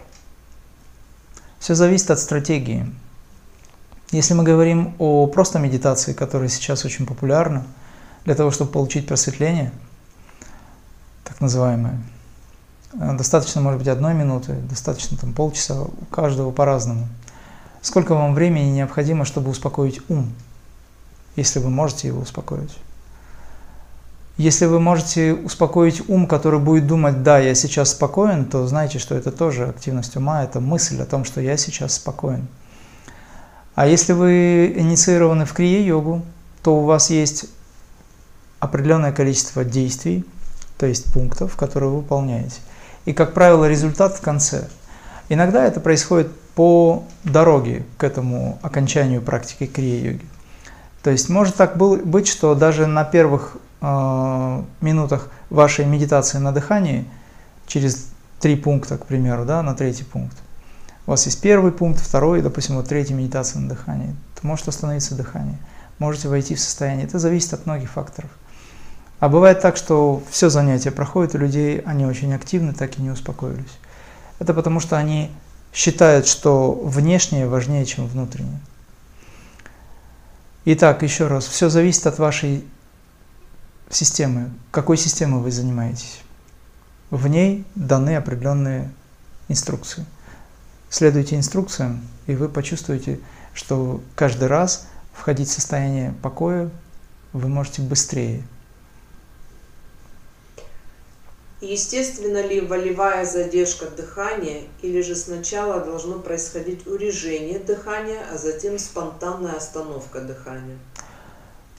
[1.59, 2.87] Все зависит от стратегии.
[4.13, 7.65] Если мы говорим о просто медитации, которая сейчас очень популярна,
[8.25, 9.73] для того, чтобы получить просветление,
[11.23, 12.01] так называемое,
[12.95, 17.07] э, достаточно, может быть, одной минуты, достаточно там полчаса, у каждого по-разному.
[17.83, 20.33] Сколько вам времени необходимо, чтобы успокоить ум,
[21.37, 22.77] если вы можете его успокоить?
[24.37, 29.15] Если вы можете успокоить ум, который будет думать, да, я сейчас спокоен, то знайте, что
[29.15, 32.49] это тоже активность ума, это мысль о том, что я сейчас спокоен.
[33.81, 36.21] А если вы инициированы в крие-йогу,
[36.63, 37.47] то у вас есть
[38.59, 40.27] определенное количество действий,
[40.77, 42.61] то есть пунктов, которые вы выполняете.
[43.07, 44.69] И, как правило, результат в конце.
[45.31, 50.27] Иногда это происходит по дороге к этому окончанию практики крия-йоги.
[51.03, 57.07] То есть может так быть, что даже на первых э, минутах вашей медитации на дыхании,
[57.67, 58.09] через
[58.41, 60.37] три пункта, к примеру, да, на третий пункт,
[61.11, 64.15] у вас есть первый пункт, второй, допустим, вот третья медитация на дыхании.
[64.41, 65.59] То может остановиться дыхание,
[65.99, 67.05] можете войти в состояние.
[67.05, 68.31] Это зависит от многих факторов.
[69.19, 73.11] А бывает так, что все занятия проходят у людей, они очень активны, так и не
[73.11, 73.77] успокоились.
[74.39, 75.33] Это потому, что они
[75.75, 78.61] считают, что внешнее важнее, чем внутреннее.
[80.65, 82.65] Итак, еще раз, все зависит от вашей
[83.89, 84.51] системы.
[84.71, 86.21] Какой системой вы занимаетесь?
[87.11, 88.93] В ней даны определенные
[89.49, 90.07] инструкции
[90.91, 93.21] следуйте инструкциям, и вы почувствуете,
[93.55, 96.69] что каждый раз входить в состояние покоя
[97.33, 98.43] вы можете быстрее.
[101.61, 109.53] Естественно ли волевая задержка дыхания или же сначала должно происходить урежение дыхания, а затем спонтанная
[109.53, 110.79] остановка дыхания?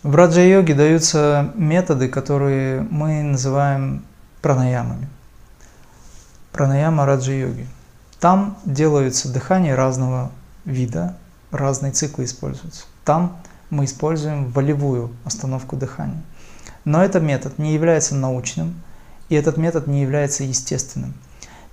[0.03, 4.05] В раджа-йоге даются методы, которые мы называем
[4.41, 5.09] пранаямами.
[6.51, 7.67] Пранаяма раджа-йоги–
[8.21, 10.31] там делаются дыхания разного
[10.63, 11.17] вида,
[11.49, 12.83] разные циклы используются.
[13.03, 13.41] Там
[13.71, 16.21] мы используем волевую остановку дыхания.
[16.85, 18.79] Но этот метод не является научным,
[19.29, 21.15] и этот метод не является естественным.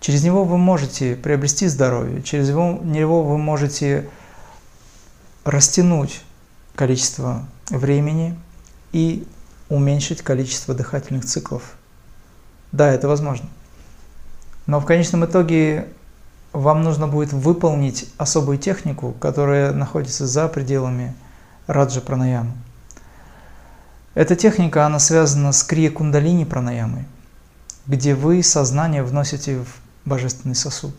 [0.01, 4.09] Через него вы можете приобрести здоровье, через него вы можете
[5.45, 6.23] растянуть
[6.75, 8.39] количество времени
[8.93, 9.27] и
[9.69, 11.77] уменьшить количество дыхательных циклов.
[12.73, 13.51] Да, это возможно.
[14.66, 15.89] Но в конечном итоге
[16.53, 21.15] вам нужно будет выполнить особую технику, которая находится за пределами
[21.66, 22.53] раджа пранаямы.
[24.15, 27.05] Эта техника, она связана с крия кундалини пранаямой,
[27.87, 30.95] где вы сознание вносите в божественный сосуд.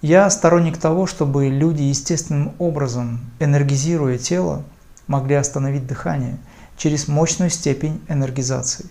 [0.00, 4.62] Я сторонник того, чтобы люди естественным образом, энергизируя тело,
[5.06, 6.38] могли остановить дыхание
[6.78, 8.86] через мощную степень энергизации,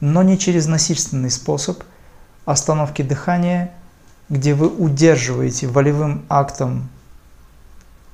[0.00, 1.84] но не через насильственный способ
[2.46, 3.72] остановки дыхания–
[4.32, 6.88] где вы удерживаете волевым актом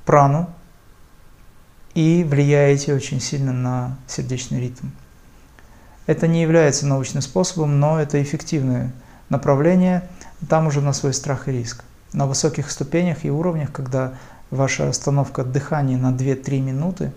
[0.03, 0.49] прану
[1.93, 4.87] и влияете очень сильно на сердечный ритм.
[6.07, 8.91] Это не является научным способом, но это эффективное
[9.29, 10.09] направление.
[10.49, 11.85] Там уже на свой страх и риск.
[12.11, 14.11] На высоких ступенях и уровнях, когда
[14.51, 17.13] ваша остановка дыхания на 2-3 минуты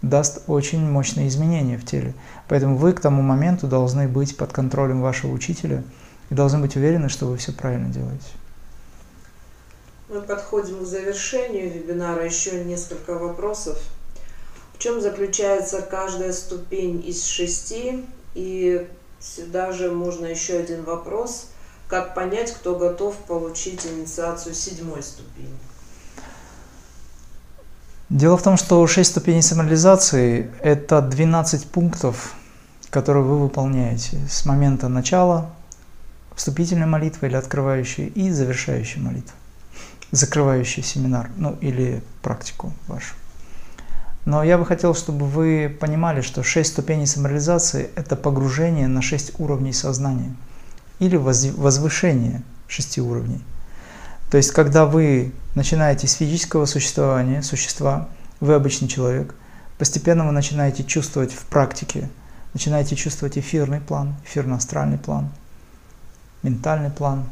[0.00, 2.14] даст очень мощные изменения в теле.
[2.48, 5.82] Поэтому вы к тому моменту должны быть под контролем вашего учителя
[6.30, 8.24] и должны быть уверены, что вы все правильно делаете.
[10.08, 12.24] Мы подходим к завершению вебинара.
[12.24, 13.78] Еще несколько вопросов.
[14.74, 18.04] В чем заключается каждая ступень из шести?
[18.34, 18.88] И
[19.20, 21.48] сюда же можно еще один вопрос.
[21.88, 25.56] Как понять, кто готов получить инициацию седьмой ступени?
[28.08, 32.34] Дело в том, что 6 ступеней самореализации– это 12 пунктов,
[32.90, 35.50] которые вы выполняете с момента начала
[36.34, 39.32] вступительной молитвы или открывающей и завершающей молитвы,
[40.10, 43.14] закрывающей семинар, ну или практику вашу.
[44.26, 49.40] Но я бы хотел, чтобы вы понимали, что 6 ступеней самореализации– это погружение на 6
[49.40, 50.34] уровней сознания
[50.98, 53.42] или возвышение 6 уровней.
[54.30, 58.08] То есть, когда вы начинаете с физического существования, существа,
[58.40, 59.34] вы обычный человек,
[59.78, 62.08] постепенно вы начинаете чувствовать в практике,
[62.52, 65.30] начинаете чувствовать эфирный план, эфирно-астральный план,
[66.42, 67.24] ментальный план,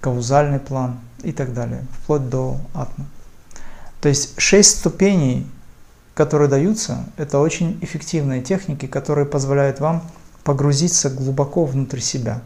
[0.00, 3.06] каузальный план и так далее, вплоть до атма.
[4.00, 5.46] То есть шесть ступеней,
[6.14, 10.02] которые даются, это очень эффективные техники, которые позволяют вам
[10.44, 12.42] погрузиться глубоко внутрь себя,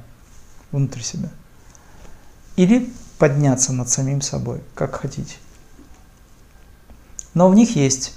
[0.70, 1.30] внутрь себя.
[2.56, 5.36] Или подняться над самим собой, как хотите.
[7.34, 8.14] Но в них есть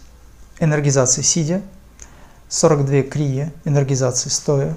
[0.60, 1.62] энергизация сидя,
[2.50, 4.76] 42 крия, энергизация стоя,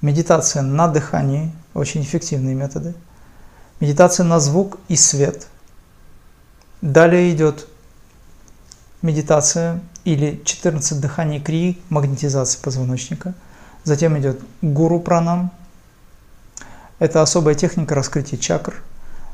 [0.00, 2.94] медитация на дыхании, очень эффективные методы,
[3.80, 5.46] медитация на звук и свет.
[6.80, 7.66] Далее идет
[9.02, 13.34] медитация или 14 дыханий крии, магнетизация позвоночника.
[13.84, 15.50] Затем идет гуру пранам.
[16.98, 18.82] Это особая техника раскрытия чакр–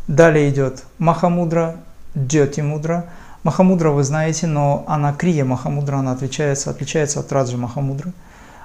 [0.09, 1.77] Далее идет Махамудра,
[2.17, 3.05] Джоти Мудра.
[3.43, 8.15] Махамудра вы знаете, но она крия Махамудра, она отличается, отличается от Раджа Махамудры,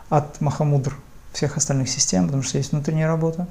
[0.09, 0.95] от Махамудр
[1.33, 3.45] всех остальных систем, потому что есть внутренняя работа.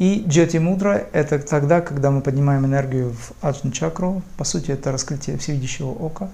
[0.00, 4.22] И Джоти Мудра– это тогда, когда мы поднимаем энергию в Аджна чакру.
[4.38, 6.30] По сути, это раскрытие всевидящего ока.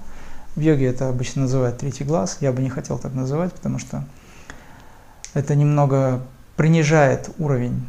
[0.55, 2.39] В йоге это обычно называют третий глаз.
[2.41, 4.05] Я бы не хотел так называть, потому что
[5.35, 6.23] это немного
[6.55, 7.85] принижает уровень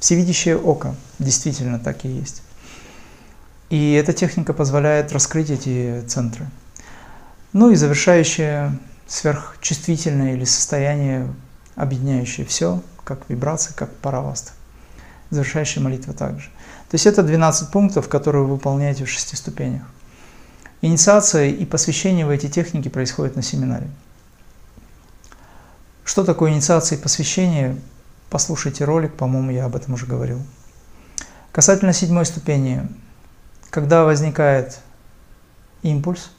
[0.00, 2.42] Всевидящее око, действительно так и есть.
[3.70, 6.46] И эта техника позволяет раскрыть эти центры.
[7.52, 8.76] Ну и завершающее
[9.06, 11.32] сверхчувствительное или состояние,
[11.76, 14.57] объединяющее все, как вибрация, как параваста.
[15.30, 16.46] Завершающая молитва также.
[16.90, 19.82] То есть это 12 пунктов, которые вы выполняете в шести ступенях.
[20.80, 23.88] Инициация и посвящение в эти техники происходит на семинаре.
[26.04, 27.76] Что такое инициация и посвящение?
[28.30, 30.40] Послушайте ролик, по-моему, я об этом уже говорил.
[31.52, 32.88] Касательно седьмой ступени,
[33.70, 34.78] когда возникает
[35.82, 36.30] импульс,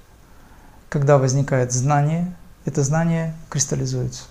[0.88, 2.34] когда возникает знание,
[2.66, 4.24] это знание кристаллизуется.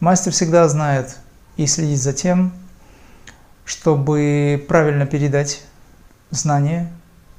[0.00, 1.16] Мастер всегда знает
[1.56, 2.52] и следит за тем,
[3.72, 5.62] чтобы правильно передать
[6.30, 6.92] знание,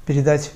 [0.06, 0.52] передать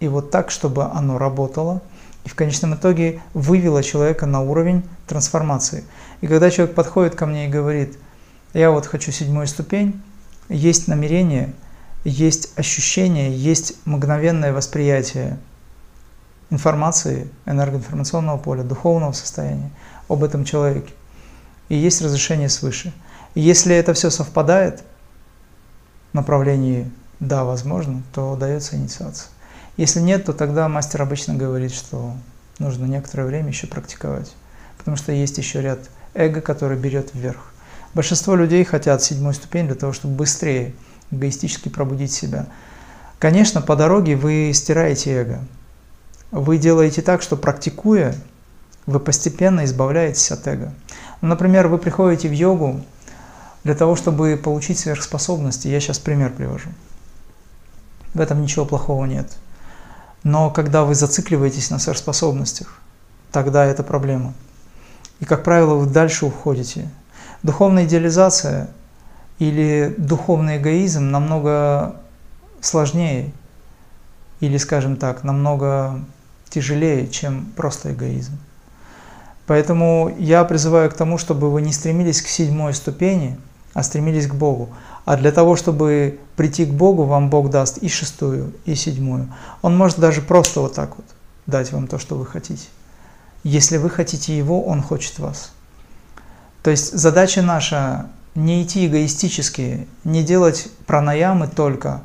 [0.00, 1.80] его так, чтобы оно работало,
[2.24, 5.84] и в конечном итоге вывело человека на уровень трансформации.
[6.20, 7.96] И когда человек подходит ко мне и говорит–
[8.54, 10.02] я вот хочу седьмую ступень,
[10.50, 11.54] есть намерение,
[12.04, 15.38] есть ощущение, есть мгновенное восприятие
[16.50, 19.70] информации, энергоинформационного поля, духовного состояния
[20.08, 20.92] об этом человеке.
[21.70, 22.92] И есть разрешение свыше.
[23.34, 24.82] И если это все совпадает
[26.12, 26.90] направлении
[27.20, 29.28] «да, возможно», то дается инициация.
[29.76, 32.12] Если нет, то тогда мастер обычно говорит, что
[32.58, 34.34] нужно некоторое время еще практиковать,
[34.76, 35.78] потому что есть еще ряд
[36.14, 37.52] эго, который берет вверх.
[37.94, 40.74] Большинство людей хотят седьмой ступень для того, чтобы быстрее
[41.10, 42.46] эгоистически пробудить себя.
[43.18, 45.40] Конечно, по дороге вы стираете эго.
[46.30, 48.14] Вы делаете так, что практикуя,
[48.86, 50.72] вы постепенно избавляетесь от эго.
[51.20, 52.82] Например, вы приходите в йогу
[53.64, 55.68] для того, чтобы получить сверхспособности.
[55.68, 56.70] Я сейчас пример привожу.
[58.14, 59.30] В этом ничего плохого нет.
[60.22, 62.78] Но когда вы зацикливаетесь на сверхспособностях,
[63.30, 64.34] тогда это проблема.
[65.20, 66.88] И, как правило, вы дальше уходите–
[67.42, 68.68] Духовная идеализация
[69.40, 71.96] или духовный эгоизм намного
[72.60, 73.32] сложнее
[74.38, 76.04] или, скажем так, намного
[76.48, 78.38] тяжелее, чем просто эгоизм.
[79.46, 83.36] Поэтому я призываю к тому, чтобы вы не стремились к седьмой ступени,
[83.74, 84.70] а стремились к Богу.
[85.04, 89.32] А для того, чтобы прийти к Богу, вам Бог даст и шестую, и седьмую.
[89.62, 91.06] Он может даже просто вот так вот
[91.46, 92.66] дать вам то, что вы хотите.
[93.44, 95.52] Если вы хотите Его, Он хочет вас.
[96.62, 102.02] То есть задача наша не идти эгоистически, не делать пранаямы только,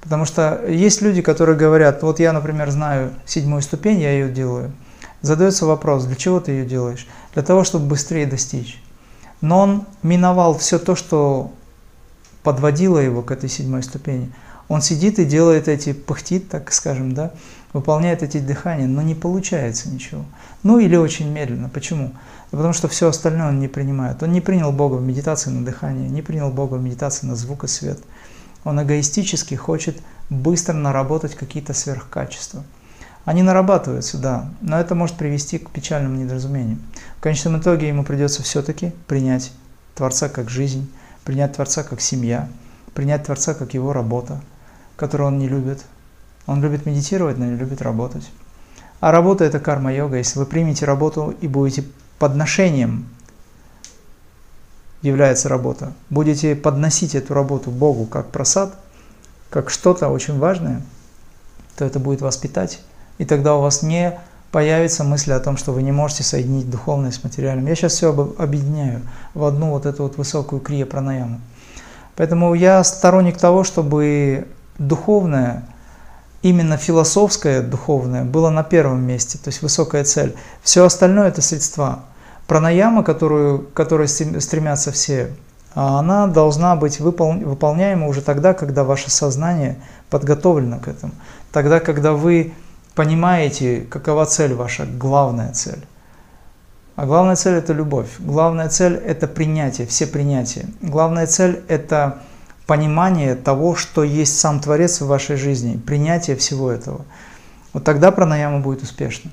[0.00, 4.72] Потому что есть люди, которые говорят, вот я, например, знаю седьмую ступень, я ее делаю.
[5.20, 7.06] Задается вопрос, для чего ты ее делаешь?
[7.34, 8.82] Для того, чтобы быстрее достичь.
[9.40, 11.52] Но он миновал все то, что
[12.42, 14.32] подводило его к этой седьмой ступени.
[14.68, 17.32] Он сидит и делает эти, пыхтит, так скажем, да,
[17.72, 20.24] выполняет эти дыхания, но не получается ничего.
[20.62, 21.68] Ну или очень медленно.
[21.68, 22.12] Почему?
[22.50, 24.22] Потому что все остальное он не принимает.
[24.22, 27.64] Он не принял Бога в медитации на дыхание, не принял Бога в медитации на звук
[27.64, 27.98] и свет.
[28.64, 29.98] Он эгоистически хочет
[30.30, 32.62] быстро наработать какие-то сверхкачества.
[33.28, 36.80] Они нарабатываются, да, но это может привести к печальным недоразумениям.
[37.18, 39.52] В конечном итоге ему придется все-таки принять
[39.94, 40.90] Творца как жизнь,
[41.24, 42.48] принять Творца как семья,
[42.94, 44.40] принять Творца как его работа,
[44.96, 45.84] которую он не любит.
[46.46, 48.26] Он любит медитировать, но не любит работать.
[49.00, 50.16] А работа– это карма-йога.
[50.16, 51.84] Если вы примете работу и будете
[52.18, 53.10] подношением,
[55.02, 58.74] является работа, будете подносить эту работу Богу как просад,
[59.50, 60.80] как что-то очень важное,
[61.76, 62.80] то это будет вас питать,
[63.18, 64.18] и тогда у вас не
[64.50, 67.66] появится мысль о том, что вы не можете соединить духовное с материальным.
[67.66, 69.02] Я сейчас все объединяю
[69.34, 71.40] в одну вот эту вот высокую крия пранаяму.
[72.16, 75.64] Поэтому я сторонник того, чтобы духовное–
[76.42, 80.34] именно философское, духовное было на первом месте, то есть высокая цель.
[80.62, 82.00] Все остальное это средства.
[82.46, 85.32] Пранаяма, которую, которой стремятся все,
[85.74, 89.76] а она должна быть выпол, выполняема уже тогда, когда ваше сознание
[90.08, 91.12] подготовлено к этому.
[91.52, 92.54] Тогда, когда вы
[92.98, 95.86] понимаете, какова цель ваша, главная цель.
[96.96, 98.08] А главная цель– это любовь.
[98.18, 100.66] Главная цель– это принятие, все принятия.
[100.82, 102.18] Главная цель– это
[102.66, 107.04] понимание того, что есть сам Творец в вашей жизни, принятие всего этого.
[107.72, 109.30] Вот тогда пранаяма будет успешна.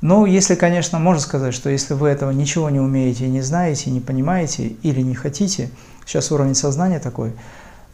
[0.00, 4.00] Ну, если, конечно, можно сказать, что если вы этого ничего не умеете, не знаете, не
[4.00, 5.68] понимаете или не хотите,
[6.06, 7.34] сейчас уровень сознания такой,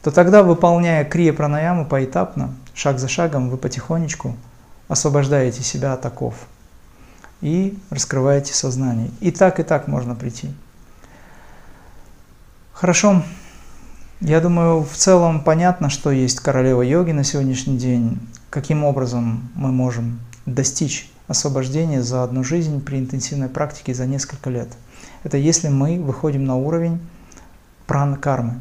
[0.05, 4.37] то тогда, выполняя крия пранаяму поэтапно, шаг за шагом, вы потихонечку
[4.91, 6.35] освобождаете себя от оков
[7.41, 9.11] и раскрываете сознание.
[9.21, 10.51] И так, и так можно прийти.
[12.73, 13.23] Хорошо.
[14.21, 18.19] Я думаю, в целом понятно, что есть королева йоги на сегодняшний день,
[18.51, 24.69] каким образом мы можем достичь освобождения за одну жизнь при интенсивной практике за несколько лет.
[25.23, 26.99] Это если мы выходим на уровень
[27.87, 28.59] пран-кармы,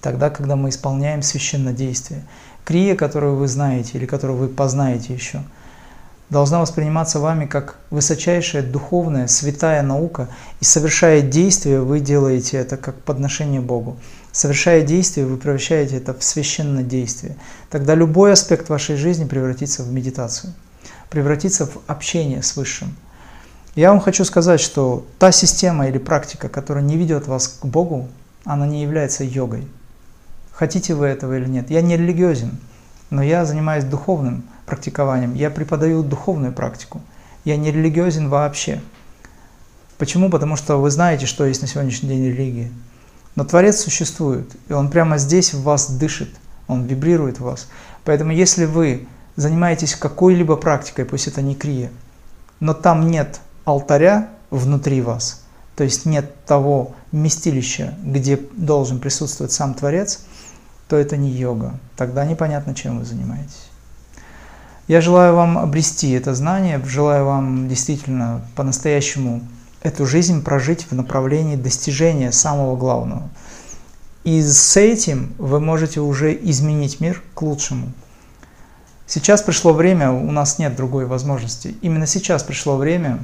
[0.00, 2.24] тогда, когда мы исполняем священное действие.
[2.64, 5.42] Крия, которую вы знаете или которую вы познаете еще–
[6.30, 10.28] должна восприниматься вами как высочайшая духовная, святая наука,
[10.60, 13.96] и совершая действие, вы делаете это как подношение Богу.
[14.32, 17.36] Совершая действие, вы превращаете это в священное действие.
[17.70, 20.52] Тогда любой аспект вашей жизни превратится в медитацию,
[21.08, 22.96] превратится в общение с Высшим.
[23.76, 28.08] Я вам хочу сказать, что та система или практика, которая не ведет вас к Богу,
[28.44, 29.66] она не является йогой.
[30.54, 31.68] Хотите вы этого или нет.
[31.70, 32.52] Я не религиозен,
[33.10, 35.34] но я занимаюсь духовным практикованием.
[35.34, 37.00] Я преподаю духовную практику.
[37.44, 38.80] Я не религиозен вообще.
[39.98, 40.30] Почему?
[40.30, 42.70] Потому что вы знаете, что есть на сегодняшний день религия.
[43.34, 46.30] Но Творец существует, и Он прямо здесь в вас дышит,
[46.68, 47.68] Он вибрирует в вас.
[48.04, 51.90] Поэтому если вы занимаетесь какой-либо практикой, пусть это не крия,
[52.60, 55.42] но там нет алтаря внутри вас,
[55.74, 60.20] то есть нет того местилища, где должен присутствовать сам Творец,
[60.88, 61.78] то это не йога.
[61.96, 63.68] Тогда непонятно, чем вы занимаетесь.
[64.86, 69.42] Я желаю вам обрести это знание, желаю вам действительно по-настоящему
[69.82, 73.28] эту жизнь прожить в направлении достижения самого главного.
[74.24, 77.92] И с этим вы можете уже изменить мир к лучшему.
[79.06, 81.76] Сейчас пришло время, у нас нет другой возможности.
[81.82, 83.22] Именно сейчас пришло время,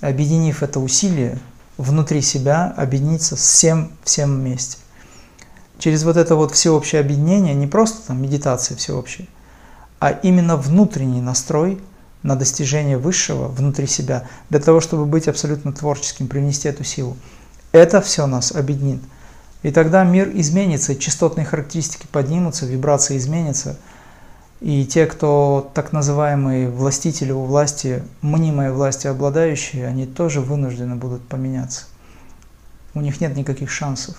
[0.00, 1.38] объединив это усилие
[1.78, 4.78] внутри себя, объединиться всем, всем вместе.
[5.78, 9.26] Через вот это вот всеобщее объединение, не просто там медитация всеобщая,
[10.00, 11.80] а именно внутренний настрой
[12.22, 17.16] на достижение высшего внутри себя, для того, чтобы быть абсолютно творческим, привнести эту силу.
[17.72, 19.00] Это все нас объединит.
[19.62, 23.76] И тогда мир изменится, частотные характеристики поднимутся, вибрации изменятся.
[24.60, 31.26] И те, кто так называемые властители у власти, мнимой власти обладающие, они тоже вынуждены будут
[31.28, 31.84] поменяться.
[32.94, 34.16] У них нет никаких шансов.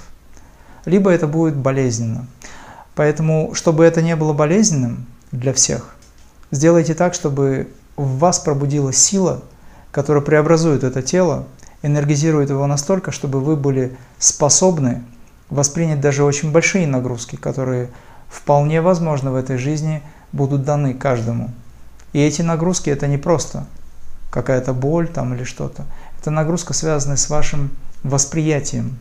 [0.87, 2.25] Либо это будет болезненно.
[2.95, 5.95] Поэтому, чтобы это не было болезненным, для всех.
[6.49, 9.43] Сделайте так, чтобы в вас пробудилась сила,
[9.91, 11.45] которая преобразует это тело,
[11.81, 15.03] энергизирует его настолько, чтобы вы были способны
[15.49, 17.89] воспринять даже очень большие нагрузки, которые
[18.29, 20.01] вполне возможно в этой жизни
[20.31, 21.51] будут даны каждому.
[22.13, 23.65] И эти нагрузки это не просто
[24.31, 25.83] какая-то боль там или что-то.
[26.21, 27.71] Это нагрузка, связанная с вашим
[28.03, 28.97] восприятием,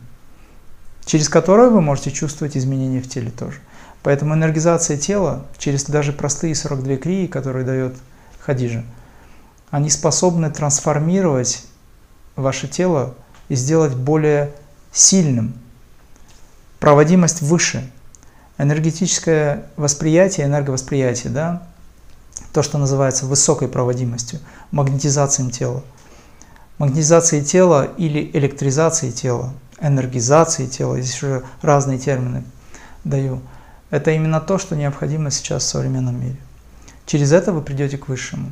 [1.07, 3.57] через которое вы можете чувствовать изменения в теле тоже.
[4.03, 7.95] Поэтому энергизация тела через даже простые 42 крии, которые дает
[8.39, 8.83] Хадижа,
[9.71, 11.63] они способны трансформировать
[12.35, 13.15] ваше тело
[13.47, 14.51] и сделать более
[14.91, 15.55] сильным.
[16.79, 17.89] Проводимость выше.
[18.57, 21.63] Энергетическое восприятие, энерговосприятие, да,
[22.53, 24.39] то, что называется высокой проводимостью,
[24.71, 25.83] магнетизацией тела.
[26.79, 32.43] Магнетизацией тела или электризацией тела, энергизацией тела, здесь уже разные термины
[33.03, 33.41] даю.
[33.89, 36.37] Это именно то, что необходимо сейчас в современном мире.
[37.05, 38.51] Через это вы придете к высшему.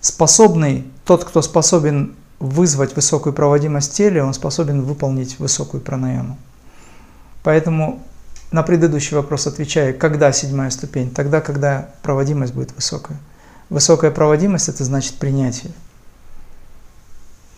[0.00, 6.38] Способный, тот, кто способен вызвать высокую проводимость в теле, он способен выполнить высокую пранаяму.
[7.42, 8.02] Поэтому
[8.52, 11.10] на предыдущий вопрос отвечаю, когда седьмая ступень?
[11.10, 13.18] Тогда, когда проводимость будет высокая.
[13.68, 15.72] Высокая проводимость– это значит принятие,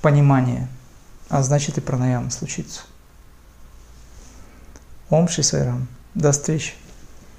[0.03, 0.69] понимание,
[1.29, 2.83] а значит и пранаяма случится.
[5.11, 5.87] Ом Шисайрам.
[6.15, 6.75] До встречи.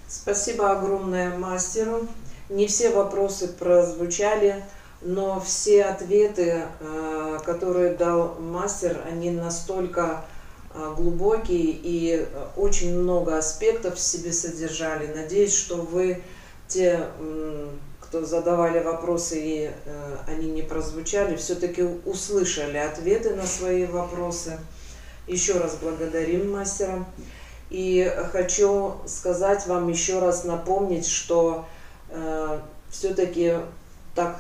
[0.08, 2.08] Спасибо огромное мастеру.
[2.50, 4.64] Не все вопросы прозвучали
[5.02, 10.26] но все ответы, э, которые дал мастер, они настолько
[10.74, 15.14] э, глубокие и очень много аспектов в себе содержали.
[15.14, 16.24] Надеюсь, что вы
[16.68, 17.08] те,
[18.08, 24.60] кто задавали вопросы и э, они не прозвучали, все-таки услышали ответы на свои вопросы.
[25.28, 27.06] Еще раз благодарим мастера.
[27.70, 31.66] И хочу сказать вам еще раз напомнить, что
[32.10, 32.60] э,
[32.90, 33.58] все-таки
[34.16, 34.40] так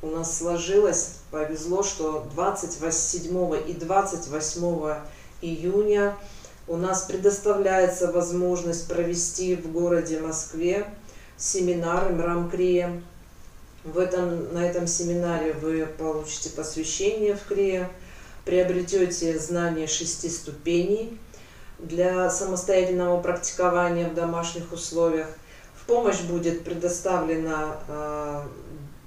[0.00, 4.94] у нас сложилось, повезло, что 27 и 28
[5.42, 6.16] июня
[6.68, 10.86] у нас предоставляется возможность провести в городе Москве
[11.36, 12.50] семинар Имрам
[13.92, 17.88] В этом, на этом семинаре вы получите посвящение в Крие,
[18.44, 21.18] приобретете знания шести ступеней
[21.78, 25.28] для самостоятельного практикования в домашних условиях.
[25.74, 28.48] В помощь будет предоставлена а,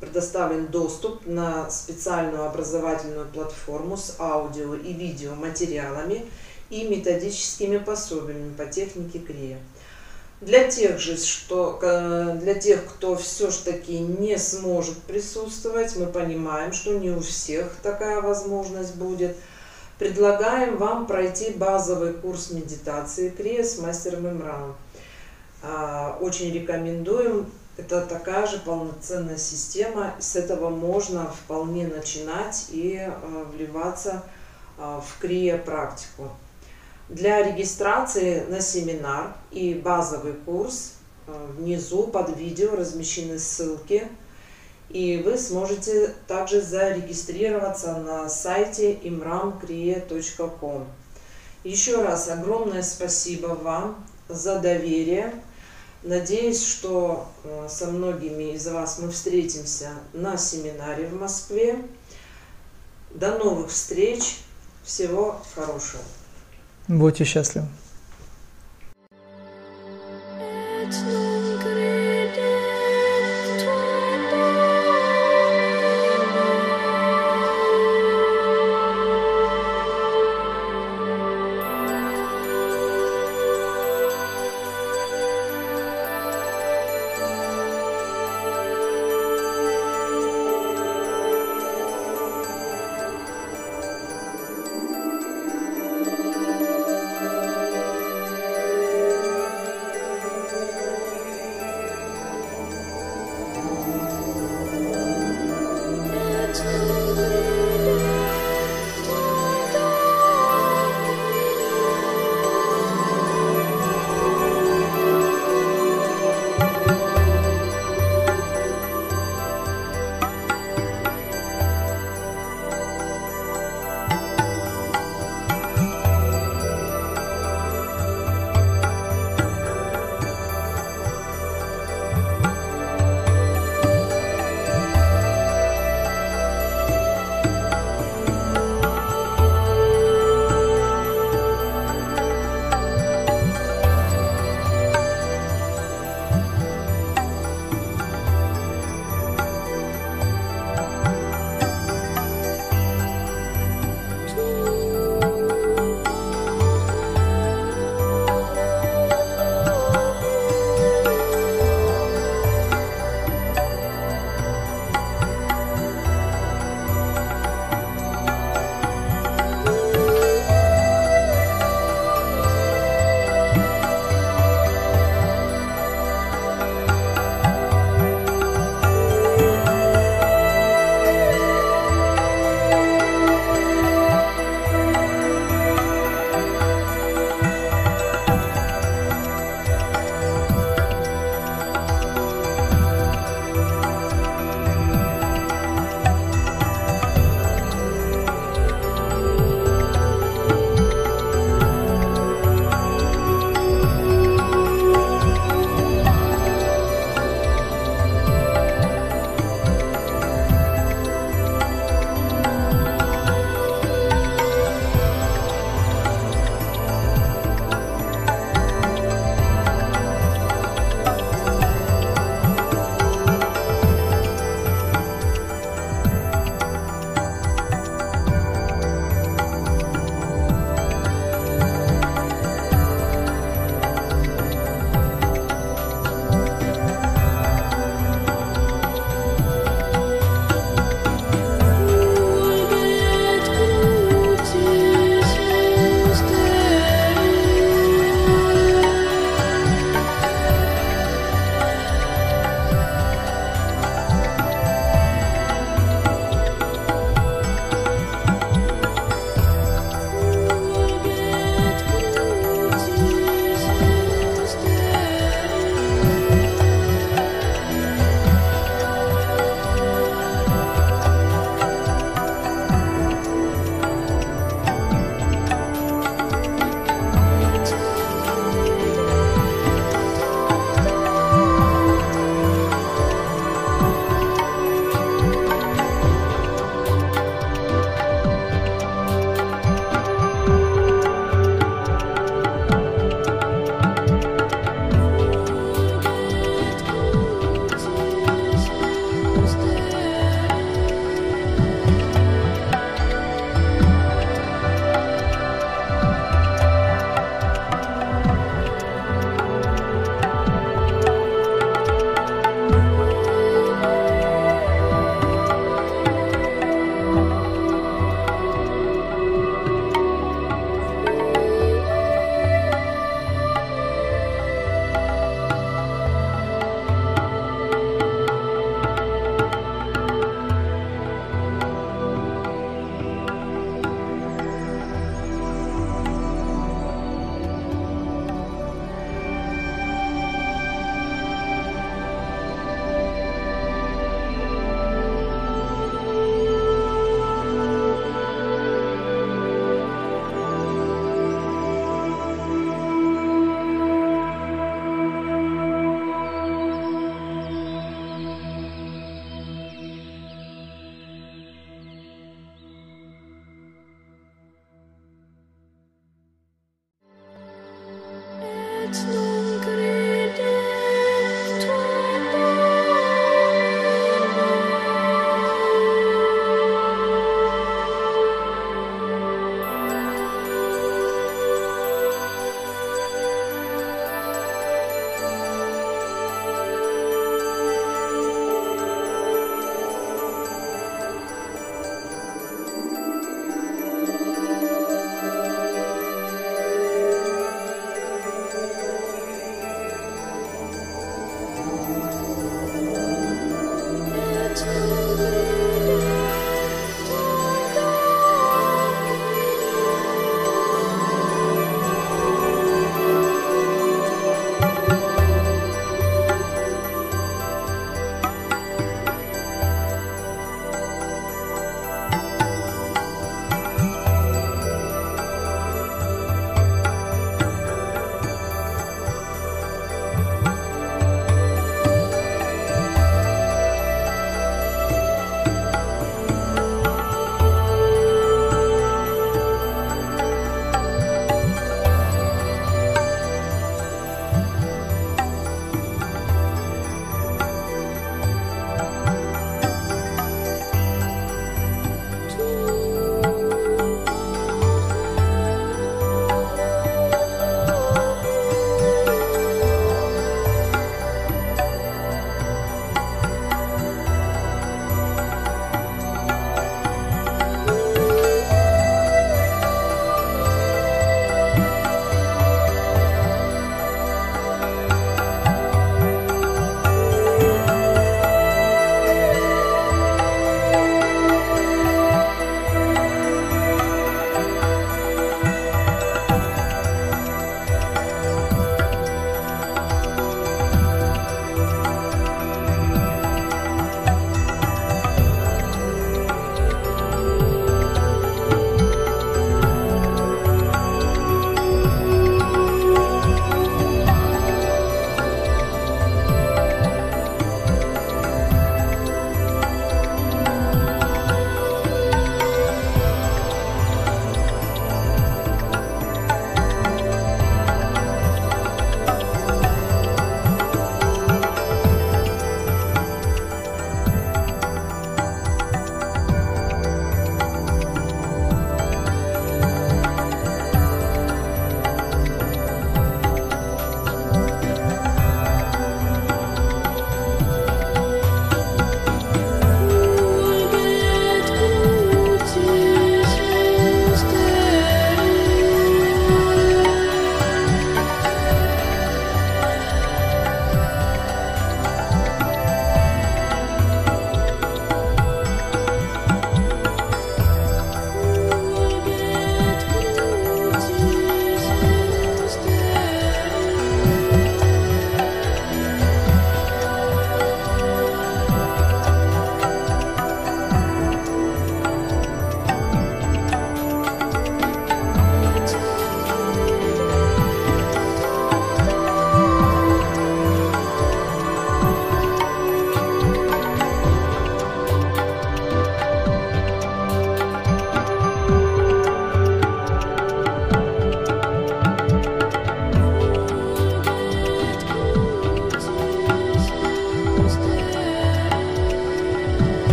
[0.00, 6.24] предоставлен доступ на специальную образовательную платформу с аудио и видео материалами
[6.70, 9.58] и методическими пособиями по технике Крия.
[10.40, 11.78] Для тех же, что
[12.40, 17.74] для тех, кто все ж таки не сможет присутствовать, мы понимаем, что не у всех
[17.82, 19.36] такая возможность будет.
[19.98, 24.76] Предлагаем вам пройти базовый курс медитации Крия с мастером Имраном.
[25.60, 30.14] А, очень рекомендуем это такая же полноценная система.
[30.18, 34.24] С этого можно вполне начинать и э, вливаться
[34.76, 36.28] э, в крия-практику.
[37.08, 40.94] Для регистрации на семинар и базовый курс
[41.26, 44.08] э, внизу под видео размещены ссылки.
[44.90, 50.86] И вы сможете также зарегистрироваться на сайте imramkrie.com.
[51.64, 55.32] Еще раз огромное спасибо вам за доверие
[56.04, 61.84] Надеюсь, что э, со многими из вас мы встретимся на семинаре в Москве.
[63.10, 64.38] До новых встреч.
[64.84, 66.02] Всего хорошего.
[66.88, 67.66] Будьте счастливы.